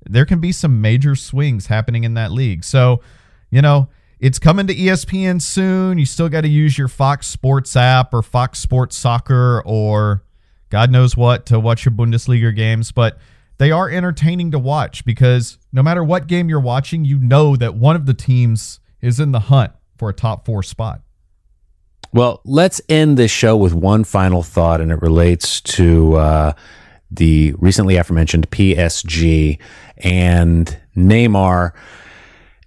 there 0.05 0.25
can 0.25 0.39
be 0.39 0.51
some 0.51 0.81
major 0.81 1.15
swings 1.15 1.67
happening 1.67 2.03
in 2.03 2.13
that 2.15 2.31
league. 2.31 2.63
So, 2.63 3.01
you 3.49 3.61
know, 3.61 3.89
it's 4.19 4.39
coming 4.39 4.67
to 4.67 4.75
ESPN 4.75 5.41
soon. 5.41 5.97
You 5.97 6.05
still 6.05 6.29
got 6.29 6.41
to 6.41 6.47
use 6.47 6.77
your 6.77 6.87
Fox 6.87 7.27
Sports 7.27 7.75
app 7.75 8.13
or 8.13 8.21
Fox 8.21 8.59
Sports 8.59 8.95
Soccer 8.95 9.61
or 9.65 10.23
God 10.69 10.91
knows 10.91 11.15
what 11.15 11.45
to 11.47 11.59
watch 11.59 11.85
your 11.85 11.93
Bundesliga 11.93 12.55
games, 12.55 12.91
but 12.91 13.17
they 13.57 13.71
are 13.71 13.89
entertaining 13.89 14.51
to 14.51 14.59
watch 14.59 15.05
because 15.05 15.57
no 15.71 15.81
matter 15.81 16.03
what 16.03 16.27
game 16.27 16.49
you're 16.49 16.59
watching, 16.59 17.05
you 17.05 17.17
know 17.19 17.55
that 17.55 17.75
one 17.75 17.95
of 17.95 18.05
the 18.05 18.13
teams 18.13 18.79
is 19.05 19.19
in 19.19 19.31
the 19.31 19.39
hunt 19.39 19.71
for 19.97 20.09
a 20.09 20.13
top 20.13 20.45
four 20.45 20.63
spot. 20.63 21.01
Well, 22.11 22.41
let's 22.43 22.81
end 22.89 23.17
this 23.17 23.29
show 23.29 23.55
with 23.55 23.73
one 23.73 24.03
final 24.03 24.41
thought, 24.41 24.81
and 24.81 24.91
it 24.91 25.01
relates 25.01 25.61
to 25.61 26.15
uh, 26.15 26.53
the 27.11 27.53
recently 27.59 27.97
aforementioned 27.97 28.49
PSG 28.49 29.59
and 29.97 30.77
Neymar 30.95 31.73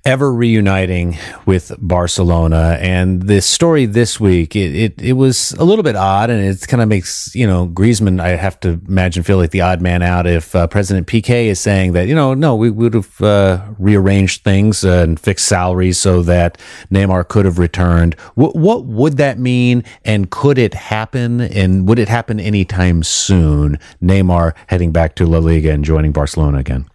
ever 0.09 0.33
reuniting 0.33 1.19
with 1.45 1.71
Barcelona. 1.79 2.79
And 2.81 3.25
this 3.25 3.45
story 3.45 3.85
this 3.85 4.19
week, 4.19 4.57
it, 4.57 4.75
it, 4.75 5.03
it 5.03 5.13
was 5.13 5.53
a 5.59 5.65
little 5.65 5.83
bit 5.83 5.97
odd, 5.97 6.31
and 6.31 6.43
it 6.43 6.67
kind 6.67 6.83
of 6.83 6.89
makes, 6.89 7.35
you 7.35 7.47
know, 7.47 7.69
Griezmann, 7.69 8.19
I 8.19 8.31
have 8.31 8.59
to 8.61 8.81
imagine, 8.89 9.23
feel 9.23 9.37
like 9.37 9.51
the 9.51 9.61
odd 9.61 9.83
man 9.83 10.01
out 10.01 10.27
if 10.27 10.57
uh, 10.57 10.67
President 10.67 11.07
Piqué 11.07 11.49
is 11.49 11.61
saying 11.61 11.93
that, 11.93 12.09
you 12.09 12.15
know, 12.15 12.33
no, 12.33 12.57
we 12.57 12.71
would 12.71 12.95
have 12.95 13.21
uh, 13.21 13.63
rearranged 13.79 14.45
things 14.45 14.83
uh, 14.83 15.05
and 15.07 15.21
fixed 15.21 15.45
salaries 15.45 15.99
so 15.99 16.23
that 16.23 16.57
Neymar 16.91 17.29
could 17.29 17.45
have 17.45 17.59
returned. 17.59 18.15
What, 18.35 18.57
what 18.57 18.87
would 18.87 19.19
that 19.19 19.39
mean? 19.39 19.85
And 20.07 20.31
could 20.31 20.57
it 20.57 20.73
happen? 20.73 21.43
And 21.43 21.87
would 21.87 21.99
it 21.99 22.09
happen 22.09 22.41
anytime 22.41 23.03
soon? 23.03 23.79
Neymar 24.03 24.55
heading 24.69 24.91
back 24.91 25.17
to 25.17 25.27
La 25.27 25.39
Liga 25.39 25.71
and 25.71 25.85
joining 25.85 26.13
Barcelona 26.13 26.59
again. 26.59 26.89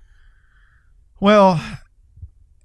Well, 1.20 1.62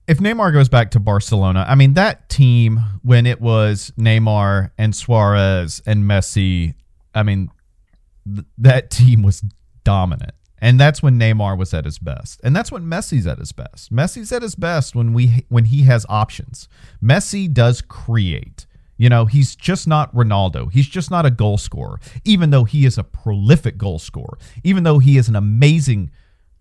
if 0.09 0.19
Neymar 0.19 0.55
goes 0.55 0.71
back 0.71 0.91
to 0.93 1.01
Barcelona, 1.01 1.67
I 1.69 1.75
mean, 1.75 1.93
that 1.95 2.31
team, 2.31 2.81
when 3.03 3.27
it 3.27 3.43
was 3.43 3.93
Neymar 3.99 4.71
and 4.79 4.97
Suarez 4.97 5.83
and 5.85 6.05
Messi, 6.05 6.75
I 7.15 7.23
mean, 7.23 7.51
th- 8.25 8.47
that 8.57 8.91
team 8.91 9.23
was 9.23 9.45
dominant. 9.85 10.33
And 10.61 10.81
that's 10.81 11.03
when 11.03 11.21
Neymar 11.21 11.59
was 11.59 11.73
at 11.75 11.85
his 11.85 11.99
best. 11.99 12.41
And 12.43 12.57
that's 12.57 12.73
when 12.73 12.85
Messi's 12.85 13.27
at 13.27 13.39
his 13.39 13.53
best. 13.53 13.93
Messi's 13.93 14.33
at 14.33 14.43
his 14.43 14.57
best 14.57 14.97
when 14.97 15.13
we 15.13 15.45
when 15.51 15.67
he 15.67 15.83
has 15.83 16.05
options. 16.09 16.69
Messi 17.01 17.53
does 17.53 17.81
create. 17.81 18.67
You 18.97 19.09
know, 19.09 19.27
he's 19.27 19.55
just 19.55 19.87
not 19.87 20.13
Ronaldo. 20.13 20.73
He's 20.73 20.89
just 20.89 21.13
not 21.13 21.25
a 21.25 21.31
goal 21.31 21.59
scorer, 21.59 22.01
even 22.25 22.51
though 22.51 22.65
he 22.65 22.85
is 22.85 22.99
a 22.99 23.05
prolific 23.05 23.79
goal 23.79 24.01
scorer, 24.01 24.39
even 24.65 24.83
though 24.83 24.99
he 24.99 25.17
is 25.17 25.29
an 25.29 25.37
amazing 25.37 26.11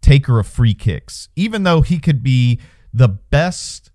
taker 0.02 0.38
of 0.38 0.45
free 0.45 0.76
kicks, 0.76 1.30
even 1.36 1.64
though 1.64 1.82
he 1.82 1.98
could 1.98 2.22
be 2.22 2.60
the 2.98 3.08
best 3.08 3.91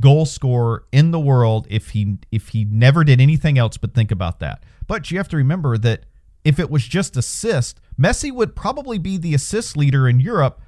goal 0.00 0.26
scorer 0.26 0.84
in 0.92 1.12
the 1.12 1.20
world 1.20 1.66
if 1.70 1.90
he 1.90 2.18
if 2.30 2.48
he 2.48 2.64
never 2.64 3.04
did 3.04 3.20
anything 3.20 3.58
else 3.58 3.76
but 3.76 3.94
think 3.94 4.10
about 4.10 4.40
that. 4.40 4.62
But 4.86 5.10
you 5.10 5.18
have 5.18 5.28
to 5.28 5.36
remember 5.36 5.78
that 5.78 6.04
if 6.44 6.58
it 6.58 6.70
was 6.70 6.86
just 6.86 7.16
assist, 7.16 7.80
Messi 7.98 8.32
would 8.32 8.54
probably 8.54 8.98
be 8.98 9.16
the 9.16 9.34
assist 9.34 9.76
leader 9.76 10.08
in 10.08 10.20
Europe. 10.20 10.60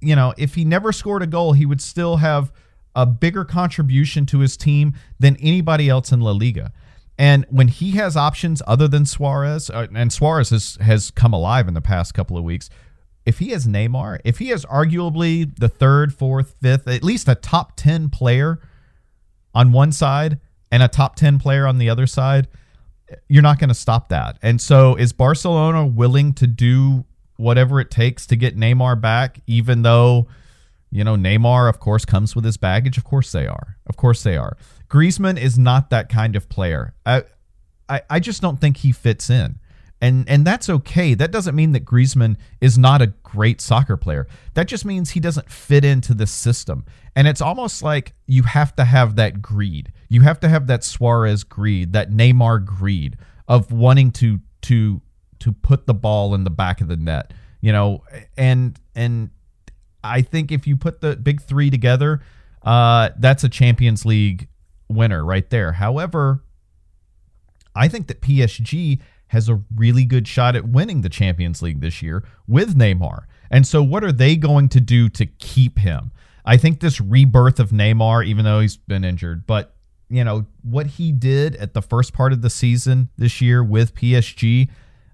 You 0.00 0.14
know, 0.16 0.32
if 0.38 0.54
he 0.54 0.64
never 0.64 0.92
scored 0.92 1.22
a 1.22 1.26
goal, 1.26 1.52
he 1.52 1.66
would 1.66 1.80
still 1.80 2.18
have 2.18 2.52
a 2.94 3.04
bigger 3.04 3.44
contribution 3.44 4.24
to 4.26 4.38
his 4.38 4.56
team 4.56 4.94
than 5.18 5.36
anybody 5.36 5.88
else 5.88 6.12
in 6.12 6.20
La 6.20 6.30
Liga. 6.30 6.72
And 7.18 7.44
when 7.50 7.68
he 7.68 7.92
has 7.92 8.16
options 8.16 8.62
other 8.66 8.86
than 8.86 9.04
Suarez, 9.04 9.68
uh, 9.70 9.88
and 9.92 10.12
Suarez 10.12 10.50
has, 10.50 10.78
has 10.80 11.10
come 11.10 11.32
alive 11.32 11.66
in 11.66 11.74
the 11.74 11.80
past 11.80 12.14
couple 12.14 12.38
of 12.38 12.44
weeks, 12.44 12.70
if 13.28 13.40
he 13.40 13.50
has 13.50 13.66
Neymar, 13.66 14.20
if 14.24 14.38
he 14.38 14.48
has 14.48 14.64
arguably 14.64 15.54
the 15.58 15.68
third, 15.68 16.14
fourth, 16.14 16.54
fifth, 16.62 16.88
at 16.88 17.04
least 17.04 17.28
a 17.28 17.34
top 17.34 17.76
10 17.76 18.08
player 18.08 18.58
on 19.54 19.70
one 19.70 19.92
side 19.92 20.40
and 20.72 20.82
a 20.82 20.88
top 20.88 21.14
10 21.14 21.38
player 21.38 21.66
on 21.66 21.76
the 21.76 21.90
other 21.90 22.06
side, 22.06 22.48
you're 23.28 23.42
not 23.42 23.58
going 23.58 23.68
to 23.68 23.74
stop 23.74 24.08
that. 24.08 24.38
And 24.40 24.62
so 24.62 24.94
is 24.94 25.12
Barcelona 25.12 25.86
willing 25.86 26.32
to 26.34 26.46
do 26.46 27.04
whatever 27.36 27.80
it 27.80 27.90
takes 27.90 28.26
to 28.28 28.36
get 28.36 28.56
Neymar 28.56 28.98
back, 28.98 29.40
even 29.46 29.82
though, 29.82 30.26
you 30.90 31.04
know, 31.04 31.14
Neymar, 31.14 31.68
of 31.68 31.80
course, 31.80 32.06
comes 32.06 32.34
with 32.34 32.46
his 32.46 32.56
baggage? 32.56 32.96
Of 32.96 33.04
course 33.04 33.30
they 33.30 33.46
are. 33.46 33.76
Of 33.86 33.98
course 33.98 34.22
they 34.22 34.38
are. 34.38 34.56
Griezmann 34.88 35.38
is 35.38 35.58
not 35.58 35.90
that 35.90 36.08
kind 36.08 36.34
of 36.34 36.48
player. 36.48 36.94
I, 37.04 37.24
I, 37.90 38.00
I 38.08 38.20
just 38.20 38.40
don't 38.40 38.58
think 38.58 38.78
he 38.78 38.90
fits 38.90 39.28
in. 39.28 39.58
And 40.00 40.28
and 40.28 40.46
that's 40.46 40.68
okay. 40.68 41.14
That 41.14 41.32
doesn't 41.32 41.56
mean 41.56 41.72
that 41.72 41.84
Griezmann 41.84 42.36
is 42.60 42.78
not 42.78 43.02
a 43.02 43.08
great 43.24 43.60
soccer 43.60 43.96
player. 43.96 44.28
That 44.54 44.68
just 44.68 44.84
means 44.84 45.10
he 45.10 45.20
doesn't 45.20 45.50
fit 45.50 45.84
into 45.84 46.14
the 46.14 46.26
system. 46.26 46.84
And 47.16 47.26
it's 47.26 47.40
almost 47.40 47.82
like 47.82 48.14
you 48.26 48.44
have 48.44 48.76
to 48.76 48.84
have 48.84 49.16
that 49.16 49.42
greed. 49.42 49.92
You 50.08 50.20
have 50.20 50.38
to 50.40 50.48
have 50.48 50.68
that 50.68 50.84
Suarez 50.84 51.42
greed, 51.42 51.92
that 51.94 52.10
Neymar 52.10 52.64
greed 52.64 53.16
of 53.48 53.72
wanting 53.72 54.12
to 54.12 54.40
to 54.62 55.02
to 55.40 55.52
put 55.52 55.86
the 55.86 55.94
ball 55.94 56.34
in 56.34 56.44
the 56.44 56.50
back 56.50 56.80
of 56.80 56.86
the 56.86 56.96
net. 56.96 57.32
You 57.60 57.72
know, 57.72 58.04
and 58.36 58.78
and 58.94 59.30
I 60.04 60.22
think 60.22 60.52
if 60.52 60.66
you 60.66 60.76
put 60.76 61.00
the 61.00 61.16
big 61.16 61.42
three 61.42 61.70
together, 61.70 62.20
uh, 62.62 63.10
that's 63.18 63.42
a 63.42 63.48
Champions 63.48 64.04
League 64.04 64.48
winner 64.88 65.24
right 65.24 65.48
there. 65.50 65.72
However, 65.72 66.44
I 67.74 67.88
think 67.88 68.06
that 68.08 68.20
PSG 68.20 69.00
has 69.28 69.48
a 69.48 69.62
really 69.74 70.04
good 70.04 70.26
shot 70.26 70.56
at 70.56 70.68
winning 70.68 71.02
the 71.02 71.08
Champions 71.08 71.62
League 71.62 71.80
this 71.80 72.02
year 72.02 72.24
with 72.46 72.76
Neymar. 72.76 73.24
And 73.50 73.66
so, 73.66 73.82
what 73.82 74.04
are 74.04 74.12
they 74.12 74.36
going 74.36 74.68
to 74.70 74.80
do 74.80 75.08
to 75.10 75.26
keep 75.26 75.78
him? 75.78 76.10
I 76.44 76.56
think 76.56 76.80
this 76.80 77.00
rebirth 77.00 77.60
of 77.60 77.70
Neymar, 77.70 78.26
even 78.26 78.44
though 78.44 78.60
he's 78.60 78.76
been 78.76 79.04
injured, 79.04 79.46
but 79.46 79.74
you 80.08 80.24
know 80.24 80.46
what 80.62 80.86
he 80.86 81.12
did 81.12 81.56
at 81.56 81.74
the 81.74 81.82
first 81.82 82.12
part 82.14 82.32
of 82.32 82.40
the 82.40 82.50
season 82.50 83.10
this 83.18 83.40
year 83.40 83.62
with 83.62 83.94
PSG, 83.94 84.68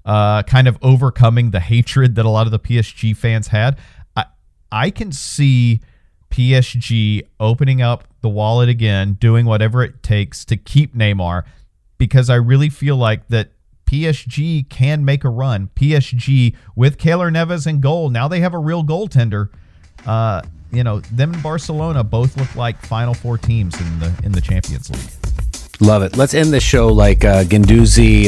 uh, 0.04 0.42
kind 0.44 0.68
of 0.68 0.78
overcoming 0.82 1.50
the 1.50 1.60
hatred 1.60 2.14
that 2.14 2.24
a 2.24 2.30
lot 2.30 2.46
of 2.46 2.52
the 2.52 2.58
PSG 2.58 3.16
fans 3.16 3.48
had. 3.48 3.78
I 4.16 4.26
I 4.70 4.90
can 4.90 5.10
see 5.10 5.80
PSG 6.30 7.22
opening 7.40 7.82
up 7.82 8.04
the 8.20 8.28
wallet 8.28 8.68
again, 8.68 9.14
doing 9.14 9.46
whatever 9.46 9.82
it 9.82 10.02
takes 10.02 10.44
to 10.46 10.56
keep 10.56 10.94
Neymar, 10.94 11.44
because 11.98 12.30
I 12.30 12.36
really 12.36 12.68
feel 12.68 12.96
like 12.96 13.28
that 13.28 13.50
PSG 13.86 14.68
can 14.68 15.04
make 15.04 15.24
a 15.24 15.28
run. 15.28 15.70
PSG 15.76 16.54
with 16.74 16.98
Keylor 16.98 17.32
Navas 17.32 17.66
in 17.66 17.80
goal. 17.80 18.10
Now 18.10 18.28
they 18.28 18.40
have 18.40 18.54
a 18.54 18.58
real 18.58 18.84
goaltender. 18.84 19.50
Uh, 20.06 20.42
you 20.72 20.82
know, 20.82 21.00
them 21.00 21.32
and 21.32 21.42
Barcelona 21.42 22.02
both 22.02 22.36
look 22.36 22.54
like 22.56 22.84
Final 22.84 23.14
Four 23.14 23.38
teams 23.38 23.80
in 23.80 23.98
the 24.00 24.12
in 24.24 24.32
the 24.32 24.40
Champions 24.40 24.90
League. 24.90 25.10
Love 25.80 26.02
it. 26.02 26.16
Let's 26.16 26.34
end 26.34 26.52
the 26.52 26.60
show 26.60 26.88
like 26.88 27.24
uh, 27.24 27.44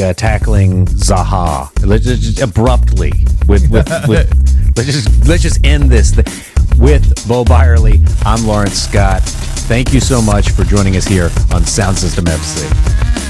uh, 0.01 0.13
tackling 0.13 0.85
Zaha. 0.85 1.69
Let's 1.85 2.41
abruptly 2.41 3.11
with 3.47 3.69
with, 3.69 3.89
with 4.07 4.73
let's 4.75 4.91
just 4.91 5.27
let's 5.27 5.43
just 5.43 5.65
end 5.65 5.89
this 5.89 6.11
th- 6.11 6.27
with 6.77 7.27
Bo 7.27 7.43
Byerly. 7.43 8.03
I'm 8.25 8.45
Lawrence 8.45 8.81
Scott. 8.81 9.23
Thank 9.67 9.93
you 9.93 9.99
so 9.99 10.21
much 10.21 10.51
for 10.51 10.63
joining 10.63 10.95
us 10.95 11.05
here 11.05 11.29
on 11.51 11.65
Sound 11.65 11.97
System 11.97 12.25
FC. 12.25 13.26